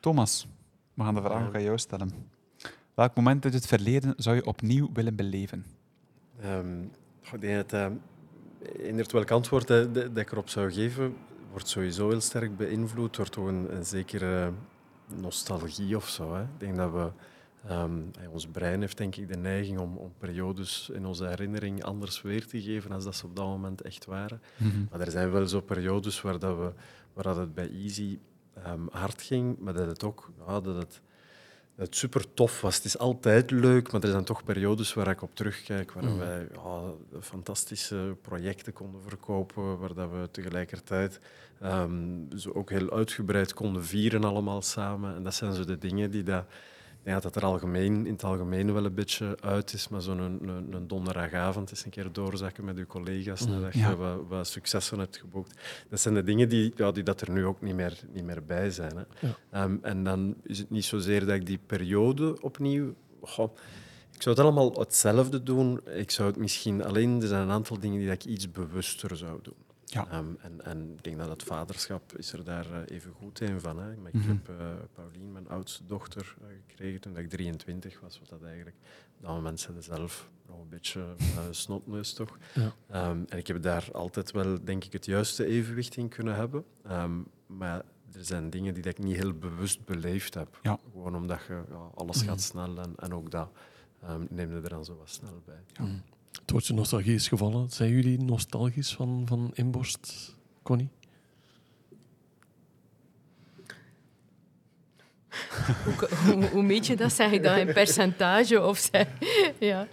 Thomas, 0.00 0.46
we 0.94 1.02
gaan 1.02 1.14
de 1.14 1.20
vraag 1.20 1.46
ook 1.46 1.54
aan 1.54 1.62
jou 1.62 1.78
stellen. 1.78 2.10
Welk 2.94 3.14
moment 3.14 3.44
uit 3.44 3.54
het 3.54 3.66
verleden 3.66 4.14
zou 4.16 4.36
je 4.36 4.46
opnieuw 4.46 4.88
willen 4.92 5.16
beleven? 5.16 5.64
Ehm, 6.40 6.84
goh, 7.24 7.34
ik 7.34 7.40
denk 7.40 7.56
dat 7.70 7.72
eh, 7.72 7.96
inderdaad 8.76 9.12
welk 9.12 9.30
antwoord 9.30 9.66
dat, 9.66 9.94
dat 9.94 10.16
ik 10.16 10.32
erop 10.32 10.48
zou 10.48 10.72
geven, 10.72 11.16
wordt 11.50 11.68
sowieso 11.68 12.08
heel 12.08 12.20
sterk 12.20 12.56
beïnvloed 12.56 13.16
door 13.16 13.28
toch 13.28 13.46
een, 13.46 13.74
een 13.76 13.84
zekere 13.84 14.52
nostalgie 15.06 15.96
of 15.96 16.08
zo. 16.08 16.34
Hè. 16.34 16.42
Ik 16.42 16.48
denk 16.58 16.76
dat 16.76 16.92
we... 16.92 17.10
ehm, 17.68 18.00
ons 18.32 18.46
brein 18.46 18.80
heeft 18.80 18.96
denk 18.96 19.16
ik 19.16 19.28
de 19.28 19.36
neiging 19.36 19.78
om, 19.78 19.96
om 19.96 20.12
periodes 20.18 20.90
in 20.92 21.06
onze 21.06 21.26
herinnering 21.26 21.84
anders 21.84 22.22
weer 22.22 22.46
te 22.46 22.62
geven 22.62 22.92
als 22.92 23.04
dat 23.04 23.16
ze 23.16 23.26
op 23.26 23.36
dat 23.36 23.46
moment 23.46 23.82
echt 23.82 24.04
waren. 24.04 24.40
Maar 24.90 25.00
er 25.00 25.10
zijn 25.10 25.30
wel 25.30 25.46
zo 25.46 25.60
periodes 25.60 26.20
waar, 26.20 26.38
dat 26.38 26.56
we, 26.56 26.72
waar 27.12 27.24
dat 27.24 27.36
het 27.36 27.54
bij 27.54 27.70
Easy 27.70 28.18
ehm, 28.54 28.86
hard 28.90 29.22
ging, 29.22 29.58
maar 29.58 29.72
dat 29.74 29.86
het 29.86 30.04
ook 30.04 30.30
ja, 30.46 30.60
dat 30.60 30.76
het, 30.76 30.76
dat 30.76 31.00
het 31.78 31.96
super 31.96 32.34
tof 32.34 32.60
was. 32.60 32.76
Het 32.76 32.84
is 32.84 32.98
altijd 32.98 33.50
leuk, 33.50 33.92
maar 33.92 34.02
er 34.02 34.10
zijn 34.10 34.24
toch 34.24 34.44
periodes 34.44 34.94
waar 34.94 35.08
ik 35.08 35.22
op 35.22 35.34
terugkijk, 35.34 35.92
waar 35.92 36.04
Mhm. 36.04 36.18
wij 36.18 36.46
ja, 36.54 36.80
fantastische 37.20 38.16
projecten 38.22 38.72
konden 38.72 39.00
verkopen, 39.06 39.78
waar 39.78 39.94
dat 39.94 40.10
we 40.10 40.28
tegelijkertijd 40.30 41.20
zo 42.36 42.50
ook 42.52 42.70
heel 42.70 42.90
uitgebreid 42.90 43.54
konden 43.54 43.84
vieren 43.84 44.24
allemaal 44.24 44.62
samen. 44.62 45.14
En 45.14 45.22
dat 45.22 45.34
zijn 45.34 45.52
zo 45.52 45.64
de 45.64 45.78
dingen 45.78 46.10
die 46.10 46.22
dat, 46.22 46.44
ik 46.98 47.04
denk 47.14 47.22
dat 47.22 47.34
het 47.34 47.42
er 47.42 47.48
algemeen, 47.48 48.06
in 48.06 48.12
het 48.12 48.24
algemeen 48.24 48.72
wel 48.72 48.84
een 48.84 48.94
beetje 48.94 49.36
uit 49.40 49.72
is, 49.72 49.88
maar 49.88 50.02
zo'n 50.02 50.18
een, 50.18 50.48
een, 50.70 50.86
donderdagavond 50.88 51.70
eens 51.70 51.84
een 51.84 51.90
keer 51.90 52.12
doorzakken 52.12 52.64
met 52.64 52.76
uw 52.78 52.86
collega's 52.86 53.40
Mhm. 53.46 53.50
nadat 53.50 53.74
Ja. 53.74 53.88
je 53.88 53.96
wat, 53.96 54.18
wat 54.28 54.46
successen 54.46 54.98
hebt 54.98 55.16
geboekt. 55.16 55.60
Dat 55.88 56.00
zijn 56.00 56.14
de 56.14 56.22
dingen 56.22 56.48
die, 56.48 56.72
ja, 56.76 56.92
die 56.92 57.02
dat 57.02 57.20
er 57.20 57.30
nu 57.30 57.44
ook 57.44 57.60
niet 57.62 57.74
meer, 57.74 57.98
niet 58.12 58.24
meer 58.24 58.44
bij 58.44 58.70
zijn. 58.70 58.96
Hè. 58.96 59.26
Ja. 59.26 59.34
Ehm, 59.50 59.76
en 59.82 60.04
dan 60.04 60.34
is 60.42 60.58
het 60.58 60.70
niet 60.70 60.84
zozeer 60.84 61.20
dat 61.26 61.34
ik 61.34 61.46
die 61.46 61.60
periode 61.66 62.42
opnieuw... 62.42 62.94
goh, 63.22 63.56
ik 64.14 64.22
zou 64.22 64.34
het 64.36 64.44
allemaal 64.44 64.72
hetzelfde 64.72 65.42
doen. 65.42 65.80
Ik 65.86 66.10
zou 66.10 66.28
het 66.28 66.36
misschien 66.38 66.84
alleen... 66.84 67.22
Er 67.22 67.28
zijn 67.28 67.42
een 67.42 67.50
aantal 67.50 67.78
dingen 67.78 67.98
die 67.98 68.08
dat 68.08 68.24
ik 68.24 68.30
iets 68.30 68.50
bewuster 68.50 69.16
zou 69.16 69.38
doen. 69.42 69.54
Ja. 69.90 70.08
Ehm, 70.10 70.26
en, 70.40 70.64
en 70.64 70.92
ik 70.92 71.04
denk 71.04 71.18
dat 71.18 71.28
het 71.28 71.42
vaderschap 71.42 72.16
is 72.16 72.32
er 72.32 72.44
daar 72.44 72.72
eh, 72.72 72.96
even 72.96 73.12
goed 73.12 73.40
een 73.40 73.60
van. 73.60 73.78
Hè. 73.78 73.96
Maar 73.96 74.08
ik 74.14 74.14
Mhm. 74.14 74.28
heb 74.28 74.48
eh 74.48 74.66
Paulien, 74.92 75.32
mijn 75.32 75.48
oudste 75.48 75.86
dochter, 75.86 76.34
eh, 76.40 76.46
gekregen 76.68 77.00
toen 77.00 77.16
ik 77.16 77.28
23 77.28 78.00
was. 78.00 78.18
Wat 78.18 78.28
dat 78.28 78.42
eigenlijk... 78.42 78.76
Dat 79.20 79.30
moment 79.30 79.60
ze 79.60 79.72
zelf 79.78 80.30
nog 80.46 80.60
een 80.60 80.68
beetje 80.68 81.14
uh, 81.20 81.38
snotneus, 81.50 82.12
toch? 82.12 82.38
Ja. 82.54 82.72
Ehm, 82.88 83.22
en 83.28 83.38
ik 83.38 83.46
heb 83.46 83.62
daar 83.62 83.88
altijd 83.92 84.30
wel, 84.30 84.64
denk 84.64 84.84
ik, 84.84 84.92
het 84.92 85.04
juiste 85.06 85.44
evenwicht 85.46 85.96
in 85.96 86.08
kunnen 86.08 86.34
hebben. 86.34 86.64
Ehm, 86.82 87.18
maar 87.46 87.82
er 88.12 88.24
zijn 88.24 88.50
dingen 88.50 88.74
die 88.74 88.82
dat 88.82 88.98
ik 88.98 89.04
niet 89.04 89.16
heel 89.16 89.32
bewust 89.34 89.84
beleefd 89.84 90.34
heb. 90.34 90.58
Ja. 90.62 90.78
Gewoon 90.92 91.16
omdat 91.16 91.40
je, 91.48 91.62
ja, 91.68 91.90
alles 91.94 92.16
Mhm. 92.18 92.26
gaat 92.28 92.40
snel 92.40 92.78
en, 92.78 92.92
en 92.96 93.14
ook 93.14 93.30
dat 93.30 93.50
ehm 94.02 94.24
neem 94.30 94.54
je 94.54 94.60
er 94.62 94.68
dan 94.68 94.84
zo 94.84 94.96
wat 94.96 95.08
snel 95.10 95.42
bij. 95.44 95.86
Het 96.32 96.50
woordje 96.50 96.74
nostalgie 96.74 97.14
is 97.14 97.28
gevallen. 97.28 97.70
Zijn 97.70 97.90
jullie 97.90 98.18
nostalgisch 98.22 98.94
van, 98.94 99.22
van 99.26 99.50
inborst, 99.54 100.34
Connie? 100.62 100.88
hoe, 105.84 106.08
hoe, 106.34 106.48
hoe 106.48 106.62
meet 106.62 106.86
je 106.86 106.96
dat? 106.96 107.12
Zeg 107.12 107.30
je 107.30 107.40
dat 107.40 107.56
in 107.58 107.72
percentage? 107.72 108.62
Of 108.62 108.78
zeg, 108.78 109.08
ja. 109.58 109.86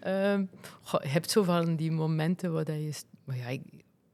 Ehm, 0.00 0.44
goh, 0.82 1.02
je 1.02 1.08
hebt 1.08 1.30
zo 1.30 1.42
van 1.42 1.76
die 1.76 1.90
momenten 1.92 2.52
waar 2.52 2.64
dat 2.64 2.74
je... 2.74 2.92
Maar 3.24 3.36
ja, 3.36 3.46
ik, 3.46 3.62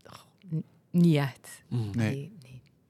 goh, 0.05 0.61
niet 0.91 1.17
echt. 1.17 1.63
Mhm. 1.69 1.83
Nee. 1.99 2.15
Nee, 2.15 2.33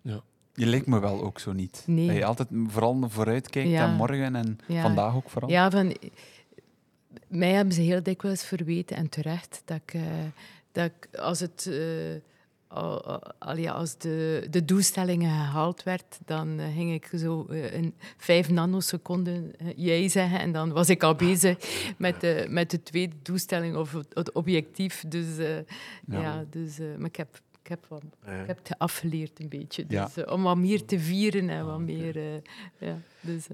nee. 0.03 0.20
Je 0.55 0.66
lijkt 0.66 0.87
me 0.87 0.99
wel 1.01 1.22
ook 1.22 1.38
zo 1.38 1.53
niet. 1.53 1.83
Nee. 1.87 2.07
Dat 2.07 2.16
je 2.16 2.25
altijd 2.25 2.49
vooral 2.66 3.05
vooruit 3.09 3.51
kijkt 3.51 3.68
Ja. 3.70 3.88
en 3.88 3.94
morgen 3.94 4.37
en 4.37 4.59
Ja. 4.66 4.83
vandaag 4.83 5.14
ook 5.14 5.31
vooral. 5.31 5.51
Ja, 5.51 5.70
van, 5.70 5.96
mij 7.29 7.50
hebben 7.52 7.74
ze 7.74 7.81
heel 7.81 8.02
dikwijls 8.02 8.44
verweten, 8.44 8.96
en 8.96 9.09
terecht, 9.09 9.62
dat 9.64 9.81
ik, 9.87 9.94
eh, 9.94 10.02
dat 10.72 10.85
ik 10.90 11.18
als, 11.18 11.40
het, 11.40 11.66
eh, 11.70 11.76
al, 12.68 13.05
al- 13.05 13.22
al 13.38 13.57
ja, 13.57 13.72
als 13.72 13.98
de, 13.98 14.46
de 14.50 14.64
doelstellingen 14.64 15.31
gehaald 15.31 15.83
werd, 15.83 16.18
dan 16.24 16.59
eh, 16.61 16.72
ging 16.74 16.92
ik 16.94 17.11
zo 17.18 17.46
eh, 17.50 17.72
in 17.74 17.94
vijf 18.16 18.50
nanoseconden 18.50 19.52
eh, 19.59 19.66
jij 19.76 20.09
zeggen 20.09 20.40
en 20.40 20.52
dan 20.52 20.72
was 20.72 20.88
ik 20.88 21.02
al 21.02 21.14
bezig 21.14 21.59
met 21.98 22.20
de, 22.20 22.46
met 22.48 22.70
de 22.70 22.83
tweede 22.83 23.14
doelstelling 23.22 23.76
of 23.76 23.92
het, 23.92 24.07
het 24.14 24.33
objectief. 24.33 25.05
Dus, 25.09 25.38
eh, 25.38 25.57
ja. 26.07 26.44
dus, 26.50 26.79
maar 26.79 27.09
ik 27.09 27.16
heb, 27.16 27.40
ik, 27.62 27.68
heb 27.68 27.85
wat, 27.88 28.02
Ja. 28.26 28.33
ik 28.40 28.46
heb 28.46 28.59
het 28.62 28.79
afgeleerd 28.79 29.40
een 29.40 29.48
beetje. 29.48 29.87
Dus, 29.87 30.14
Ja. 30.14 30.22
om 30.22 30.42
wat 30.42 30.57
meer 30.57 30.85
te 30.85 30.98
vieren 31.00 31.48
en 31.50 31.64
wat 31.66 31.74
oké. 31.74 31.83
meer... 31.85 32.42
ja, 32.79 32.98
dus, 33.20 33.46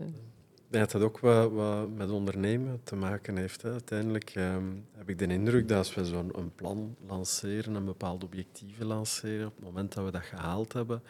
dat 0.72 0.90
dat 0.90 1.02
ook 1.02 1.18
wat, 1.18 1.50
wat 1.52 1.88
met 1.90 2.10
ondernemen 2.10 2.80
te 2.84 2.96
maken 2.96 3.36
heeft. 3.36 3.62
Hè. 3.62 3.70
Uiteindelijk 3.70 4.30
ehm, 4.30 4.64
heb 4.92 5.08
ik 5.08 5.18
de 5.18 5.26
indruk 5.26 5.68
dat 5.68 5.78
als 5.78 5.94
we 5.94 6.04
zo'n 6.04 6.52
plan 6.54 6.96
lanceren, 7.06 7.74
een 7.74 7.84
bepaald 7.84 8.24
objectieven 8.24 8.86
lanceren, 8.86 9.46
op 9.46 9.56
het 9.56 9.64
moment 9.64 9.92
dat 9.94 10.04
we 10.04 10.10
dat 10.10 10.22
gehaald 10.24 10.72
hebben, 10.72 11.02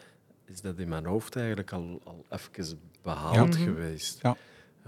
is 0.44 0.60
dat 0.60 0.78
in 0.78 0.88
mijn 0.88 1.04
hoofd 1.06 1.36
eigenlijk 1.36 1.72
al, 1.72 2.00
al 2.04 2.24
even 2.30 2.78
behaald 3.02 3.54
Ja. 3.56 3.60
geweest. 3.64 4.22
Ja. 4.22 4.36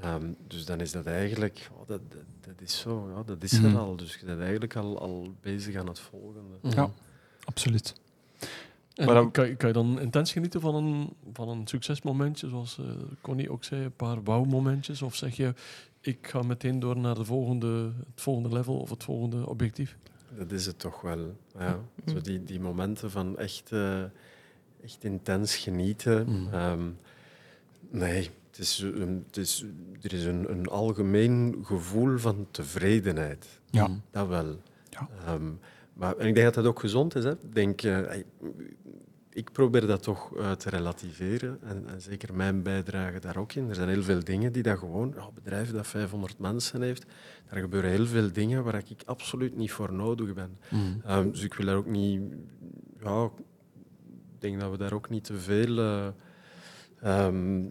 Ehm, 0.00 0.32
dus 0.46 0.64
dan 0.64 0.80
is 0.80 0.92
dat 0.92 1.06
eigenlijk, 1.06 1.68
oh, 1.72 1.86
dat, 1.88 2.00
dat, 2.08 2.22
dat 2.40 2.60
is 2.60 2.78
zo, 2.78 3.10
ja, 3.16 3.22
dat 3.22 3.42
is 3.42 3.60
Mhm. 3.60 3.66
er 3.74 3.78
al. 3.78 3.96
Dus 3.96 4.14
je 4.14 4.26
bent 4.26 4.40
eigenlijk 4.40 4.76
al, 4.76 4.98
al 4.98 5.34
bezig 5.40 5.76
aan 5.76 5.86
het 5.88 5.98
volgende. 6.00 6.56
Ja. 6.62 6.90
Absoluut. 7.44 7.94
En 8.94 9.06
Maar 9.06 9.14
dan- 9.14 9.30
kan, 9.30 9.46
je- 9.48 9.54
kan 9.56 9.68
je 9.68 9.74
dan 9.74 10.00
intens 10.00 10.32
genieten 10.32 10.60
van 10.60 10.74
een, 10.74 11.12
van 11.32 11.48
een 11.48 11.66
succesmomentje, 11.66 12.48
zoals 12.48 12.78
eh, 12.78 12.84
Connie 13.20 13.50
ook 13.50 13.64
zei, 13.64 13.84
een 13.84 13.96
paar 13.96 14.22
wauwmomentjes? 14.22 15.02
Of 15.02 15.14
zeg 15.14 15.36
je, 15.36 15.54
ik 16.00 16.26
ga 16.26 16.42
meteen 16.42 16.78
door 16.80 16.96
naar 16.98 17.14
de 17.14 17.24
volgende, 17.24 17.92
het 18.14 18.20
volgende 18.20 18.48
level 18.48 18.76
of 18.76 18.90
het 18.90 19.04
volgende 19.04 19.48
objectief? 19.48 19.96
Dat 20.38 20.50
is 20.52 20.66
het 20.66 20.78
toch 20.78 21.00
wel. 21.00 21.36
Ja. 21.58 21.78
Zo 22.06 22.20
die, 22.20 22.44
die 22.44 22.60
momenten 22.60 23.10
van 23.10 23.38
echt, 23.38 23.72
eh, 23.72 24.02
echt 24.82 25.04
intens 25.04 25.56
genieten. 25.56 26.28
Mm. 26.28 26.48
Ehm, 26.52 26.90
nee, 27.90 28.30
het 28.50 28.58
is, 28.58 28.78
het 29.26 29.36
is, 29.36 29.64
er 30.02 30.12
is 30.12 30.24
een, 30.24 30.50
een 30.50 30.66
algemeen 30.66 31.58
gevoel 31.62 32.18
van 32.18 32.46
tevredenheid. 32.50 33.60
Ja. 33.70 33.88
Dat 34.10 34.28
wel. 34.28 34.58
Ja. 34.90 35.08
Ehm, 35.26 35.50
maar 35.94 36.16
en 36.16 36.26
ik 36.26 36.34
denk 36.34 36.46
dat 36.46 36.54
dat 36.54 36.66
ook 36.66 36.80
gezond 36.80 37.14
is. 37.14 37.24
Hè. 37.24 37.30
Ik 37.32 37.54
Denk, 37.54 37.82
eh, 37.82 38.16
ik 39.30 39.52
probeer 39.52 39.86
dat 39.86 40.02
toch 40.02 40.36
eh, 40.36 40.52
te 40.52 40.70
relativeren. 40.70 41.58
En, 41.62 41.84
en 41.88 42.00
zeker 42.00 42.34
mijn 42.34 42.62
bijdrage 42.62 43.18
daar 43.20 43.36
ook 43.36 43.52
in. 43.52 43.68
Er 43.68 43.74
zijn 43.74 43.88
heel 43.88 44.02
veel 44.02 44.24
dingen 44.24 44.52
die 44.52 44.62
dat 44.62 44.78
gewoon... 44.78 45.14
Een 45.16 45.22
bedrijf 45.34 45.70
dat 45.72 45.86
500 45.86 46.38
mensen 46.38 46.82
heeft, 46.82 47.06
daar 47.50 47.60
gebeuren 47.60 47.90
heel 47.90 48.06
veel 48.06 48.32
dingen 48.32 48.64
waar 48.64 48.74
ik 48.88 49.02
absoluut 49.04 49.56
niet 49.56 49.72
voor 49.72 49.92
nodig 49.92 50.34
ben. 50.34 50.58
Mhm. 50.70 50.82
Ehm, 51.04 51.30
dus 51.30 51.42
ik 51.42 51.54
wil 51.54 51.66
daar 51.66 51.76
ook 51.76 51.86
niet... 51.86 52.20
Ja, 53.02 53.24
ik 54.34 54.40
denk 54.40 54.60
dat 54.60 54.70
we 54.70 54.76
daar 54.76 54.92
ook 54.92 55.08
niet 55.10 55.24
te 55.24 55.34
veel... 55.38 55.78
eh, 55.78 56.06
ehm, 57.00 57.64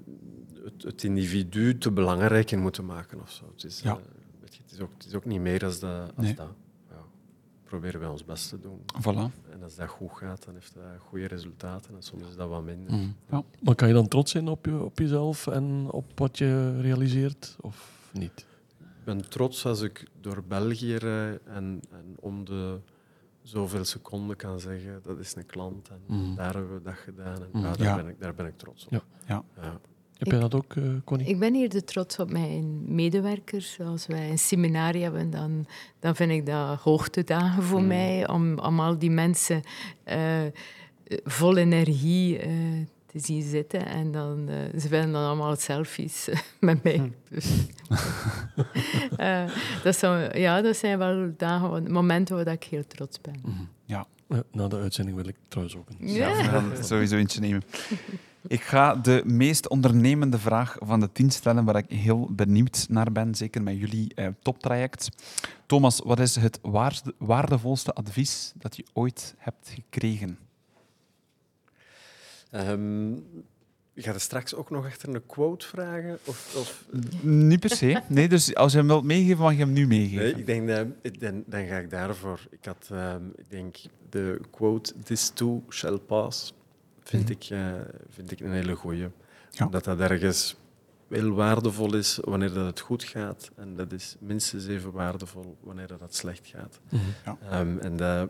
het, 0.63 0.83
het 0.83 1.03
individu 1.03 1.77
te 1.77 1.91
belangrijk 1.91 2.51
in 2.51 2.59
moeten 2.59 2.85
maken 2.85 3.21
of 3.21 3.31
zo. 3.31 3.51
Het 3.53 3.63
is, 3.63 3.79
Ja. 3.81 3.99
het, 4.41 4.59
is 4.71 4.79
ook, 4.79 4.91
het 4.97 5.05
is 5.05 5.13
ook 5.13 5.25
niet 5.25 5.41
meer 5.41 5.65
als 5.65 5.79
dat. 5.79 6.11
Als 6.15 6.25
Nee. 6.25 6.35
dat. 6.35 6.53
Proberen 7.73 7.99
wij 7.99 8.09
ons 8.09 8.25
best 8.25 8.49
te 8.49 8.59
doen. 8.59 8.79
Voilà. 9.01 9.51
En 9.51 9.63
als 9.63 9.75
dat 9.75 9.87
goed 9.89 10.11
gaat, 10.11 10.45
dan 10.45 10.53
heeft 10.53 10.73
dat 10.73 10.83
goede 10.99 11.25
resultaten. 11.27 11.95
En 11.95 12.01
soms 12.01 12.23
is 12.27 12.35
dat 12.35 12.49
wat 12.49 12.63
minder. 12.63 12.93
Mhm. 12.93 13.07
Ja. 13.31 13.43
Maar 13.61 13.75
kan 13.75 13.87
je 13.87 13.93
dan 13.93 14.07
trots 14.07 14.31
zijn 14.31 14.47
op, 14.47 14.65
je, 14.65 14.83
op 14.83 14.99
jezelf 14.99 15.47
en 15.47 15.87
op 15.91 16.19
wat 16.19 16.37
je 16.37 16.81
realiseert, 16.81 17.55
of 17.61 18.07
niet? 18.11 18.45
Ik 18.79 19.03
ben 19.03 19.29
trots 19.29 19.65
als 19.65 19.81
ik 19.81 20.07
door 20.21 20.43
België 20.47 20.95
rij 20.95 21.39
en, 21.45 21.79
en 21.91 22.15
om 22.19 22.45
de 22.45 22.79
zoveel 23.41 23.85
seconden 23.85 24.35
kan 24.35 24.59
zeggen 24.59 24.99
dat 25.03 25.19
is 25.19 25.35
een 25.35 25.45
klant 25.45 25.89
en 25.89 25.99
Mhm. 26.07 26.35
daar 26.35 26.53
hebben 26.53 26.73
we 26.73 26.81
dat 26.81 26.93
gedaan. 26.97 27.35
En, 27.41 27.49
Mhm. 27.51 27.65
ja, 27.65 27.71
daar, 27.75 27.85
Ja. 27.87 27.95
Ben 27.95 28.07
ik, 28.07 28.19
daar 28.19 28.33
ben 28.33 28.45
ik 28.45 28.57
trots 28.57 28.85
op. 28.85 28.91
Ja. 28.91 29.03
Ja. 29.27 29.43
Ja. 30.13 30.19
Heb 30.19 30.31
jij 30.31 30.39
dat 30.39 30.55
ook, 30.55 30.75
eh, 30.75 30.83
Connie? 31.03 31.27
Ik 31.27 31.39
ben 31.39 31.55
eerder 31.55 31.83
trots 31.83 32.19
op 32.19 32.31
mijn 32.31 32.95
medewerkers. 32.95 33.79
Als 33.79 34.07
wij 34.07 34.29
een 34.29 34.39
seminarie 34.39 35.03
hebben, 35.03 35.29
dan, 35.29 35.65
dan 35.99 36.15
vind 36.15 36.31
ik 36.31 36.45
dat 36.45 36.79
hoogtedagen 36.79 37.63
voor 37.63 37.81
Mm. 37.81 37.87
mij. 37.87 38.27
Om, 38.29 38.59
om 38.59 38.79
al 38.79 38.97
die 38.99 39.11
mensen 39.11 39.61
eh, 40.03 40.41
vol 41.23 41.57
energie 41.57 42.37
eh, 42.39 42.49
te 43.05 43.19
zien 43.19 43.41
zitten. 43.41 43.85
En 43.85 44.11
dan, 44.11 44.49
ze 44.79 44.87
willen 44.87 45.11
dan 45.11 45.25
allemaal 45.25 45.55
selfies 45.55 46.29
met 46.59 46.83
mij. 46.83 47.11
Dus, 47.29 47.45
eh, 49.17 49.45
dat, 49.83 49.95
zou, 49.97 50.37
ja, 50.39 50.61
dat 50.61 50.75
zijn 50.77 50.97
wel 50.97 51.33
dagen, 51.37 51.91
momenten 51.91 52.35
waar 52.35 52.47
ik 52.53 52.63
heel 52.63 52.87
trots 52.87 53.21
ben. 53.21 53.39
Mhm. 53.45 53.61
Ja. 53.85 54.05
Ja, 54.29 54.43
na 54.51 54.67
de 54.67 54.77
uitzending 54.79 55.15
wil 55.17 55.27
ik 55.27 55.35
trouwens 55.47 55.77
ook 55.77 55.89
een. 55.89 56.13
Ja. 56.13 56.37
we 56.37 56.43
gaan 56.43 56.71
er 56.71 56.83
sowieso 56.83 57.15
eentje 57.15 57.39
nemen. 57.39 57.61
Ik 58.47 58.61
ga 58.61 58.95
de 58.95 59.21
meest 59.25 59.67
ondernemende 59.67 60.39
vraag 60.39 60.75
van 60.79 60.99
de 60.99 61.11
tien 61.11 61.31
stellen 61.31 61.65
waar 61.65 61.75
ik 61.75 61.89
heel 61.89 62.27
benieuwd 62.31 62.85
naar 62.89 63.11
ben, 63.11 63.35
zeker 63.35 63.61
met 63.63 63.77
jullie 63.77 64.13
eh, 64.15 64.27
toptraject. 64.41 65.09
Thomas, 65.65 66.01
wat 66.03 66.19
is 66.19 66.35
het 66.35 66.59
waarde- 66.61 67.13
waardevolste 67.17 67.93
advies 67.93 68.53
dat 68.55 68.75
je 68.75 68.85
ooit 68.93 69.35
hebt 69.37 69.69
gekregen? 69.75 70.37
Ehm, 72.51 73.13
ga 73.95 74.11
je 74.11 74.19
straks 74.19 74.55
ook 74.55 74.69
nog 74.69 74.85
achter 74.85 75.09
een 75.15 75.25
quote 75.25 75.67
vragen? 75.67 76.19
Of, 76.25 76.55
of... 76.59 76.85
Niet 77.21 77.59
per 77.59 77.69
se. 77.75 78.01
Nee, 78.07 78.27
dus 78.29 78.55
als 78.55 78.71
je 78.71 78.77
hem 78.77 78.87
wilt 78.87 79.03
meegeven, 79.03 79.43
mag 79.43 79.51
je 79.53 79.57
hem 79.59 79.73
nu 79.73 79.87
meegeven. 79.87 80.23
Nee, 80.23 80.33
ik 80.35 80.45
denk 80.45 80.67
dat, 80.67 80.87
dan, 81.19 81.43
dan 81.45 81.65
ga 81.65 81.77
ik 81.77 81.89
daarvoor. 81.89 82.47
Ik 82.49 82.65
had, 82.65 82.87
ehm, 82.91 83.21
ik 83.35 83.49
denk, 83.49 83.77
de 84.09 84.41
quote 84.51 84.93
"This 85.03 85.29
too 85.29 85.63
shall 85.69 85.97
pass" 85.97 86.53
vind, 87.03 87.23
Mhm. 87.23 87.31
ik, 87.31 87.43
eh, 87.49 87.71
vind 88.09 88.31
ik 88.31 88.39
een 88.39 88.51
hele 88.51 88.75
goeie. 88.75 89.07
Ja. 89.49 89.65
Dat 89.65 89.83
dat 89.83 89.99
ergens 89.99 90.55
heel 91.09 91.31
waardevol 91.31 91.95
is 91.95 92.19
wanneer 92.23 92.53
dat 92.53 92.65
het 92.65 92.79
goed 92.79 93.03
gaat. 93.03 93.51
En 93.55 93.75
dat 93.75 93.91
is 93.91 94.15
minstens 94.19 94.67
even 94.67 94.91
waardevol 94.91 95.57
wanneer 95.61 95.87
dat 95.87 95.99
het 95.99 96.15
slecht 96.15 96.47
gaat. 96.47 96.79
Mhm. 96.89 97.01
Ehm, 97.49 97.77
en 97.77 97.97
dat, 97.97 98.29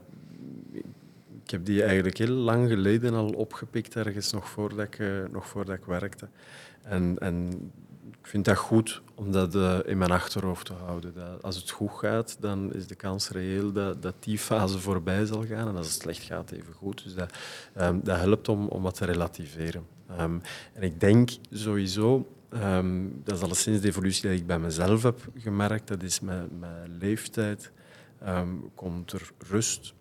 ik 1.43 1.49
heb 1.51 1.65
die 1.65 1.84
eigenlijk 1.84 2.17
heel 2.17 2.28
lang 2.36 2.69
geleden 2.69 3.13
al 3.13 3.30
opgepikt, 3.30 3.95
ergens 3.95 4.32
nog 4.32 4.49
voordat 4.49 4.86
ik, 4.86 4.99
eh, 4.99 5.07
nog 5.32 5.47
voordat 5.47 5.76
ik 5.78 5.86
werkte. 5.86 6.28
En, 6.82 7.17
en 7.19 7.71
ik 8.24 8.30
vind 8.30 8.45
dat 8.45 8.57
goed 8.57 9.01
om 9.15 9.32
dat 9.32 9.55
eh, 9.55 9.80
in 9.86 9.97
mijn 9.97 10.11
achterhoofd 10.11 10.65
te 10.65 10.74
houden. 10.74 11.13
Dat 11.13 11.43
als 11.43 11.55
het 11.55 11.69
goed 11.69 11.91
gaat, 11.91 12.38
dan 12.39 12.74
is 12.74 12.88
de 12.88 12.95
kans 12.95 13.30
reëel 13.30 13.71
dat, 13.71 14.01
dat 14.01 14.15
die 14.19 14.38
fase 14.38 14.80
voorbij 14.80 15.26
zal 15.26 15.45
gaan. 15.45 15.67
En 15.67 15.76
als 15.76 15.88
het 15.88 16.01
slecht 16.01 16.21
gaat, 16.21 16.51
even 16.51 16.74
goed. 16.74 17.03
Dus 17.03 17.15
dat, 17.15 17.34
ehm, 17.74 17.99
dat 18.03 18.17
helpt 18.17 18.49
om, 18.49 18.67
om 18.67 18.82
wat 18.82 18.95
te 18.95 19.05
relativeren. 19.05 19.86
Ehm, 20.09 20.38
en 20.74 20.82
ik 20.82 20.99
denk 20.99 21.30
sowieso, 21.51 22.28
ehm, 22.49 23.05
dat 23.24 23.36
is 23.38 23.43
alleszins 23.43 23.82
de 23.82 23.88
evolutie 23.88 24.30
die 24.30 24.39
ik 24.39 24.47
bij 24.47 24.59
mezelf 24.59 25.03
heb 25.03 25.28
gemerkt, 25.38 25.88
dat 25.88 26.03
is 26.03 26.19
met, 26.19 26.59
met 26.59 26.88
leeftijd 26.99 27.71
komt 28.76 29.11
er 29.11 29.32
rust, 29.49 29.93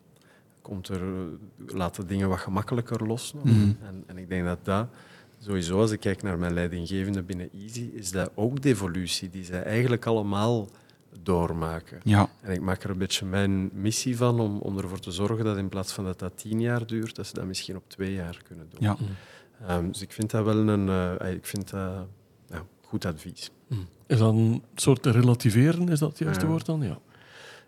komt 0.60 0.88
er, 0.88 1.02
eh, 1.02 1.74
laat 1.74 1.94
de 1.94 2.04
dingen 2.04 2.28
wat 2.28 2.38
gemakkelijker 2.38 3.06
los. 3.06 3.34
nog. 3.34 3.44
Mhm. 3.44 3.72
En, 3.82 4.04
en 4.06 4.18
ik 4.18 4.28
denk 4.28 4.44
dat 4.44 4.64
dat, 4.64 4.88
sowieso 5.44 5.80
als 5.80 5.90
ik 5.90 6.00
kijk 6.00 6.22
naar 6.22 6.38
mijn 6.38 6.52
leidinggevende 6.54 7.22
binnen 7.22 7.50
Easy, 7.52 7.90
is 7.94 8.10
dat 8.10 8.30
ook 8.34 8.62
de 8.62 8.68
evolutie 8.68 9.30
die 9.30 9.44
zij 9.44 9.62
eigenlijk 9.62 10.06
allemaal 10.06 10.68
doormaken. 11.22 12.00
Ja, 12.04 12.28
En 12.40 12.52
ik 12.52 12.60
maak 12.60 12.82
er 12.82 12.90
een 12.90 12.98
beetje 12.98 13.26
mijn 13.26 13.70
missie 13.72 14.16
van 14.16 14.40
om, 14.40 14.58
om 14.58 14.78
ervoor 14.78 14.98
te 15.00 15.10
zorgen 15.10 15.44
dat 15.44 15.56
in 15.56 15.68
plaats 15.68 15.92
van 15.92 16.04
dat 16.04 16.18
dat 16.18 16.32
tien 16.36 16.60
jaar 16.60 16.86
duurt, 16.86 17.16
dat 17.16 17.26
ze 17.26 17.34
dat 17.34 17.44
misschien 17.44 17.76
op 17.76 17.82
twee 17.88 18.12
jaar 18.12 18.40
kunnen 18.48 18.66
doen. 18.70 18.80
ja. 18.80 18.96
Ehm, 19.66 19.86
dus 19.86 20.02
ik 20.02 20.12
vind 20.12 20.30
dat 20.30 20.44
wel 20.44 20.68
een 20.68 20.88
eh, 21.18 21.32
ik 21.34 21.46
vind 21.46 21.70
dat, 21.70 22.06
ja, 22.48 22.62
goed 22.82 23.04
advies. 23.04 23.50
Mhm. 23.66 23.80
Is 24.06 24.18
dat 24.18 24.32
een 24.32 24.62
soort 24.74 25.06
relativeren, 25.06 25.88
is 25.88 25.98
dat 25.98 26.08
het 26.08 26.18
juiste 26.18 26.44
Ja. 26.44 26.50
woord 26.50 26.66
dan? 26.66 26.82
Ja. 26.82 26.98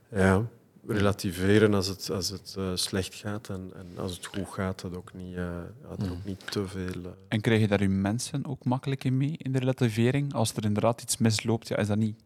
Ja, 0.09 0.43
relativeren 0.87 1.74
als 1.74 1.87
het, 1.87 2.11
als 2.11 2.28
het 2.28 2.55
eh, 2.59 2.70
slecht 2.74 3.14
gaat 3.14 3.49
en, 3.49 3.70
en 3.76 3.99
als 3.99 4.16
het 4.16 4.26
goed 4.26 4.49
gaat, 4.49 4.80
dat 4.80 4.97
ook 4.97 5.14
niet, 5.14 5.35
ja, 5.35 5.66
Mhm. 5.99 6.11
ook 6.12 6.24
niet 6.24 6.51
te 6.51 6.66
veel. 6.66 7.05
eh, 7.05 7.11
En 7.28 7.41
krijg 7.41 7.61
je 7.61 7.68
daar 7.68 7.82
je 7.82 7.89
mensen 7.89 8.47
ook 8.47 8.64
makkelijk 8.64 9.05
in 9.05 9.16
mee 9.16 9.35
in 9.37 9.53
de 9.53 9.59
relativering? 9.59 10.35
Als 10.35 10.53
er 10.55 10.64
inderdaad 10.64 11.03
iets 11.03 11.16
misloopt, 11.16 11.68
ja, 11.68 11.76
is 11.76 11.87
dat 11.87 11.99
niet 11.99 12.16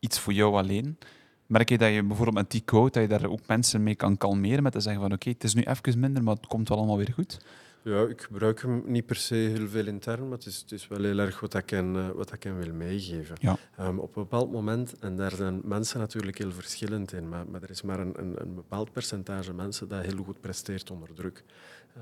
iets 0.00 0.18
voor 0.18 0.32
jou 0.32 0.54
alleen? 0.56 0.98
Merk 1.46 1.68
je 1.68 1.78
dat 1.78 1.92
je 1.92 2.02
bijvoorbeeld 2.02 2.36
met 2.36 2.50
die 2.50 2.60
quote, 2.60 2.98
dat 3.00 3.10
je 3.10 3.18
daar 3.18 3.30
ook 3.30 3.46
mensen 3.46 3.82
mee 3.82 3.94
kan 3.94 4.16
kalmeren 4.16 4.62
met 4.62 4.72
te 4.72 4.80
zeggen 4.80 5.02
van 5.02 5.12
oké, 5.12 5.28
het 5.28 5.44
is 5.44 5.54
nu 5.54 5.62
even 5.62 5.98
minder, 6.00 6.22
maar 6.22 6.34
het 6.34 6.46
komt 6.46 6.68
wel 6.68 6.78
allemaal 6.78 6.96
weer 6.96 7.12
goed? 7.14 7.38
Ja, 7.84 8.06
ik 8.06 8.22
gebruik 8.22 8.62
hem 8.62 8.82
niet 8.86 9.06
per 9.06 9.16
se 9.16 9.34
heel 9.34 9.68
veel 9.68 9.86
intern, 9.86 10.22
maar 10.28 10.38
het 10.38 10.46
is, 10.46 10.60
het 10.60 10.72
is 10.72 10.88
wel 10.88 11.02
heel 11.02 11.18
erg 11.18 11.40
wat 11.40 11.54
ik 11.54 11.70
hen, 11.70 11.96
eh, 11.96 12.10
wat 12.10 12.32
ik 12.32 12.42
hen 12.42 12.58
wil 12.58 12.72
meegeven. 12.72 13.36
Ja. 13.40 13.56
Ehm, 13.76 13.98
op 13.98 14.16
een 14.16 14.22
bepaald 14.22 14.52
moment, 14.52 14.98
en 14.98 15.16
daar 15.16 15.30
zijn 15.30 15.60
mensen 15.64 15.98
natuurlijk 15.98 16.38
heel 16.38 16.52
verschillend 16.52 17.12
in, 17.12 17.28
maar, 17.28 17.48
maar 17.48 17.62
er 17.62 17.70
is 17.70 17.82
maar 17.82 18.00
een, 18.00 18.12
een, 18.18 18.34
een 18.40 18.54
bepaald 18.54 18.92
percentage 18.92 19.52
mensen 19.54 19.88
dat 19.88 20.04
heel 20.04 20.24
goed 20.24 20.40
presteert 20.40 20.90
onder 20.90 21.14
druk. 21.14 21.44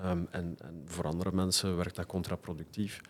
Ehm, 0.03 0.23
en, 0.31 0.57
en 0.59 0.83
voor 0.85 1.05
andere 1.05 1.33
mensen 1.33 1.77
werkt 1.77 1.97
dat 1.97 2.07
contraproductief. 2.07 3.01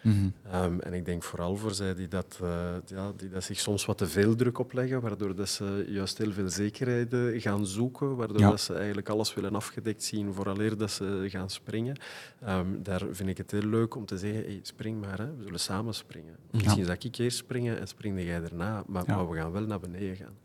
Ehm, 0.50 0.78
en 0.78 0.92
ik 0.92 1.04
denk 1.04 1.22
vooral 1.22 1.56
voor 1.56 1.74
zij 1.74 1.94
die 1.94 2.08
dat, 2.08 2.38
eh, 2.42 2.74
ja, 2.86 3.12
die 3.16 3.28
dat 3.28 3.44
zich 3.44 3.58
soms 3.60 3.84
wat 3.84 3.98
te 3.98 4.06
veel 4.06 4.34
druk 4.34 4.58
opleggen, 4.58 5.00
waardoor 5.00 5.34
dat 5.34 5.48
ze 5.48 5.84
juist 5.88 6.18
heel 6.18 6.32
veel 6.32 6.48
zekerheden 6.48 7.40
gaan 7.40 7.66
zoeken, 7.66 8.16
waardoor 8.16 8.38
Ja. 8.40 8.48
dat 8.50 8.60
ze 8.60 8.74
eigenlijk 8.74 9.08
alles 9.08 9.34
willen 9.34 9.54
afgedekt 9.54 10.02
zien 10.02 10.34
vooraleer 10.34 10.76
dat 10.76 10.90
ze 10.90 11.24
gaan 11.28 11.50
springen. 11.50 11.96
Ehm, 12.40 12.66
daar 12.82 13.02
vind 13.10 13.28
ik 13.28 13.36
het 13.36 13.50
heel 13.50 13.62
leuk 13.66 13.94
om 13.94 14.06
te 14.06 14.18
zeggen, 14.18 14.42
hey, 14.42 14.60
spring 14.62 15.00
maar, 15.00 15.18
hè. 15.18 15.36
we 15.36 15.42
zullen 15.42 15.60
samen 15.60 15.94
springen. 15.94 16.36
Misschien 16.50 16.84
zal 16.84 16.94
ik 17.00 17.16
eerst 17.18 17.36
springen 17.38 17.78
en 17.80 17.86
spring 17.88 18.22
jij 18.22 18.40
daarna, 18.40 18.82
maar, 18.86 19.02
Ja. 19.06 19.16
maar 19.16 19.28
we 19.30 19.36
gaan 19.36 19.52
wel 19.52 19.66
naar 19.66 19.80
beneden 19.80 20.16
gaan. 20.16 20.36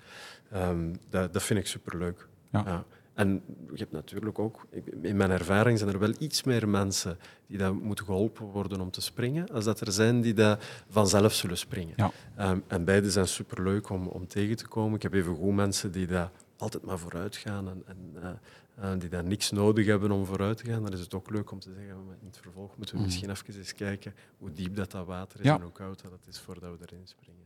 Dat, 1.09 1.33
dat 1.33 1.43
vind 1.43 1.59
ik 1.59 1.67
superleuk. 1.67 2.27
Ja. 2.51 2.85
Ja. 3.15 3.21
En 3.23 3.43
je 3.71 3.77
hebt 3.77 3.91
natuurlijk 3.91 4.39
ook, 4.39 4.65
in 5.01 5.15
mijn 5.17 5.31
ervaring 5.31 5.77
zijn 5.79 5.89
er 5.89 5.99
wel 5.99 6.13
iets 6.19 6.43
meer 6.43 6.69
mensen 6.69 7.17
die 7.47 7.57
dat 7.57 7.73
moeten 7.73 8.05
geholpen 8.05 8.45
worden 8.45 8.81
om 8.81 8.91
te 8.91 9.01
springen, 9.01 9.49
als 9.51 9.65
dat 9.65 9.79
er 9.81 9.91
zijn 9.91 10.21
die 10.21 10.33
dat 10.33 10.63
vanzelf 10.89 11.33
zullen 11.33 11.57
springen. 11.57 11.93
Ja. 11.97 12.11
Ehm, 12.35 12.59
en 12.67 12.85
beide 12.85 13.11
zijn 13.11 13.27
superleuk 13.27 13.89
om, 13.89 14.07
om 14.07 14.27
tegen 14.27 14.55
te 14.55 14.67
komen. 14.67 14.95
Ik 14.95 15.01
heb 15.01 15.13
even 15.13 15.35
goed 15.35 15.53
mensen 15.55 15.91
die 15.91 16.07
dat 16.07 16.29
altijd 16.57 16.83
maar 16.83 16.99
vooruit 16.99 17.35
gaan 17.35 17.69
en, 17.69 17.83
en 17.85 17.97
eh, 18.21 18.91
eh, 18.91 18.99
die 18.99 19.09
daar 19.09 19.23
niks 19.23 19.51
nodig 19.51 19.85
hebben 19.85 20.11
om 20.11 20.25
vooruit 20.25 20.57
te 20.57 20.65
gaan. 20.65 20.83
Dan 20.83 20.93
is 20.93 20.99
het 20.99 21.13
ook 21.13 21.29
leuk 21.29 21.51
om 21.51 21.59
te 21.59 21.69
zeggen, 21.77 22.05
maar 22.05 22.15
in 22.21 22.25
het 22.27 22.37
vervolg 22.41 22.77
moeten 22.77 22.95
we 22.95 23.01
Mhm. 23.01 23.09
misschien 23.09 23.29
even 23.29 23.57
eens 23.57 23.73
kijken 23.73 24.13
hoe 24.37 24.51
diep 24.53 24.75
dat, 24.75 24.91
dat 24.91 25.05
water 25.05 25.39
is 25.39 25.45
Ja. 25.45 25.55
en 25.55 25.61
hoe 25.61 25.71
koud 25.71 26.01
dat 26.01 26.11
het 26.11 26.27
is 26.27 26.39
voordat 26.39 26.71
we 26.79 26.85
erin 26.91 27.07
springen. 27.07 27.43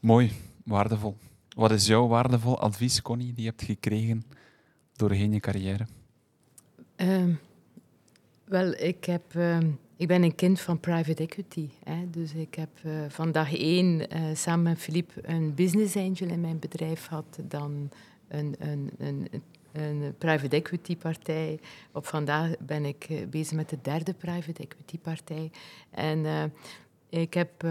Mooi, 0.00 0.32
waardevol. 0.64 1.16
Wat 1.56 1.70
is 1.70 1.86
jouw 1.86 2.06
waardevol 2.06 2.58
advies, 2.58 3.02
Connie, 3.02 3.32
die 3.32 3.44
je 3.44 3.48
hebt 3.48 3.62
gekregen 3.62 4.24
doorheen 4.92 5.32
je 5.32 5.40
carrière? 5.40 5.86
Ehm, 6.96 7.32
wel, 8.44 8.72
ik, 8.72 9.04
heb, 9.04 9.34
ehm, 9.34 9.70
ik 9.96 10.08
ben 10.08 10.22
een 10.22 10.34
kind 10.34 10.60
van 10.60 10.80
private 10.80 11.22
equity. 11.22 11.68
Hè, 11.84 12.10
dus 12.10 12.32
ik 12.32 12.54
heb 12.54 12.68
eh, 12.82 12.92
van 13.08 13.32
dag 13.32 13.54
één 13.54 14.10
eh, 14.10 14.22
samen 14.34 14.62
met 14.62 14.78
Philippe 14.78 15.28
een 15.28 15.54
business 15.54 15.96
angel 15.96 16.28
in 16.28 16.40
mijn 16.40 16.58
bedrijf 16.58 17.06
gehad. 17.06 17.38
Dan 17.42 17.90
een, 18.28 18.54
een, 18.58 18.90
een, 18.98 19.28
een 19.72 20.14
private 20.18 20.56
equity 20.56 20.96
partij. 20.96 21.60
Op 21.92 22.06
vandaag 22.06 22.58
ben 22.58 22.84
ik 22.84 23.04
eh, 23.08 23.26
bezig 23.26 23.56
met 23.56 23.68
de 23.68 23.78
derde 23.82 24.14
private 24.14 24.62
equity 24.62 24.98
partij. 24.98 25.50
En 25.90 26.52
ik 27.08 27.34
heb... 27.34 27.64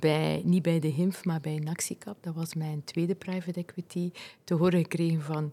bij, 0.00 0.42
niet 0.44 0.62
bij 0.62 0.78
de 0.80 0.88
HIMF, 0.88 1.24
maar 1.24 1.40
bij 1.40 1.56
Naxicap, 1.58 2.16
dat 2.20 2.34
was 2.34 2.54
mijn 2.54 2.84
tweede 2.84 3.14
private 3.14 3.60
equity, 3.60 4.10
te 4.44 4.54
horen 4.54 4.78
gekregen 4.80 5.22
van 5.22 5.52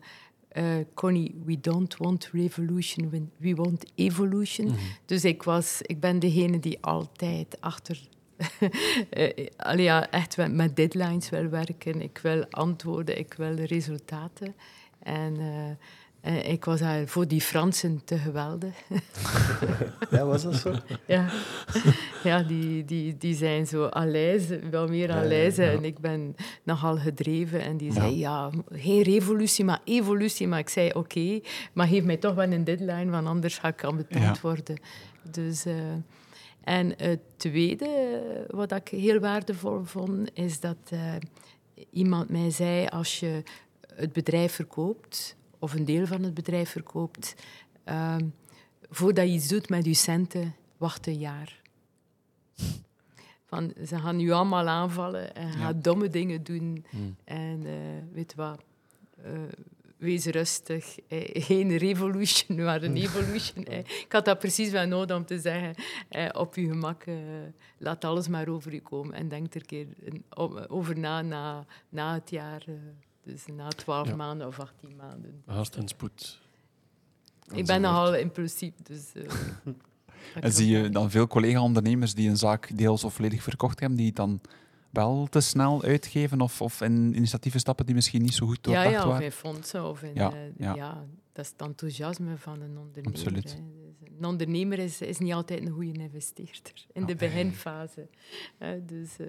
eh, 0.49 0.63
Connie, 0.93 1.41
we 1.45 1.59
don't 1.59 1.97
want 1.97 2.29
revolution, 2.33 3.09
we- 3.37 3.55
want 3.55 3.85
evolution. 3.95 4.75
Dus 5.05 5.25
ik, 5.25 5.43
was, 5.43 5.81
ik 5.81 5.99
ben 5.99 6.19
degene 6.19 6.59
die 6.59 6.77
altijd 6.81 7.57
achter... 7.61 7.99
eh, 9.09 9.47
ja, 9.77 10.09
echt 10.11 10.37
met- 10.37 10.53
met 10.53 10.75
deadlines 10.75 11.29
wil 11.29 11.47
werken. 11.49 12.01
Ik 12.01 12.17
wil 12.17 12.45
antwoorden, 12.49 13.17
ik 13.17 13.33
wil 13.33 13.53
resultaten. 13.53 14.55
En 14.99 15.39
eh, 15.39 15.75
eh, 16.21 16.49
ik 16.51 16.65
was 16.65 16.79
daar 16.79 17.07
voor 17.07 17.27
die 17.27 17.41
Fransen 17.41 18.01
te 18.05 18.17
geweldig. 18.17 18.75
Ja, 20.09 20.25
was 20.25 20.43
dat 20.43 20.55
zo? 20.55 20.73
Ja, 21.05 21.29
ja 22.23 22.43
die, 22.43 22.85
die, 22.85 23.17
die 23.17 23.35
zijn 23.35 23.67
zo 23.67 23.87
alijs, 23.87 24.47
wel 24.71 24.87
meer 24.87 25.07
Ja, 25.09 25.21
ja. 25.23 25.71
En 25.71 25.83
ik 25.85 25.99
ben 25.99 26.35
nogal 26.63 26.97
gedreven. 26.97 27.61
En 27.61 27.77
die 27.77 27.91
zei, 27.93 28.17
ja, 28.17 28.49
geen 28.71 29.01
revolutie, 29.01 29.65
maar 29.65 29.79
evolutie. 29.83 30.47
Maar 30.47 30.59
ik 30.59 30.69
zei, 30.69 30.91
oké, 30.93 31.39
maar 31.73 31.87
geef 31.87 32.03
mij 32.03 32.17
toch 32.17 32.35
wel 32.35 32.51
een 32.51 32.63
deadline, 32.63 33.09
want 33.11 33.27
anders 33.27 33.57
ga 33.57 33.67
ik 33.67 33.83
ambetant 33.83 34.23
Ja. 34.23 34.35
worden. 34.41 34.79
Dus, 35.31 35.65
eh, 35.65 35.73
en 36.63 36.93
het 36.97 37.19
tweede, 37.37 37.85
eh, 37.85 38.55
wat 38.55 38.71
ik 38.71 38.87
heel 38.87 39.19
waardevol 39.19 39.83
vond, 39.83 40.29
is 40.33 40.59
dat 40.59 40.91
iemand 41.91 42.29
mij 42.29 42.49
zei, 42.51 42.87
als 42.87 43.19
je 43.19 43.43
het 43.95 44.13
bedrijf 44.13 44.53
verkoopt, 44.53 45.35
of 45.59 45.73
een 45.73 45.85
deel 45.85 46.05
van 46.05 46.23
het 46.23 46.33
bedrijf 46.33 46.69
verkoopt, 46.69 47.35
ehm, 47.83 48.25
voordat 48.89 49.25
je 49.25 49.33
iets 49.33 49.47
doet 49.47 49.69
met 49.69 49.85
je 49.85 49.93
centen, 49.93 50.55
wacht 50.77 51.07
een 51.07 51.17
jaar. 51.17 51.61
Van, 53.45 53.73
ze 53.85 53.99
gaan 53.99 54.19
je 54.19 54.33
allemaal 54.33 54.67
aanvallen 54.67 55.35
en 55.35 55.51
gaan 55.51 55.81
domme 55.81 56.09
dingen 56.09 56.43
doen. 56.43 56.85
En 57.23 57.65
eh, 57.65 58.13
weet 58.13 58.35
wat, 58.35 58.61
eh, 59.23 59.31
wees 59.99 60.25
rustig. 60.25 60.97
Eh, 61.07 61.43
geen 61.43 61.77
revolution, 61.77 62.57
maar 62.65 62.83
een 62.83 62.95
evolution. 62.95 63.65
Eh. 63.65 63.77
Ik 63.77 64.05
had 64.09 64.25
dat 64.25 64.39
precies 64.39 64.71
wel 64.71 64.87
nodig 64.87 65.17
om 65.17 65.25
te 65.25 65.39
zeggen, 65.39 65.73
eh, 66.09 66.29
op 66.33 66.55
je 66.55 66.67
gemak, 66.67 67.03
eh, 67.03 67.15
laat 67.77 68.05
alles 68.05 68.27
maar 68.27 68.47
over 68.47 68.73
je 68.73 68.81
komen. 68.81 69.13
En 69.13 69.27
denk 69.27 69.53
er 69.53 69.61
een 69.61 69.65
keer 69.65 69.87
over 70.69 70.99
na, 70.99 71.21
na, 71.21 71.65
na 71.89 72.13
het 72.13 72.29
jaar. 72.29 72.63
Dus 73.31 73.45
na 73.55 73.67
12 73.67 74.07
Ja. 74.07 74.15
maanden 74.15 74.47
of 74.47 74.59
18 74.59 74.95
maanden. 74.95 75.41
Haast 75.45 75.75
en 75.75 75.87
spoed. 75.87 76.39
Ik 77.53 77.65
ben 77.65 77.81
nogal 77.81 78.15
impulsief, 78.15 78.73
dus... 78.83 79.11
ik 80.35 80.43
En 80.43 80.51
zie 80.53 80.67
je 80.77 80.89
dan 80.89 81.09
veel 81.11 81.27
collega-ondernemers 81.27 82.13
die 82.13 82.29
een 82.29 82.37
zaak 82.37 82.77
deels 82.77 83.03
of 83.03 83.13
volledig 83.13 83.43
verkocht 83.43 83.79
hebben, 83.79 83.97
die 83.97 84.07
het 84.07 84.15
dan 84.15 84.41
wel 84.89 85.27
te 85.29 85.39
snel 85.39 85.83
uitgeven 85.83 86.41
of, 86.41 86.61
of 86.61 86.81
in 86.81 87.15
initiatieven 87.15 87.59
stappen 87.59 87.85
die 87.85 87.95
misschien 87.95 88.21
niet 88.21 88.33
zo 88.33 88.45
goed 88.45 88.59
Ja, 88.61 88.63
doordacht 88.73 88.91
ja, 88.93 88.99
of 89.01 89.05
waren? 89.07 89.23
in 89.25 89.31
fondsen. 89.31 89.85
Of 89.89 90.03
in, 90.03 90.11
Ja, 90.13 90.33
eh, 90.33 90.75
ja. 90.75 91.03
Dat 91.39 91.47
is 91.47 91.53
het 91.57 91.67
enthousiasme 91.67 92.37
van 92.37 92.61
een 92.61 92.77
ondernemer. 92.77 93.11
Absoluut. 93.11 93.53
hè. 93.53 93.59
Dus 93.99 94.09
een 94.17 94.25
ondernemer 94.25 94.79
is, 94.79 95.01
is 95.01 95.17
niet 95.17 95.33
altijd 95.33 95.61
een 95.61 95.71
goede 95.71 95.91
investeerder 95.91 96.85
in 96.93 97.05
de 97.05 97.15
beginfase. 97.15 98.07
Hè, 98.57 98.85
dus, 98.85 99.17
eh, 99.17 99.27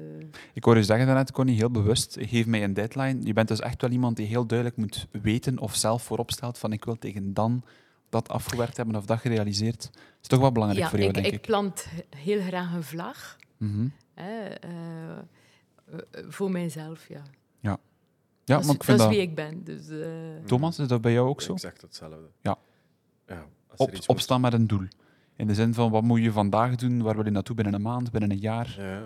Ik 0.52 0.64
hoor 0.64 0.76
je 0.76 0.82
zeggen 0.82 1.06
daarnet, 1.06 1.32
Connie, 1.32 1.56
heel 1.56 1.70
bewust, 1.70 2.16
geef 2.20 2.46
mij 2.46 2.64
een 2.64 2.74
deadline. 2.74 3.18
Je 3.22 3.32
bent 3.32 3.48
dus 3.48 3.60
echt 3.60 3.80
wel 3.80 3.90
iemand 3.90 4.16
die 4.16 4.26
heel 4.26 4.46
duidelijk 4.46 4.78
moet 4.78 5.06
weten 5.22 5.58
of 5.58 5.74
zelf 5.74 6.02
voorop 6.02 6.30
stelt 6.30 6.58
van 6.58 6.72
ik 6.72 6.84
wil 6.84 6.98
tegen 6.98 7.34
dan 7.34 7.62
dat 8.08 8.28
afgewerkt 8.28 8.76
hebben 8.76 8.96
of 8.96 9.04
dat 9.06 9.18
gerealiseerd. 9.18 9.82
Dat 9.82 10.20
is 10.22 10.28
toch 10.28 10.40
wel 10.40 10.52
belangrijk 10.52 10.84
ja, 10.84 10.90
voor 10.90 10.98
jou, 10.98 11.10
ik, 11.10 11.14
denk 11.14 11.26
ik 11.26 11.40
ik. 11.40 11.46
plant 11.46 11.86
heel 12.16 12.40
graag 12.40 12.74
een 12.74 12.82
vlag. 12.82 13.36
Mhm. 13.56 13.88
Hè, 14.14 14.44
eh, 14.44 15.18
eh, 15.18 16.24
voor 16.28 16.50
mijzelf, 16.50 17.08
ja. 17.08 17.22
Ja, 17.60 17.78
dat 18.56 18.66
maar 18.66 18.70
is, 18.70 18.74
ik 18.80 18.84
vind 18.84 18.98
dat 18.98 19.06
dat... 19.06 19.16
is 19.16 19.22
wie 19.22 19.28
ik 19.28 19.34
ben. 19.34 19.64
Dus, 19.64 19.88
eh, 19.88 20.08
Thomas, 20.46 20.78
is 20.78 20.88
dat 20.88 21.00
bij 21.00 21.12
jou 21.12 21.28
ook 21.28 21.40
zo? 21.42 21.52
Exact 21.52 21.82
hetzelfde. 21.82 22.28
Ja. 22.40 22.58
ja 23.26 23.46
als 23.76 23.78
Op, 23.80 23.94
opstaan 24.06 24.40
met 24.40 24.52
een 24.52 24.66
doel. 24.66 24.86
In 25.36 25.46
de 25.46 25.54
zin 25.54 25.74
van, 25.74 25.90
wat 25.90 26.02
moet 26.02 26.22
je 26.22 26.32
vandaag 26.32 26.74
doen? 26.76 27.02
Waar 27.02 27.14
wil 27.16 27.24
je 27.24 27.30
naartoe 27.30 27.54
binnen 27.56 27.74
een 27.74 27.82
maand, 27.82 28.10
binnen 28.10 28.30
een 28.30 28.38
jaar? 28.38 28.74
Ja, 28.78 29.02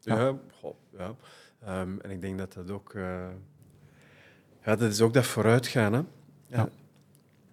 Ja. 0.00 0.18
ja. 0.18 0.34
goh, 0.60 0.74
ja. 0.98 1.14
Ehm, 1.60 1.98
en 2.00 2.10
ik 2.10 2.20
denk 2.20 2.38
dat 2.38 2.52
dat 2.52 2.70
ook... 2.70 2.94
eh, 2.94 3.02
ja, 4.64 4.76
dat 4.76 4.90
is 4.90 5.00
ook 5.00 5.12
dat 5.14 5.26
vooruitgaan. 5.26 5.92
Hè. 5.92 5.98
Ja. 5.98 6.06
Ja. 6.46 6.68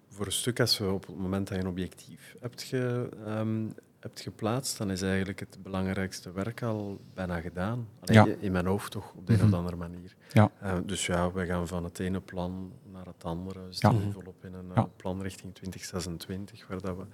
Voor 0.08 0.26
een 0.26 0.32
stuk, 0.32 0.60
als 0.60 0.78
we 0.78 0.90
op 0.90 1.06
het 1.06 1.16
moment 1.16 1.48
dat 1.48 1.56
je 1.56 1.62
een 1.62 1.70
objectief 1.70 2.36
hebt, 2.40 2.62
ge, 2.62 3.08
ehm, 3.26 3.66
hebt 4.06 4.20
geplaatst, 4.20 4.78
dan 4.78 4.90
is 4.90 5.02
eigenlijk 5.02 5.40
het 5.40 5.58
belangrijkste 5.62 6.32
werk 6.32 6.62
al 6.62 7.00
bijna 7.14 7.40
gedaan. 7.40 7.88
Allee, 8.00 8.16
Ja. 8.16 8.34
In 8.40 8.52
mijn 8.52 8.66
hoofd 8.66 8.90
toch, 8.92 9.12
op 9.14 9.26
de 9.26 9.32
een 9.32 9.38
Mhm. 9.38 9.48
of 9.48 9.54
andere 9.58 9.76
manier. 9.76 10.14
Ja. 10.32 10.50
Eh, 10.60 10.76
dus 10.84 11.06
ja, 11.06 11.32
we 11.32 11.46
gaan 11.46 11.66
van 11.68 11.84
het 11.84 11.98
ene 11.98 12.20
plan 12.20 12.72
naar 12.92 13.06
het 13.06 13.24
andere. 13.24 13.58
We 13.60 13.66
Ja. 13.66 13.72
staan 13.72 13.94
Mhm. 13.94 14.10
volop 14.10 14.44
in 14.44 14.54
een 14.54 14.68
eh, 14.68 14.74
Ja. 14.76 14.88
plan 14.96 15.22
richting 15.22 15.54
2026, 15.54 16.66
waar 16.68 16.80
dat 16.80 16.96
we 16.96 17.04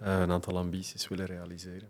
eh, 0.00 0.20
een 0.20 0.30
aantal 0.30 0.58
ambities 0.58 1.08
willen 1.08 1.26
realiseren. 1.26 1.88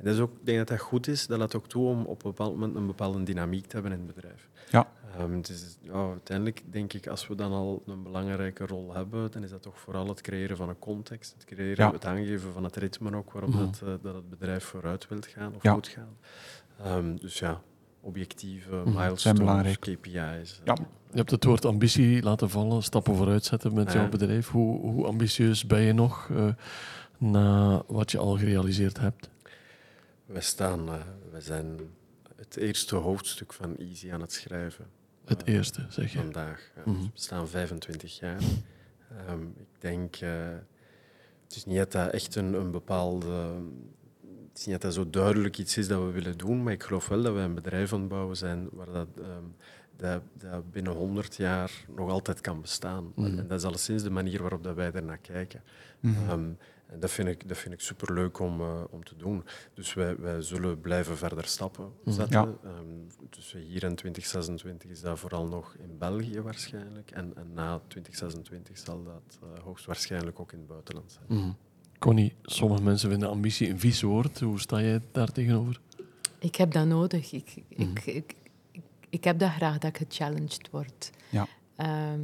En 0.00 0.06
dat 0.06 0.14
is 0.14 0.20
ook, 0.20 0.30
ik 0.32 0.46
denk 0.46 0.58
dat 0.58 0.68
dat 0.68 0.80
goed 0.80 1.06
is. 1.08 1.26
Dat 1.26 1.38
laat 1.38 1.54
ook 1.56 1.66
toe 1.68 1.86
om 1.88 2.04
op 2.04 2.24
een 2.24 2.30
bepaald 2.30 2.52
moment 2.52 2.76
een 2.76 2.86
bepaalde 2.86 3.22
dynamiek 3.22 3.66
te 3.66 3.74
hebben 3.74 3.92
in 3.92 3.98
het 4.06 4.14
bedrijf. 4.14 4.48
Ja. 4.70 4.88
Ehm, 5.18 5.32
het 5.32 5.48
is, 5.48 5.78
ja, 5.82 5.92
uiteindelijk 6.10 6.62
denk 6.70 6.92
ik, 6.92 7.06
als 7.06 7.26
we 7.28 7.34
dan 7.34 7.52
al 7.52 7.82
een 7.86 8.02
belangrijke 8.02 8.66
rol 8.66 8.94
hebben, 8.94 9.30
dan 9.30 9.42
is 9.42 9.50
dat 9.50 9.62
toch 9.62 9.78
vooral 9.80 10.08
het 10.08 10.20
creëren 10.20 10.56
van 10.56 10.68
een 10.68 10.78
context, 10.78 11.32
het, 11.32 11.44
creëren, 11.44 11.84
Ja. 11.86 11.92
het 11.92 12.04
aangeven 12.06 12.52
van 12.52 12.64
het 12.64 12.76
ritme 12.76 13.16
ook 13.16 13.32
waarop 13.32 13.50
Mhm. 13.50 13.58
dat, 13.58 13.80
eh, 13.84 13.88
dat 14.02 14.14
het 14.14 14.30
bedrijf 14.30 14.64
vooruit 14.64 15.08
wilt 15.08 15.26
gaan 15.26 15.54
of 15.54 15.62
Ja. 15.62 15.72
moet 15.72 15.88
gaan. 15.88 16.16
Ehm, 16.84 17.16
dus 17.16 17.38
ja, 17.38 17.60
objectieve, 18.00 18.74
Mhm, 18.74 18.88
milestones. 18.98 19.78
KPI's. 19.78 20.60
eh, 20.60 20.64
Ja. 20.64 20.74
Je 21.10 21.16
hebt 21.16 21.30
het 21.30 21.44
woord 21.44 21.64
ambitie 21.64 22.22
laten 22.22 22.50
vallen, 22.50 22.82
stappen 22.82 23.14
vooruit 23.14 23.44
zetten 23.44 23.74
met 23.74 23.92
jouw 23.92 24.08
bedrijf. 24.08 24.48
Hoe, 24.48 24.80
hoe 24.80 25.06
ambitieus 25.06 25.66
ben 25.66 25.80
je 25.80 25.92
nog 25.92 26.28
eh, 26.30 26.46
na 27.18 27.82
wat 27.86 28.10
je 28.10 28.18
al 28.18 28.36
gerealiseerd 28.38 28.98
hebt? 29.00 29.28
We, 30.32 30.40
staan, 30.40 30.88
eh, 30.88 30.94
we 31.30 31.40
zijn 31.40 31.78
het 32.36 32.56
eerste 32.56 32.96
hoofdstuk 32.96 33.52
van 33.52 33.76
Easy 33.76 34.12
aan 34.12 34.20
het 34.20 34.32
schrijven. 34.32 34.86
Het 35.24 35.42
eh, 35.42 35.54
eerste, 35.54 35.86
zeg 35.88 36.12
je. 36.12 36.18
Vandaag. 36.18 36.70
Eh, 36.74 36.84
Mhm. 36.86 37.00
We 37.00 37.08
staan 37.14 37.48
25 37.48 38.18
jaar. 38.18 38.40
Ehm, 39.26 39.42
ik 39.42 39.66
denk, 39.78 40.16
het 41.44 41.56
is 41.56 41.64
niet 41.64 41.76
dat 41.76 41.92
dat 41.92 42.10
echt 42.12 42.34
een, 42.34 42.52
een 42.54 42.70
bepaalde. 42.70 43.32
Het 44.48 44.58
is 44.58 44.64
niet 44.66 44.74
dat 44.74 44.82
dat 44.82 44.94
zo 44.94 45.10
duidelijk 45.10 45.58
iets 45.58 45.76
is 45.76 45.88
dat 45.88 46.00
we 46.02 46.10
willen 46.10 46.38
doen, 46.38 46.62
maar 46.62 46.72
ik 46.72 46.82
geloof 46.82 47.08
wel 47.08 47.22
dat 47.22 47.34
we 47.34 47.40
een 47.40 47.54
bedrijf 47.54 47.92
aan 47.92 48.00
het 48.00 48.08
bouwen 48.08 48.36
zijn 48.36 48.68
waar 48.72 48.92
dat, 48.92 49.08
ehm, 49.18 49.44
dat, 49.96 50.22
dat 50.32 50.70
binnen 50.70 50.92
100 50.92 51.36
jaar 51.36 51.84
nog 51.96 52.10
altijd 52.10 52.40
kan 52.40 52.60
bestaan. 52.60 53.12
Mhm. 53.14 53.38
En 53.38 53.46
dat 53.48 53.58
is 53.58 53.64
alleszins 53.66 54.02
de 54.02 54.10
manier 54.10 54.40
waarop 54.40 54.62
dat 54.64 54.74
wij 54.74 54.92
ernaar 54.92 55.18
kijken. 55.18 55.62
Ehm, 56.02 56.50
en 56.90 57.00
dat 57.00 57.10
vind 57.10 57.28
ik, 57.28 57.48
dat 57.48 57.56
vind 57.58 57.74
ik 57.74 57.80
superleuk 57.80 58.38
om, 58.38 58.60
eh, 58.60 58.82
om 58.90 59.04
te 59.04 59.16
doen. 59.16 59.44
Dus 59.74 59.94
wij, 59.94 60.16
wij 60.16 60.42
zullen 60.42 60.80
blijven 60.80 61.16
verder 61.16 61.44
stappen 61.46 61.92
Mhm. 62.04 62.14
zetten. 62.14 62.40
Ja. 62.62 62.68
Ehm, 62.70 63.28
tussen 63.30 63.60
hier 63.60 63.84
en 63.84 63.94
2026 63.94 64.90
is 64.90 65.00
dat 65.00 65.18
vooral 65.18 65.46
nog 65.46 65.74
in 65.78 65.98
België 65.98 66.40
waarschijnlijk. 66.40 67.10
En, 67.10 67.32
en 67.36 67.52
na 67.54 67.80
2026 67.88 68.78
zal 68.78 69.02
dat 69.04 69.38
eh, 69.42 69.62
hoogstwaarschijnlijk 69.64 70.40
ook 70.40 70.52
in 70.52 70.58
het 70.58 70.68
buitenland 70.68 71.12
zijn. 71.12 71.38
Mhm. 71.40 71.50
Connie, 71.98 72.34
sommige 72.42 72.82
mensen 72.82 73.10
vinden 73.10 73.28
ambitie 73.28 73.68
een 73.68 73.80
vies 73.80 74.02
woord. 74.02 74.40
Hoe 74.40 74.60
sta 74.60 74.80
jij 74.80 75.00
daar 75.12 75.32
tegenover? 75.32 75.80
ik 76.38 76.56
heb 76.56 76.72
dat 76.72 76.86
nodig. 76.86 77.32
Ik, 77.32 77.54
ik, 77.68 77.78
Mhm. 77.78 77.90
ik, 77.90 78.04
ik, 78.04 78.34
ik 79.10 79.24
heb 79.24 79.38
dat 79.38 79.50
graag, 79.50 79.78
dat 79.78 80.00
ik 80.00 80.06
gechallenged 80.08 80.68
word. 80.70 81.10
Ja. 81.30 81.46
Ehm, 81.76 82.20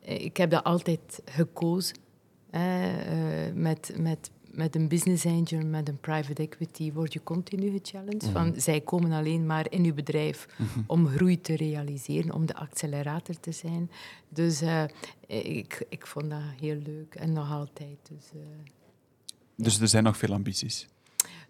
ik 0.00 0.36
heb 0.36 0.50
dat 0.50 0.64
altijd 0.64 1.22
gekozen. 1.24 1.96
Eh, 2.50 3.52
met, 3.54 3.92
met, 3.98 4.30
met 4.50 4.74
een 4.76 4.88
business 4.88 5.26
angel, 5.26 5.66
met 5.66 5.88
een 5.88 5.98
private 6.00 6.42
equity, 6.42 6.92
word 6.92 7.12
je 7.12 7.22
continu 7.22 7.70
gechallenged. 7.78 8.22
Mhm. 8.22 8.32
Van, 8.32 8.60
zij 8.60 8.80
komen 8.80 9.12
alleen 9.12 9.46
maar 9.46 9.66
in 9.70 9.84
je 9.84 9.92
bedrijf 9.94 10.46
Mhm. 10.58 10.80
om 10.86 11.08
groei 11.08 11.40
te 11.40 11.56
realiseren, 11.56 12.34
om 12.34 12.46
de 12.46 12.54
accelerator 12.54 13.40
te 13.40 13.52
zijn. 13.52 13.90
Dus 14.28 14.60
eh, 14.60 14.84
ik, 15.26 15.86
ik 15.88 16.06
vond 16.06 16.30
dat 16.30 16.40
heel 16.60 16.76
leuk 16.76 17.14
en 17.14 17.32
nog 17.32 17.50
altijd. 17.52 17.96
Dus, 18.08 18.24
eh, 18.32 18.40
Dus 19.56 19.80
er 19.80 19.88
zijn 19.88 20.04
nog 20.04 20.16
veel 20.16 20.32
ambities. 20.32 20.86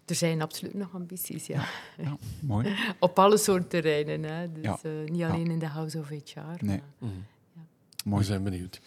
er 0.05 0.15
zijn 0.15 0.41
absoluut 0.41 0.73
nog 0.73 0.93
ambities, 0.95 1.45
ja. 1.47 1.65
Ja, 1.97 2.17
mooi. 2.41 2.75
Op 2.99 3.19
alle 3.19 3.37
soorten 3.37 3.67
terreinen. 3.69 4.23
Hè. 4.23 4.51
Dus, 4.51 4.63
Ja. 4.63 4.79
eh, 4.83 4.91
niet 5.11 5.23
alleen 5.23 5.51
in 5.51 5.59
de 5.59 5.67
House 5.67 5.99
of 5.99 6.07
HR. 6.09 6.39
Nee. 6.65 6.81
maar- 6.99 7.09
We 7.09 7.38
mooi. 8.05 8.23
zijn 8.23 8.43
benieuwd. 8.43 8.81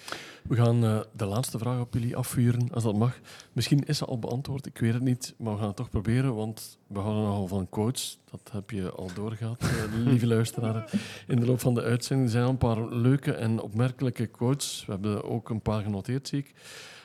We 0.48 0.56
gaan 0.56 0.84
eh, 0.84 1.00
de 1.16 1.24
laatste 1.24 1.58
vraag 1.58 1.80
op 1.80 1.94
jullie 1.94 2.16
afvuren, 2.16 2.68
als 2.72 2.82
dat 2.82 2.96
mag. 2.96 3.20
Misschien 3.52 3.84
is 3.84 3.98
ze 3.98 4.04
al 4.04 4.18
beantwoord, 4.18 4.66
ik 4.66 4.78
weet 4.78 4.92
het 4.92 5.02
niet, 5.02 5.34
maar 5.38 5.52
we 5.52 5.58
gaan 5.58 5.66
het 5.66 5.76
toch 5.76 5.90
proberen, 5.90 6.34
want 6.34 6.78
we 6.86 6.98
houden 6.98 7.22
nogal 7.22 7.46
van 7.46 7.68
quotes. 7.68 8.18
Dat 8.30 8.50
heb 8.52 8.70
je 8.70 8.90
al 8.90 9.10
doorgehad, 9.14 9.62
eh, 9.62 9.68
lieve 10.06 10.26
luisteraar. 10.26 10.90
In 11.26 11.36
de 11.36 11.46
loop 11.46 11.60
van 11.60 11.74
de 11.74 11.82
uitzending 11.82 12.30
zijn 12.30 12.44
al 12.44 12.50
een 12.50 12.58
paar 12.58 12.94
leuke 12.94 13.32
en 13.32 13.60
opmerkelijke 13.60 14.26
quotes. 14.26 14.82
We 14.86 14.92
hebben 14.92 15.24
ook 15.24 15.50
een 15.50 15.62
paar 15.62 15.82
genoteerd, 15.82 16.28
zie 16.28 16.38
ik. 16.38 16.54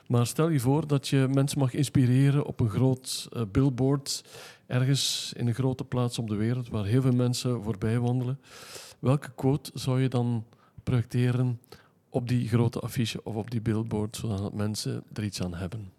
Maar 0.07 0.27
stel 0.27 0.49
je 0.49 0.59
voor 0.59 0.87
dat 0.87 1.07
je 1.07 1.27
mensen 1.33 1.59
mag 1.59 1.73
inspireren 1.73 2.45
op 2.45 2.59
een 2.59 2.69
groot 2.69 3.27
eh, 3.33 3.41
billboard, 3.51 4.23
ergens 4.67 5.33
in 5.35 5.47
een 5.47 5.53
grote 5.53 5.83
plaats 5.83 6.19
op 6.19 6.27
de 6.27 6.35
wereld, 6.35 6.69
waar 6.69 6.85
heel 6.85 7.01
veel 7.01 7.11
mensen 7.11 7.63
voorbij 7.63 7.99
wandelen. 7.99 8.39
Welke 8.99 9.31
quote 9.35 9.71
zou 9.73 10.01
je 10.01 10.07
dan 10.09 10.45
projecteren 10.83 11.59
op 12.17 12.27
die 12.27 12.47
grote 12.47 12.79
affiche 12.79 13.23
of 13.23 13.35
op 13.35 13.51
die 13.51 13.61
billboard, 13.61 14.15
zodat 14.15 14.53
mensen 14.53 15.03
er 15.13 15.23
iets 15.23 15.41
aan 15.41 15.53
hebben. 15.53 15.91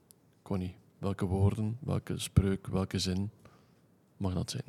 Connie, 0.42 0.74
welke 0.98 1.24
woorden, 1.24 1.78
welke 1.80 2.18
spreuk, 2.18 2.66
welke 2.66 2.98
zin 2.98 3.30
mag 4.16 4.34
dat 4.34 4.50
zijn? 4.50 4.64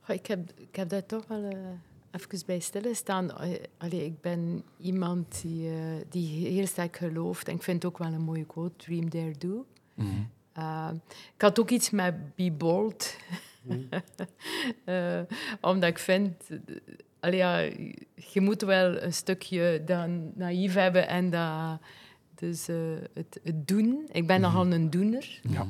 Goh, 0.00 0.16
ik, 0.16 0.26
heb, 0.26 0.50
ik 0.56 0.76
heb 0.76 0.88
daar 0.88 1.06
toch 1.06 1.26
wel 1.26 1.44
eh, 1.44 1.58
even 2.10 2.46
bij 2.46 2.58
stilgestaan. 2.58 3.38
Eh, 3.38 3.62
Allee, 3.78 4.04
ik 4.04 4.20
ben 4.20 4.64
iemand 4.78 5.42
die, 5.42 5.68
eh, 5.68 5.76
die 6.08 6.48
heel 6.48 6.66
sterk 6.66 6.96
gelooft. 6.96 7.48
En 7.48 7.54
ik 7.54 7.62
vind 7.62 7.82
het 7.82 7.92
ook 7.92 7.98
wel 7.98 8.12
een 8.12 8.22
mooie 8.22 8.46
quote, 8.46 8.76
Dream, 8.76 9.10
Dare, 9.10 9.34
Do. 9.38 9.66
Uh, 10.58 10.90
ik 11.34 11.42
had 11.42 11.60
ook 11.60 11.70
iets 11.70 11.90
met 11.90 12.34
Be 12.34 12.52
Bold. 12.52 13.16
uh, 14.84 15.20
omdat 15.70 15.90
ik 15.90 15.98
vind... 15.98 16.34
Allee, 17.24 17.38
ja, 17.38 17.58
je 18.14 18.40
moet 18.40 18.62
wel 18.62 19.02
een 19.02 19.12
stukje 19.12 19.82
dat 19.86 20.08
naïef 20.34 20.74
hebben 20.74 21.08
en 21.08 21.30
dat... 21.30 21.80
Dus 22.34 22.68
uh, 22.68 22.76
het, 23.14 23.40
het, 23.42 23.68
doen. 23.68 24.08
Ik 24.12 24.26
ben 24.26 24.40
nogal 24.40 24.72
een 24.72 24.90
doener. 24.90 25.40
Ja. 25.48 25.66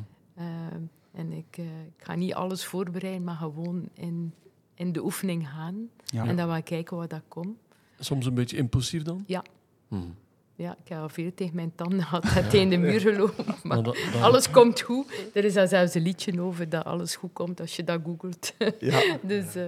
en 1.13 1.33
ik, 1.33 1.57
ik, 1.97 2.05
ga 2.05 2.15
niet 2.15 2.35
alles 2.35 2.65
voorbereiden, 2.65 3.25
maar 3.25 3.35
gewoon 3.35 3.89
in, 3.95 4.35
in 4.75 4.93
de 4.93 5.05
oefening 5.05 5.49
gaan. 5.49 5.89
Ja. 6.05 6.27
En 6.27 6.37
dan 6.37 6.47
wel 6.47 6.63
kijken 6.63 6.97
wat 6.97 7.11
dat 7.11 7.23
komt. 7.29 7.59
Soms 7.99 8.27
een 8.27 8.35
beetje 8.35 8.57
impulsief 8.57 9.03
dan? 9.03 9.25
Ja. 9.27 9.45
Hmm. 9.89 10.15
Ja, 10.57 10.77
ik 10.83 10.89
heb 10.89 10.99
al 10.99 11.09
veel 11.09 11.35
tegen 11.35 11.55
mijn 11.55 11.73
tanden 11.75 12.03
gehad, 12.03 12.23
dat 12.35 12.51
tegen 12.51 12.69
de 12.69 12.77
muur 12.77 13.01
gelopen. 13.01 13.45
Maar, 13.47 13.57
Maar 13.63 13.83
dat- 13.83 13.97
dat- 14.13 14.23
alles 14.23 14.51
komt 14.51 14.81
goed. 14.81 15.13
Er 15.35 15.45
is 15.45 15.53
daar 15.55 15.69
zelfs 15.69 15.95
een 15.95 16.03
liedje 16.03 16.41
over 16.41 16.69
dat 16.69 16.85
alles 16.85 17.17
goed 17.17 17.33
komt 17.33 17.61
als 17.61 17.77
je 17.77 17.85
dat 17.85 18.01
googelt. 18.05 18.55
Ja. 18.79 19.17
dus 19.23 19.57
uh, 19.57 19.65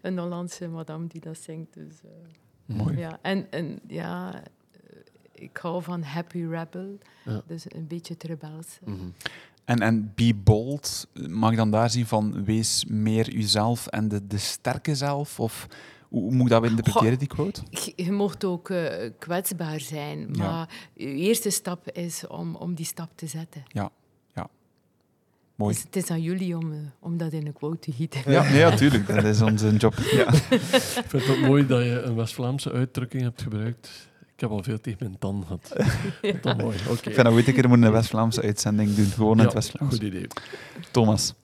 een 0.00 0.18
Hollandse 0.18 0.68
madame 0.68 1.06
die 1.06 1.20
dat 1.20 1.38
zingt. 1.38 1.74
Dus, 1.74 1.94
uh, 2.04 2.76
Mooi. 2.76 2.96
Ja, 2.98 3.18
en, 3.22 3.46
en 3.50 3.80
ja, 3.86 4.42
ik 5.32 5.56
hou 5.56 5.82
van 5.82 6.02
Happy 6.02 6.38
Rebel. 6.44 6.98
Ja. 7.24 7.42
Dus 7.46 7.64
een 7.68 7.86
beetje 7.86 8.14
het 8.14 8.22
rebelse. 8.22 8.78
Mhm. 8.84 8.94
En, 9.64 9.78
en 9.78 10.12
be 10.14 10.34
bold, 10.34 11.06
mag 11.28 11.50
ik 11.50 11.56
dan 11.56 11.70
daar 11.70 11.90
zien 11.90 12.06
van 12.06 12.44
wees 12.44 12.84
meer 12.88 13.34
uzelf 13.34 13.86
en 13.86 14.08
de, 14.08 14.26
de 14.26 14.38
sterke 14.38 14.94
zelf? 14.94 15.40
Of 15.40 15.66
Hoe, 16.14 16.32
moet 16.32 16.46
ik 16.46 16.48
dat 16.52 16.64
interpreteren, 16.64 17.18
die 17.18 17.28
quote? 17.28 17.62
Je, 17.70 17.92
je 17.96 18.12
mocht 18.12 18.44
ook 18.44 18.70
eh, 18.70 19.10
kwetsbaar 19.18 19.80
zijn, 19.80 20.28
Ja. 20.32 20.42
maar 20.50 20.68
je 20.94 21.06
eerste 21.14 21.50
stap 21.50 21.90
is 21.90 22.26
om, 22.26 22.54
om 22.56 22.74
die 22.74 22.86
stap 22.86 23.10
te 23.14 23.26
zetten. 23.26 23.62
Mooi. 25.54 25.74
Dus 25.74 25.82
het 25.82 25.96
is 25.96 26.10
aan 26.10 26.22
jullie 26.22 26.56
om, 26.56 26.72
eh, 26.72 26.78
om 27.00 27.16
dat 27.16 27.32
in 27.32 27.46
een 27.46 27.52
quote 27.52 27.78
te 27.78 27.92
gieten. 27.92 28.30
Ja, 28.32 28.42
nee, 28.50 28.62
natuurlijk. 28.62 29.06
Dat 29.06 29.24
is 29.24 29.42
onze 29.42 29.76
job. 29.76 29.94
Ja. 29.98 30.32
Ik 30.32 30.40
vind 31.06 31.26
het 31.26 31.28
ook 31.28 31.38
mooi 31.38 31.66
dat 31.66 31.82
je 31.82 32.00
een 32.00 32.14
West-Vlaamse 32.14 32.72
uitdrukking 32.72 33.22
hebt 33.22 33.42
gebruikt. 33.42 34.08
Ik 34.34 34.40
heb 34.40 34.50
al 34.50 34.62
veel 34.62 34.80
tegen 34.80 34.98
mijn 35.06 35.18
tan 35.18 35.44
gehad. 35.46 35.76
Dat 36.42 36.56
mooi, 36.56 36.76
oké. 36.88 36.92
Ik 36.92 36.98
vind 37.02 37.16
dat 37.16 37.26
we 37.26 37.32
ooit 37.32 37.46
een 37.48 37.54
keer 37.54 37.68
moeten 37.68 37.86
een 37.86 37.92
West-Vlaamse 37.92 38.42
uitzending 38.42 38.94
doen. 38.94 39.04
Gewoon 39.06 39.30
in 39.32 39.38
Ja, 39.38 39.44
het 39.44 39.52
West-Vlaams. 39.54 39.94
Goed 39.94 40.02
idee. 40.02 40.26
Thomas. 40.90 41.34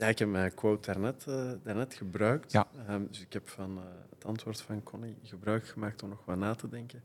Ja, 0.00 0.06
ik 0.06 0.18
heb 0.18 0.28
mijn 0.28 0.54
quote 0.54 0.92
daarnet, 0.92 1.24
eh, 1.28 1.50
daarnet 1.62 1.94
gebruikt. 1.94 2.52
Ja. 2.52 2.66
Ehm, 2.86 3.02
dus 3.10 3.20
ik 3.20 3.32
heb 3.32 3.48
van 3.48 3.78
eh, 3.78 3.84
het 4.14 4.24
antwoord 4.24 4.60
van 4.60 4.82
Connie 4.82 5.16
gebruik 5.22 5.66
gemaakt 5.66 6.02
om 6.02 6.08
nog 6.08 6.22
wat 6.24 6.36
na 6.36 6.54
te 6.54 6.68
denken. 6.68 7.02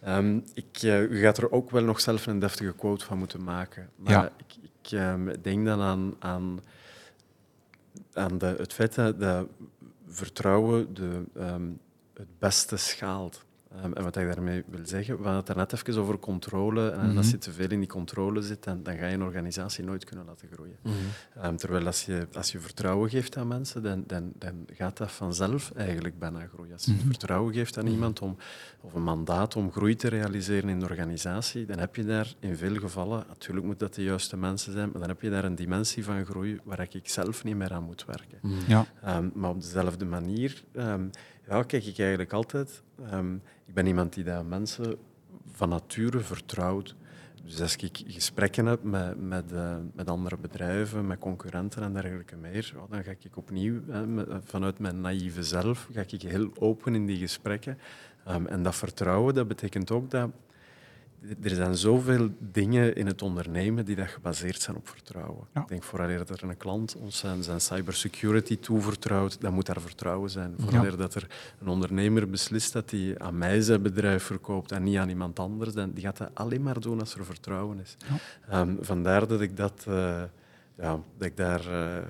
Ehm, 0.00 0.40
ik, 0.54 0.78
eh, 0.82 1.02
u 1.02 1.20
gaat 1.20 1.38
er 1.38 1.52
ook 1.52 1.70
wel 1.70 1.82
nog 1.84 2.00
zelf 2.00 2.26
een 2.26 2.38
deftige 2.38 2.72
quote 2.72 3.04
van 3.04 3.18
moeten 3.18 3.42
maken. 3.42 3.90
Maar 3.96 4.12
Ja. 4.12 4.32
ik, 4.36 4.56
ik 4.62 4.92
ehm, 4.92 5.34
denk 5.42 5.66
dan 5.66 5.80
aan, 5.80 6.14
aan, 6.18 6.60
aan 8.12 8.38
de, 8.38 8.54
het 8.58 8.72
feit 8.72 8.94
dat, 8.94 9.46
vertrouwen 10.06 10.94
de, 10.94 11.22
het 12.14 12.38
beste 12.38 12.76
schaalt. 12.76 13.44
Ehm, 13.76 13.92
en 13.92 14.02
wat 14.02 14.16
ik 14.16 14.26
daarmee 14.34 14.62
wil 14.70 14.80
zeggen, 14.86 15.14
we 15.16 15.22
hadden 15.22 15.36
het 15.38 15.46
daarnet 15.46 15.72
even 15.72 16.02
over 16.02 16.18
controle. 16.18 16.90
En 16.90 17.08
Mhm. 17.08 17.16
als 17.16 17.30
je 17.30 17.38
te 17.38 17.52
veel 17.52 17.68
in 17.70 17.78
die 17.78 17.88
controle 17.88 18.42
zit, 18.42 18.64
dan, 18.64 18.82
dan 18.82 18.96
ga 18.96 19.06
je 19.06 19.14
een 19.14 19.22
organisatie 19.22 19.84
nooit 19.84 20.04
kunnen 20.04 20.26
laten 20.26 20.48
groeien. 20.52 20.76
Mhm. 20.82 20.94
Ehm, 21.40 21.56
terwijl 21.56 21.86
als 21.86 22.04
je, 22.04 22.26
als 22.32 22.52
je 22.52 22.58
vertrouwen 22.60 23.10
geeft 23.10 23.36
aan 23.36 23.48
mensen, 23.48 23.82
dan, 23.82 24.04
dan, 24.06 24.32
dan 24.38 24.66
gaat 24.72 24.96
dat 24.96 25.12
vanzelf 25.12 25.72
eigenlijk 25.76 26.18
bijna 26.18 26.46
groeien. 26.54 26.72
Als 26.72 26.84
je 26.84 26.92
Mhm. 26.92 27.06
vertrouwen 27.06 27.54
geeft 27.54 27.78
aan 27.78 27.86
iemand 27.86 28.20
om, 28.20 28.36
of 28.80 28.94
een 28.94 29.02
mandaat 29.02 29.56
om 29.56 29.72
groei 29.72 29.94
te 29.96 30.08
realiseren 30.08 30.68
in 30.68 30.78
de 30.80 30.86
organisatie, 30.86 31.66
dan 31.66 31.78
heb 31.78 31.96
je 31.96 32.04
daar 32.04 32.34
in 32.40 32.56
veel 32.56 32.74
gevallen, 32.76 33.24
natuurlijk 33.28 33.66
moet 33.66 33.78
dat 33.78 33.94
de 33.94 34.02
juiste 34.02 34.36
mensen 34.36 34.72
zijn, 34.72 34.90
maar 34.90 35.00
dan 35.00 35.08
heb 35.08 35.20
je 35.20 35.30
daar 35.30 35.44
een 35.44 35.54
dimensie 35.54 36.04
van 36.04 36.24
groei 36.24 36.60
waar 36.64 36.80
ik 36.90 37.08
zelf 37.08 37.44
niet 37.44 37.56
meer 37.56 37.72
aan 37.72 37.84
moet 37.84 38.04
werken. 38.04 38.38
Ja. 38.66 38.86
Ehm, 39.02 39.28
maar 39.34 39.50
op 39.50 39.60
dezelfde 39.60 40.04
manier 40.04 40.62
ehm, 40.72 41.04
ja, 41.50 41.62
kijk 41.62 41.84
ik 41.84 41.98
eigenlijk 41.98 42.32
altijd. 42.32 42.82
ehm, 43.10 43.34
ik 43.66 43.74
ben 43.74 43.86
iemand 43.86 44.14
die 44.14 44.24
dat 44.24 44.46
mensen 44.46 44.96
van 45.52 45.68
nature 45.68 46.20
vertrouwt. 46.20 46.94
Dus 47.44 47.60
als 47.60 47.76
ik 47.76 48.02
gesprekken 48.06 48.66
heb 48.66 48.82
met, 48.82 49.20
met, 49.20 49.52
eh, 49.52 49.76
met 49.94 50.08
andere 50.08 50.36
bedrijven, 50.36 51.06
met 51.06 51.18
concurrenten 51.18 51.82
en 51.82 51.92
dergelijke 51.92 52.36
meer, 52.36 52.74
dan 52.90 53.04
ga 53.04 53.10
ik 53.10 53.36
opnieuw, 53.36 53.80
hè, 53.88 54.24
vanuit 54.44 54.78
mijn 54.78 55.00
naïeve 55.00 55.42
zelf, 55.42 55.88
ga 55.92 56.00
ik 56.06 56.22
heel 56.22 56.50
open 56.58 56.94
in 56.94 57.06
die 57.06 57.18
gesprekken. 57.18 57.78
Ehm, 58.24 58.46
en 58.46 58.62
dat 58.62 58.76
vertrouwen, 58.76 59.34
dat 59.34 59.48
betekent 59.48 59.90
ook 59.90 60.10
dat 60.10 60.30
er 61.42 61.50
zijn 61.50 61.76
zoveel 61.76 62.30
dingen 62.38 62.96
in 62.96 63.06
het 63.06 63.22
ondernemen 63.22 63.84
die 63.84 63.96
dat 63.96 64.08
gebaseerd 64.08 64.60
zijn 64.60 64.76
op 64.76 64.88
vertrouwen. 64.88 65.46
Ja. 65.54 65.60
Ik 65.60 65.68
denk 65.68 65.82
vooral 65.82 66.16
dat 66.16 66.30
er 66.30 66.48
een 66.48 66.56
klant 66.56 66.96
ons 66.96 67.18
zijn, 67.18 67.42
zijn 67.42 67.60
cybersecurity 67.60 68.58
toevertrouwt, 68.58 69.40
dan 69.40 69.54
moet 69.54 69.66
daar 69.66 69.80
vertrouwen 69.80 70.30
zijn. 70.30 70.54
Vooral 70.58 70.96
dat 70.96 71.14
er 71.14 71.26
een 71.60 71.68
ondernemer 71.68 72.30
beslist 72.30 72.72
dat 72.72 72.90
hij 72.90 73.18
aan 73.18 73.38
mij 73.38 73.60
zijn 73.60 73.82
bedrijf 73.82 74.22
verkoopt 74.22 74.72
en 74.72 74.82
niet 74.82 74.96
aan 74.96 75.08
iemand 75.08 75.38
anders, 75.38 75.74
dan 75.74 75.90
die 75.92 76.04
gaat 76.04 76.16
dat 76.16 76.30
alleen 76.34 76.62
maar 76.62 76.80
doen 76.80 77.00
als 77.00 77.14
er 77.14 77.24
vertrouwen 77.24 77.80
is. 77.80 77.96
Ja. 78.08 78.16
Ehm, 78.60 78.74
vandaar 78.80 79.26
dat 79.26 79.40
ik 79.40 79.56
dat... 79.56 79.84
eh, 79.88 80.22
ja, 80.80 80.98
dat 81.18 81.26
ik 81.26 81.36
daar 81.36 81.66
eh, 81.66 82.02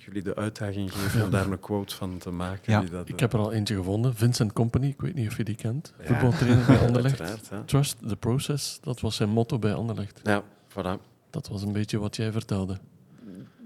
ik 0.00 0.06
jullie 0.06 0.22
de 0.22 0.34
uitdaging 0.34 0.92
geef 0.92 1.22
om 1.22 1.30
daar 1.36 1.46
een 1.46 1.60
quote 1.60 1.94
van 1.94 2.18
te 2.18 2.30
maken. 2.30 2.72
Ja. 2.72 2.80
die 2.80 2.90
dat, 2.90 3.08
Ik 3.08 3.20
heb 3.20 3.32
er 3.32 3.38
al 3.38 3.52
eentje 3.52 3.74
gevonden. 3.74 4.14
Vincent 4.14 4.52
Company, 4.52 4.86
ik 4.86 5.00
weet 5.00 5.14
niet 5.14 5.28
of 5.28 5.36
je 5.36 5.44
die 5.44 5.54
kent. 5.54 5.92
Ja. 5.98 6.06
Voetbaltrainer 6.06 6.66
bij 6.66 6.78
Anderlecht. 6.86 7.50
Trust 7.64 7.96
the 8.08 8.16
process, 8.16 8.78
dat 8.80 9.00
was 9.00 9.16
zijn 9.16 9.28
motto 9.28 9.58
bij 9.58 9.74
Anderlecht. 9.74 10.20
Ja, 10.22 10.42
voilà. 10.68 11.00
Dat 11.30 11.48
was 11.48 11.62
een 11.62 11.72
beetje 11.72 11.98
wat 11.98 12.16
jij 12.16 12.32
vertelde. 12.32 12.78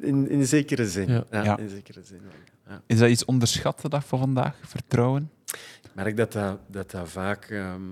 In, 0.01 0.29
in 0.31 0.47
zekere 0.47 0.89
zin. 0.89 1.09
Ja. 1.09 1.25
Ja. 1.31 1.45
Ja. 1.45 1.59
In 1.59 1.69
zekere 1.69 2.03
zin. 2.05 2.21
wel, 2.23 2.75
Ja. 2.75 2.83
Is 2.87 2.99
dat 2.99 3.09
iets 3.09 3.25
onderschat 3.25 3.81
de 3.81 3.89
dag 3.89 4.07
van 4.07 4.19
vandaag? 4.19 4.57
Vertrouwen? 4.63 5.31
Ik 5.83 5.91
merk 5.93 6.17
dat 6.17 6.33
dat, 6.33 6.59
dat, 6.67 6.91
dat 6.91 7.09
vaak... 7.09 7.45
ehm, 7.45 7.83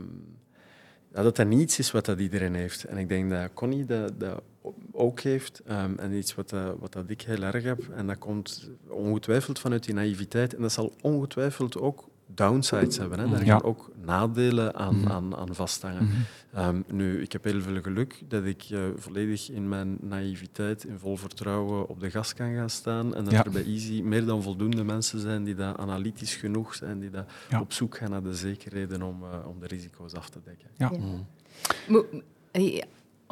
ja, 1.14 1.22
dat 1.22 1.36
dat 1.36 1.46
niet 1.46 1.60
iets 1.60 1.78
is 1.78 1.90
wat 1.90 2.04
dat 2.04 2.18
iedereen 2.20 2.54
heeft. 2.54 2.84
En 2.84 2.96
ik 2.96 3.08
denk 3.08 3.30
dat 3.30 3.50
Connie 3.54 3.84
dat, 3.84 4.20
dat 4.20 4.42
ook 4.92 5.20
heeft. 5.20 5.60
ehm, 5.66 5.94
en 5.98 6.12
iets 6.12 6.34
wat, 6.34 6.48
dat, 6.50 6.76
wat 6.78 6.92
dat 6.92 7.04
ik 7.10 7.22
heel 7.22 7.42
erg 7.42 7.64
heb. 7.64 7.88
En 7.94 8.06
dat 8.06 8.18
komt 8.18 8.70
ongetwijfeld 8.88 9.58
vanuit 9.58 9.84
die 9.84 9.94
naïviteit. 9.94 10.54
En 10.54 10.62
dat 10.62 10.72
zal 10.72 10.92
ongetwijfeld 11.00 11.78
ook 11.78 12.10
downsides 12.34 12.96
hebben. 12.96 13.18
Hè. 13.18 13.28
Daar 13.28 13.44
Ja. 13.44 13.52
gaan 13.52 13.62
ook 13.62 13.90
nadelen 14.04 14.74
aan, 14.74 14.96
Mhm. 14.96 15.08
aan, 15.10 15.36
aan 15.36 15.54
vasthangen. 15.54 16.04
Mhm. 16.04 16.16
Ehm, 16.52 16.80
nu, 16.90 17.22
ik 17.22 17.32
heb 17.32 17.44
heel 17.44 17.60
veel 17.60 17.80
geluk 17.82 18.22
dat 18.28 18.44
ik 18.44 18.62
eh, 18.70 18.80
volledig 18.96 19.50
in 19.50 19.68
mijn 19.68 19.96
naïviteit, 20.00 20.84
in 20.84 20.98
vol 20.98 21.16
vertrouwen 21.16 21.88
op 21.88 22.00
de 22.00 22.10
gas 22.10 22.34
kan 22.34 22.54
gaan 22.54 22.70
staan. 22.70 23.14
En 23.14 23.24
dat 23.24 23.32
Ja. 23.32 23.44
er 23.44 23.50
bij 23.50 23.64
Easy 23.64 24.00
meer 24.02 24.24
dan 24.24 24.42
voldoende 24.42 24.84
mensen 24.84 25.20
zijn 25.20 25.44
die 25.44 25.54
dat 25.54 25.76
analytisch 25.78 26.34
genoeg 26.36 26.74
zijn, 26.74 27.00
die 27.00 27.10
dat 27.10 27.30
Ja. 27.50 27.60
op 27.60 27.72
zoek 27.72 27.96
gaan 27.96 28.10
naar 28.10 28.22
de 28.22 28.34
zekerheden 28.34 29.02
om, 29.02 29.22
eh, 29.22 29.46
om 29.48 29.60
de 29.60 29.66
risico's 29.66 30.12
af 30.12 30.28
te 30.30 30.38
dekken. 30.44 30.68
Ja. 30.76 30.90
Ja. 30.92 30.98
Mhm. 30.98 32.20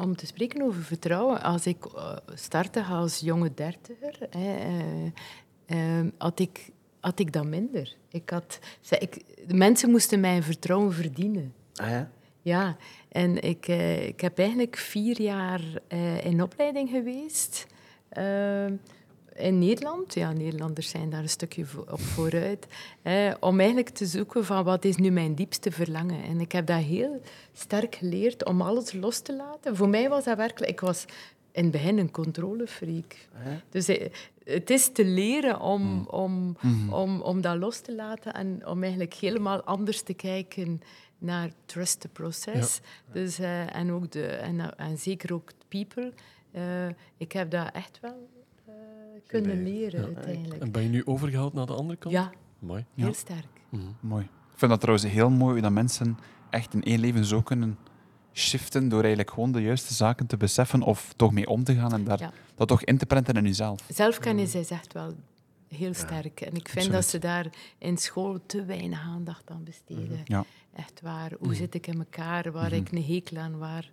Om 0.01 0.15
te 0.15 0.25
spreken 0.25 0.61
over 0.61 0.83
vertrouwen, 0.83 1.41
als 1.41 1.65
ik 1.65 1.85
eh, 1.85 2.17
startte 2.33 2.83
als 2.83 3.19
jonge 3.19 3.53
dertiger, 3.53 4.27
eh, 4.29 5.05
eh, 5.65 6.07
had, 6.17 6.39
ik, 6.39 6.69
had 6.99 7.19
ik 7.19 7.33
dat 7.33 7.45
minder. 7.45 7.95
Ik 8.09 8.29
had, 8.29 8.59
ik, 8.99 9.23
de 9.47 9.53
mensen 9.53 9.89
moesten 9.89 10.19
mijn 10.19 10.43
vertrouwen 10.43 10.93
verdienen. 10.93 11.53
Ah 11.75 11.89
ja? 11.89 12.11
Ja, 12.41 12.77
en 13.09 13.41
ik, 13.41 13.67
eh, 13.67 14.07
ik 14.07 14.21
heb 14.21 14.37
eigenlijk 14.37 14.77
vier 14.77 15.21
jaar 15.21 15.61
eh, 15.87 16.25
in 16.25 16.41
opleiding 16.41 16.89
geweest. 16.89 17.67
Eh, 19.41 19.47
in 19.47 19.59
Nederland, 19.59 20.13
ja, 20.13 20.31
Nederlanders 20.31 20.89
zijn 20.89 21.09
daar 21.09 21.21
een 21.21 21.29
stukje 21.29 21.65
op 21.91 21.99
vooruit, 21.99 22.67
eh, 23.01 23.33
om 23.39 23.57
eigenlijk 23.59 23.89
te 23.89 24.05
zoeken 24.05 24.45
van 24.45 24.63
wat 24.63 24.85
is 24.85 24.95
nu 24.95 25.09
mijn 25.11 25.35
diepste 25.35 25.71
verlangen. 25.71 26.23
En 26.23 26.39
ik 26.39 26.51
heb 26.51 26.65
dat 26.65 26.81
heel 26.81 27.21
sterk 27.53 27.95
geleerd 27.95 28.45
om 28.45 28.61
alles 28.61 28.93
los 28.93 29.19
te 29.19 29.35
laten. 29.35 29.75
Voor 29.75 29.89
mij 29.89 30.09
was 30.09 30.23
dat 30.23 30.37
werkelijk... 30.37 30.71
Ik 30.71 30.79
was 30.79 31.05
in 31.51 31.63
het 31.63 31.71
begin 31.71 31.97
een 31.97 32.11
controlefreak. 32.11 33.15
Dus 33.69 33.87
eh, 33.87 34.09
het 34.43 34.69
is 34.69 34.91
te 34.91 35.05
leren 35.05 35.59
om, 35.59 36.07
om, 36.07 36.57
Mhm. 36.61 36.93
om, 36.93 37.21
om 37.21 37.41
dat 37.41 37.57
los 37.57 37.79
te 37.79 37.95
laten 37.95 38.33
en 38.33 38.67
om 38.67 38.81
eigenlijk 38.81 39.13
helemaal 39.13 39.61
anders 39.63 40.01
te 40.01 40.13
kijken 40.13 40.81
naar 41.17 41.49
trust 41.65 41.99
the 41.99 42.07
process. 42.07 42.79
Dus, 43.11 43.39
eh, 43.39 43.75
en, 43.75 43.91
ook 43.91 44.11
de, 44.11 44.25
en, 44.25 44.77
en 44.77 44.97
zeker 44.97 45.33
ook 45.33 45.51
people. 45.67 46.13
Eh, 46.51 46.87
ik 47.17 47.31
heb 47.31 47.51
dat 47.51 47.69
echt 47.73 47.99
wel 48.01 48.29
eh, 48.35 48.40
kunnen 49.27 49.63
leren 49.63 49.99
Ja. 49.99 50.05
uiteindelijk. 50.05 50.61
En 50.61 50.71
ben 50.71 50.83
je 50.83 50.89
nu 50.89 51.05
overgehaald 51.05 51.53
naar 51.53 51.65
de 51.65 51.73
andere 51.73 51.99
kant? 51.99 52.13
Ja, 52.13 52.31
Mooi. 52.59 52.85
Ja. 52.93 53.03
heel 53.03 53.13
sterk. 53.13 53.47
Mhm. 53.69 53.83
Mooi. 53.99 54.23
Ik 54.23 54.57
vind 54.67 54.71
dat 54.71 54.79
trouwens 54.81 55.07
heel 55.11 55.29
mooi 55.29 55.51
hoe 55.53 55.61
dat 55.61 55.71
mensen 55.71 56.17
echt 56.49 56.73
in 56.73 56.83
één 56.83 56.99
leven 56.99 57.25
zo 57.25 57.41
kunnen 57.41 57.77
shiften 58.33 58.89
door 58.89 58.99
eigenlijk 58.99 59.29
gewoon 59.31 59.51
de 59.51 59.61
juiste 59.61 59.93
zaken 59.93 60.27
te 60.27 60.37
beseffen 60.37 60.81
of 60.81 61.13
toch 61.15 61.31
mee 61.31 61.47
om 61.47 61.63
te 61.63 61.75
gaan 61.75 61.93
en 61.93 62.03
daar, 62.03 62.19
Ja. 62.19 62.31
dat 62.55 62.67
toch 62.67 62.83
in 62.83 62.97
te 62.97 63.05
prenten 63.05 63.33
in 63.35 63.43
jezelf. 63.43 63.79
Zelfkennis 63.89 64.55
is 64.55 64.69
echt 64.69 64.93
wel 64.93 65.13
heel 65.67 65.93
sterk. 65.93 66.41
En 66.41 66.47
ik 66.55 66.67
vind 66.69 66.69
absoluut. 66.69 66.91
dat 66.91 67.05
ze 67.05 67.17
daar 67.19 67.49
in 67.77 67.97
school 67.97 68.39
te 68.45 68.65
weinig 68.65 68.99
aandacht 69.01 69.49
aan 69.49 69.63
besteden. 69.63 70.21
Ja. 70.23 70.45
Echt 70.75 71.01
waar. 71.01 71.31
Hoe 71.39 71.47
Mhm. 71.47 71.55
zit 71.57 71.73
ik 71.75 71.87
in 71.87 71.97
elkaar? 71.99 72.51
Waar 72.51 72.65
Mhm. 72.65 72.73
heb 72.73 72.87
ik 72.87 72.91
een 72.91 73.03
hekel 73.15 73.37
aan? 73.37 73.57
Waar, 73.57 73.91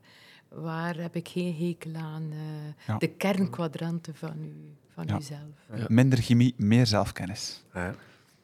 waar 0.48 0.96
heb 0.96 1.16
ik 1.16 1.28
geen 1.28 1.54
hekel 1.68 1.94
aan? 1.94 2.22
Eh, 2.32 2.38
Ja. 2.86 2.98
De 2.98 3.08
kernkwadranten 3.08 4.14
van, 4.14 4.34
u, 4.42 4.74
van. 5.06 5.22
Ja. 5.78 5.84
Minder 5.88 6.18
chemie, 6.18 6.54
meer 6.56 6.86
zelfkennis. 6.86 7.64
Ja. 7.74 7.94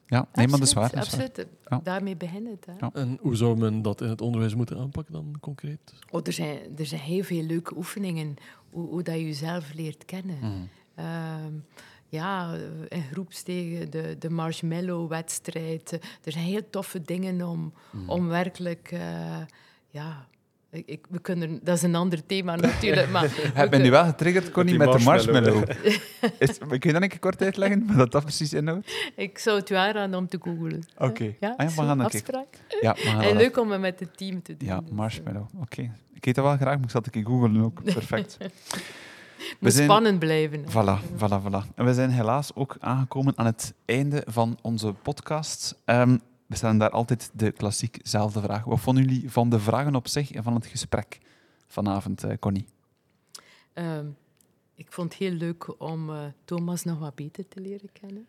Ja, 0.06 0.26
nee, 0.32 0.48
maar 0.48 0.58
dat 0.58 0.68
is 0.68 0.74
waar. 0.74 0.92
Absoluut, 0.94 1.04
Dat 1.04 1.12
is 1.12 1.16
waar. 1.18 1.28
absoluut. 1.46 1.48
Ja. 1.68 1.80
Daarmee 1.92 2.16
begint 2.16 2.48
het. 2.48 2.66
Hè. 2.66 2.72
Ja. 2.78 2.90
En 2.92 3.18
hoe 3.20 3.36
zou 3.36 3.56
men 3.58 3.82
dat 3.82 4.00
in 4.00 4.08
het 4.08 4.20
onderwijs 4.20 4.54
moeten 4.54 4.78
aanpakken 4.78 5.12
dan 5.12 5.34
concreet? 5.40 5.94
Oh, 6.10 6.20
er, 6.24 6.32
zijn, 6.32 6.58
er 6.78 6.86
zijn 6.86 7.00
heel 7.00 7.22
veel 7.22 7.42
leuke 7.42 7.76
oefeningen 7.76 8.34
hoe, 8.70 8.88
hoe 8.88 9.02
dat 9.02 9.14
je 9.14 9.24
jezelf 9.24 9.72
leert 9.74 10.04
kennen. 10.04 10.38
Mhm. 10.38 10.50
Ehm, 10.94 11.52
ja, 12.08 12.54
in 12.88 13.02
groepstegen, 13.02 13.90
de, 13.90 14.16
de 14.18 14.30
marshmallow-wedstrijd. 14.30 15.92
Er 16.24 16.32
zijn 16.32 16.44
heel 16.44 16.70
toffe 16.70 17.02
dingen 17.02 17.42
om, 17.48 17.72
Mhm. 17.90 18.10
om 18.10 18.26
werkelijk... 18.28 18.88
eh, 18.92 19.40
ja, 19.88 20.26
ik, 20.74 20.82
ik- 20.86 21.06
we 21.10 21.18
kunnen, 21.18 21.60
dat 21.62 21.76
is 21.76 21.82
een 21.82 21.94
ander 21.94 22.26
thema 22.26 22.56
natuurlijk, 22.56 23.10
maar... 23.10 23.22
we 23.28 23.50
Heb 23.54 23.72
je 23.72 23.78
nu 23.78 23.90
wel 23.90 24.04
getriggerd, 24.04 24.50
Connie, 24.50 24.78
Met 24.78 24.88
met, 24.88 24.98
de 24.98 25.04
marshmallow. 25.04 25.62
Is, 26.38 26.58
kun 26.58 26.78
je 26.80 26.92
dat 26.92 27.02
een 27.02 27.08
keer 27.08 27.18
kort 27.18 27.42
uitleggen, 27.42 27.96
wat 27.96 28.12
dat 28.12 28.22
precies 28.22 28.52
inhoudt? 28.52 28.92
Ik 29.16 29.38
zou 29.38 29.58
het 29.58 29.70
u 29.70 29.74
aanraden 29.74 30.18
om 30.18 30.28
te 30.28 30.38
googlen. 30.42 30.82
Oké. 30.98 31.34
Ja, 31.40 31.54
Ah 31.56 31.68
ja, 31.68 31.74
we 31.82 31.86
gaan 31.86 32.00
afspraak. 32.00 32.58
Ja, 32.80 32.92
we 32.94 33.00
gaan 33.00 33.20
En 33.22 33.36
leuk 33.36 33.58
om 33.58 33.70
het 33.70 33.80
met 33.80 34.00
het 34.00 34.16
team 34.16 34.42
te 34.42 34.56
doen. 34.56 34.68
Ja, 34.68 34.80
dus, 34.80 34.88
eh, 34.88 34.94
marshmallow. 34.94 35.46
Oké. 35.60 35.90
Ik 36.14 36.26
eet 36.26 36.34
dat 36.34 36.44
wel 36.44 36.56
graag, 36.56 36.74
maar 36.74 36.84
ik 36.84 36.90
zal 36.90 37.00
het 37.04 37.14
een 37.14 37.22
keer 37.22 37.32
googlen 37.32 37.62
ook. 37.62 37.82
Perfect. 37.94 38.36
Moet 39.60 39.72
zijn- 39.72 39.84
spannend 39.84 40.18
blijven. 40.18 40.64
Voilà, 40.68 41.00
voilà, 41.18 41.42
voilà. 41.46 41.74
En 41.74 41.84
we 41.84 41.94
zijn 41.94 42.10
helaas 42.10 42.54
ook 42.54 42.76
aangekomen 42.80 43.32
aan 43.36 43.46
het 43.46 43.74
einde 43.84 44.22
van 44.26 44.58
onze 44.62 44.92
podcast. 45.02 45.76
Ehm, 45.84 46.16
we 46.46 46.56
stellen 46.56 46.78
daar 46.78 46.90
altijd 46.90 47.30
de 47.34 47.52
klassiekzelfde 47.52 48.40
vraag. 48.40 48.64
Wat 48.64 48.80
vonden 48.80 49.04
jullie 49.04 49.30
van 49.30 49.50
de 49.50 49.58
vragen 49.58 49.94
op 49.94 50.08
zich 50.08 50.32
en 50.32 50.42
van 50.42 50.54
het 50.54 50.66
gesprek 50.66 51.18
vanavond, 51.66 52.24
eh, 52.24 52.38
Connie? 52.38 52.66
Ehm, 53.72 54.06
ik 54.74 54.92
vond 54.92 55.12
het 55.12 55.22
heel 55.22 55.32
leuk 55.32 55.80
om 55.80 56.10
eh, 56.10 56.24
Thomas 56.44 56.84
nog 56.84 56.98
wat 56.98 57.14
beter 57.14 57.48
te 57.48 57.60
leren 57.60 57.92
kennen. 57.92 58.26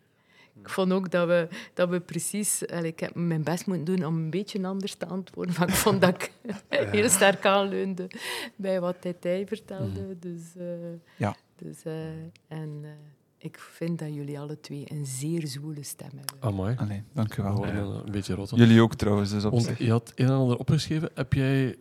Ik 0.60 0.68
vond 0.68 0.92
ook 0.92 1.10
dat 1.10 1.26
we, 1.26 1.48
dat 1.74 1.88
we 1.88 2.00
precies... 2.00 2.62
ik 2.62 3.00
heb 3.00 3.14
mijn 3.14 3.42
best 3.42 3.66
moeten 3.66 3.96
doen 3.96 4.06
om 4.06 4.16
een 4.16 4.30
beetje 4.30 4.66
anders 4.66 4.94
te 4.94 5.06
antwoorden, 5.06 5.54
maar 5.58 5.68
ik 5.68 5.74
vond 5.74 6.00
dat 6.00 6.14
ik 6.14 6.32
heel 6.96 7.08
sterk 7.08 7.46
aanleunde 7.46 8.10
bij 8.56 8.80
wat 8.80 8.96
hij, 9.20 9.46
vertelde. 9.46 10.18
Dus, 10.18 10.56
eh, 10.56 10.66
Ja. 11.16 11.36
Dus, 11.56 11.82
en 12.48 12.84
ik 13.38 13.58
vind 13.58 13.98
dat 13.98 14.14
jullie 14.14 14.38
alle 14.38 14.60
twee 14.60 14.84
een 14.88 15.06
zeer 15.06 15.46
zwoele 15.46 15.82
stem 15.82 16.10
hebben. 16.16 16.36
Amai. 16.40 16.76
Allee, 16.78 17.02
dank 17.12 17.36
u 17.36 17.42
We 17.42 17.48
wel. 17.48 17.56
worden 17.56 18.04
een 18.06 18.12
beetje 18.12 18.34
rot. 18.34 18.50
Jullie 18.54 18.80
ook 18.80 18.94
trouwens, 18.94 19.30
dus 19.30 19.44
op 19.44 19.50
Want 19.50 19.64
zich. 19.64 19.78
je 19.78 19.90
had 19.90 20.12
een 20.14 20.26
en 20.26 20.32
ander 20.32 20.56
opgeschreven. 20.58 21.10
Heb 21.14 21.32
jij 21.32 21.76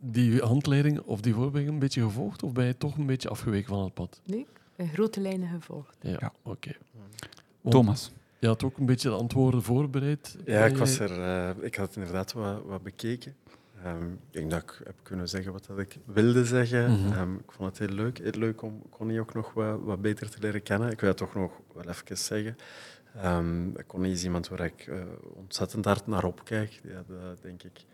die 0.00 0.40
handleiding 0.40 1.00
of 1.00 1.20
die 1.20 1.34
voorbereiding 1.34 1.74
een 1.74 1.80
beetje 1.80 2.02
gevolgd? 2.02 2.42
Of 2.42 2.52
ben 2.52 2.66
je 2.66 2.76
toch 2.76 2.96
een 2.96 3.06
beetje 3.06 3.28
afgeweken 3.28 3.68
van 3.68 3.84
het 3.84 3.94
pad? 3.94 4.20
Nee, 4.24 4.46
in 4.76 4.88
grote 4.88 5.20
lijnen 5.20 5.48
gevolgd. 5.48 5.96
Ja, 6.00 6.16
Ja. 6.20 6.32
oké. 6.42 6.70
Thomas. 7.68 8.12
Je 8.38 8.46
had 8.46 8.64
ook 8.64 8.78
een 8.78 8.86
beetje 8.86 9.08
de 9.08 9.14
antwoorden 9.14 9.62
voorbereid. 9.62 10.36
Ja, 10.44 10.64
ik, 10.64 10.70
Kan 10.70 10.78
was 10.78 10.98
er, 10.98 11.20
eh, 11.22 11.64
ik 11.64 11.74
had 11.74 11.86
het 11.86 11.96
inderdaad 11.96 12.32
wat, 12.32 12.62
wat 12.66 12.82
bekeken. 12.82 13.34
Ehm, 13.84 14.12
ik 14.12 14.18
denk 14.30 14.50
dat 14.50 14.62
ik 14.62 14.80
heb 14.84 14.94
kunnen 15.02 15.28
zeggen 15.28 15.52
wat 15.52 15.66
dat 15.66 15.78
ik 15.78 15.96
wilde 16.04 16.44
zeggen. 16.44 16.90
Mhm. 16.90 17.12
Ehm, 17.12 17.34
ik 17.34 17.52
vond 17.52 17.68
het 17.68 17.88
heel 17.88 17.96
leuk. 17.96 18.18
Heel 18.18 18.30
leuk 18.38 18.62
om 18.62 18.82
Connie 18.90 19.20
ook 19.20 19.34
nog 19.34 19.52
wat, 19.52 19.80
wat 19.82 20.02
beter 20.02 20.30
te 20.30 20.38
leren 20.40 20.62
kennen. 20.62 20.90
Ik 20.90 21.00
wil 21.00 21.08
het 21.08 21.18
toch 21.18 21.34
nog 21.34 21.52
wel 21.74 21.88
even 21.88 22.18
zeggen. 22.18 22.56
Ehm 23.16 23.72
Connie 23.86 24.12
is 24.12 24.24
iemand 24.24 24.48
waar 24.48 24.60
ik 24.64 24.86
eh, 24.86 24.96
ontzettend 25.34 25.84
hard 25.84 26.06
naar 26.06 26.24
opkijk. 26.24 26.80
Ja, 26.82 27.04
dat 27.06 27.42
denk 27.42 27.62
ik 27.62 27.84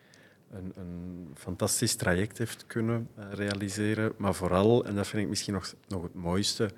een, 0.51 0.73
een 0.77 1.31
fantastisch 1.35 1.95
traject 1.95 2.39
heeft 2.39 2.67
kunnen 2.67 3.09
eh, 3.15 3.25
realiseren. 3.33 4.13
Maar 4.17 4.35
vooral, 4.35 4.85
en 4.85 4.95
dat 4.95 5.07
vind 5.07 5.23
ik 5.23 5.29
misschien 5.29 5.55
nog, 5.55 5.75
nog 5.89 6.03
het 6.03 6.15
mooiste, 6.15 6.71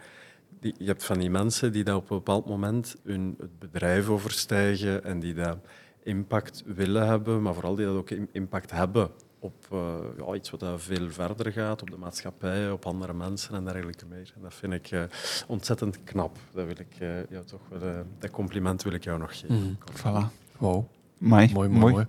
die, 0.61 0.75
je 0.79 0.87
hebt 0.87 1.05
van 1.05 1.19
die 1.19 1.31
mensen 1.31 1.73
die 1.73 1.85
dat 1.85 1.97
op 1.97 2.11
een 2.11 2.17
bepaald 2.17 2.47
moment 2.47 2.97
hun 3.05 3.35
het 3.39 3.59
bedrijf 3.59 4.09
overstijgen 4.09 5.05
en 5.05 5.21
die 5.21 5.35
dat 5.35 5.59
impact 6.07 6.63
willen 6.67 7.07
hebben, 7.07 7.43
maar 7.43 7.55
vooral 7.55 7.75
die 7.75 7.87
dat 7.87 7.97
ook 7.97 8.11
im- 8.11 8.29
impact 8.33 8.71
hebben 8.71 9.11
op 9.39 9.67
eh, 9.73 9.95
ja, 10.27 10.35
iets 10.35 10.51
wat 10.51 10.65
veel 10.77 11.11
verder 11.11 11.53
gaat, 11.53 11.83
op 11.83 11.91
de 11.91 11.97
maatschappij, 11.97 12.71
op 12.71 12.87
andere 12.87 13.13
mensen 13.13 13.55
en 13.55 13.65
dergelijke 13.65 14.07
meer. 14.07 14.33
En 14.37 14.43
dat 14.43 14.55
vind 14.55 14.73
ik 14.73 14.91
eh, 14.91 15.03
ontzettend 15.47 16.05
knap. 16.05 16.37
Dat, 16.53 16.65
wil 16.67 16.75
ik, 16.79 16.97
eh, 16.99 17.31
jou 17.31 17.45
toch 17.45 17.61
wel, 17.69 17.81
eh, 17.89 17.99
dat 18.19 18.31
compliment 18.31 18.83
wil 18.83 18.93
ik 18.93 19.05
jou 19.05 19.19
nog 19.19 19.39
geven. 19.39 19.57
Mhm. 19.57 19.99
Voilà. 19.99 20.33
Wauw, 20.59 20.89
Mai, 21.19 21.53
mooi, 21.53 21.69
mooi, 21.69 21.93
mooi. 21.93 22.07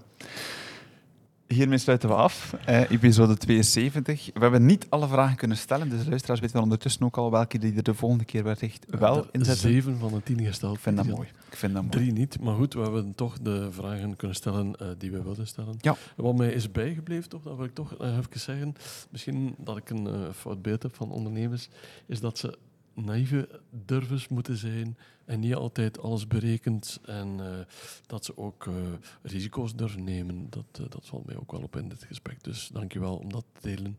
Hiermee 1.48 1.78
sluiten 1.78 2.10
we 2.10 2.16
af. 2.16 2.54
Eh, 2.66 2.92
episode 2.92 3.38
72. 3.38 4.30
We 4.34 4.40
hebben 4.40 4.66
niet 4.66 4.86
alle 4.90 5.08
vragen 5.08 5.36
kunnen 5.36 5.58
stellen, 5.58 5.90
dus 5.90 6.06
luisteraars 6.06 6.40
weten 6.40 6.62
ondertussen 6.62 7.04
ook 7.04 7.18
al 7.18 7.32
welke 7.32 7.58
die 7.58 7.76
er 7.76 7.84
de 7.84 7.94
volgende 7.94 8.26
keer 8.26 8.44
wellicht 8.44 8.86
wel 8.90 9.28
inzetten. 9.32 9.72
Zeven 9.72 10.00
van 10.00 10.12
de 10.14 10.24
tien 10.24 10.46
gesteld. 10.46 10.76
Ik 10.76 10.82
vind 10.82 10.98
dat 10.98 11.06
mooi. 11.06 11.28
Ik 11.50 11.58
vind 11.58 11.74
dat 11.74 11.82
mooi. 11.82 11.96
Drie 11.96 12.12
niet, 12.12 12.40
maar 12.42 12.56
goed, 12.56 12.74
we 12.74 12.82
hebben 12.82 13.16
toch 13.16 13.40
de 13.40 13.68
vragen 13.72 14.16
kunnen 14.16 14.36
stellen 14.36 14.76
eh, 14.76 14.88
die 14.98 15.12
we 15.12 15.24
wilden 15.24 15.48
stellen. 15.48 15.76
Ja. 15.82 15.96
Wat 16.16 16.36
mij 16.36 16.52
is 16.52 16.72
bijgebleven, 16.72 17.30
toch, 17.30 17.44
dat 17.44 17.56
wil 17.56 17.66
ik 17.66 17.74
toch 17.74 17.96
eh, 17.98 18.18
even 18.18 18.40
zeggen, 18.40 18.76
misschien 19.10 19.56
dat 19.58 19.78
ik 19.78 19.90
een 19.90 20.34
fout 20.34 20.62
beeld 20.62 20.84
heb 20.84 20.96
van 20.96 21.12
ondernemers, 21.12 21.70
is 22.06 22.20
dat 22.20 22.38
ze 22.38 22.58
naïeve 23.06 23.62
durvers 23.86 24.28
moeten 24.28 24.58
zijn 24.58 24.98
en 25.26 25.40
niet 25.40 25.56
altijd 25.56 26.00
alles 26.00 26.28
berekend 26.28 27.00
en 27.06 27.40
eh, 27.40 27.66
dat 28.06 28.26
ze 28.26 28.38
ook 28.38 28.68
eh, 28.68 28.74
risico's 29.22 29.76
durven 29.76 30.04
nemen. 30.04 30.50
Dat, 30.50 30.66
eh, 30.72 30.86
dat 30.90 31.06
valt 31.06 31.26
mij 31.26 31.38
ook 31.38 31.52
wel 31.52 31.62
op 31.62 31.76
in 31.76 31.90
dit 31.90 32.04
gesprek. 32.04 32.44
Dus 32.44 32.68
dank 32.68 32.94
je 32.94 33.00
wel 33.00 33.16
om 33.16 33.32
dat 33.32 33.46
te 33.52 33.68
delen 33.68 33.98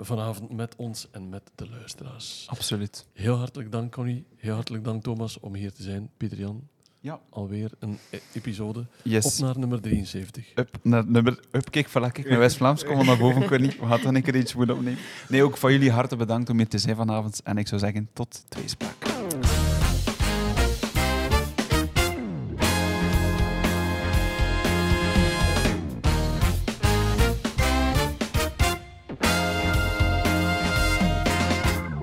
vanavond 0.00 0.50
met 0.52 0.76
ons 0.76 1.10
en 1.10 1.28
met 1.28 1.50
de 1.54 1.68
luisteraars. 1.68 2.46
Absoluut. 2.48 3.06
Heel 3.12 3.36
hartelijk 3.36 3.72
dank, 3.72 3.92
Connie. 3.92 4.24
Heel 4.36 4.54
hartelijk 4.54 4.84
dank, 4.84 5.02
Thomas, 5.02 5.40
om 5.40 5.54
hier 5.54 5.72
te 5.72 5.82
zijn. 5.82 6.10
Pieter 6.16 6.38
Jan, 6.38 6.68
Ja. 7.02 7.20
alweer 7.30 7.70
een 7.78 7.98
e- 8.10 8.18
episode. 8.32 8.84
Yes. 9.02 9.40
Op 9.40 9.46
naar 9.46 9.58
nummer 9.58 9.80
73. 9.80 10.52
Up 10.54 10.78
naar 10.82 11.06
nummer. 11.06 11.40
Up, 11.50 11.70
kijk, 11.70 11.88
voilà, 11.88 12.12
kijk, 12.12 12.28
naar 12.28 12.38
West-Vlaams. 12.38 12.84
Kom 12.84 12.96
maar 12.96 13.04
naar 13.04 13.18
boven, 13.18 13.46
Connie. 13.46 13.76
We 13.80 13.86
gaan 13.86 14.02
dan 14.02 14.14
een 14.14 14.22
keer 14.22 14.36
iets 14.36 14.54
moeten 14.54 14.76
opnemen. 14.76 14.98
Nee, 15.28 15.42
ook 15.42 15.56
van 15.56 15.72
jullie 15.72 15.90
harte 15.90 16.16
bedankt 16.16 16.50
om 16.50 16.56
hier 16.56 16.68
te 16.68 16.78
zijn 16.78 16.96
vanavond. 16.96 17.40
En 17.44 17.56
ik 17.58 17.68
zou 17.68 17.80
zeggen, 17.80 18.08
tot 18.12 18.44
tweespraak. 18.48 19.11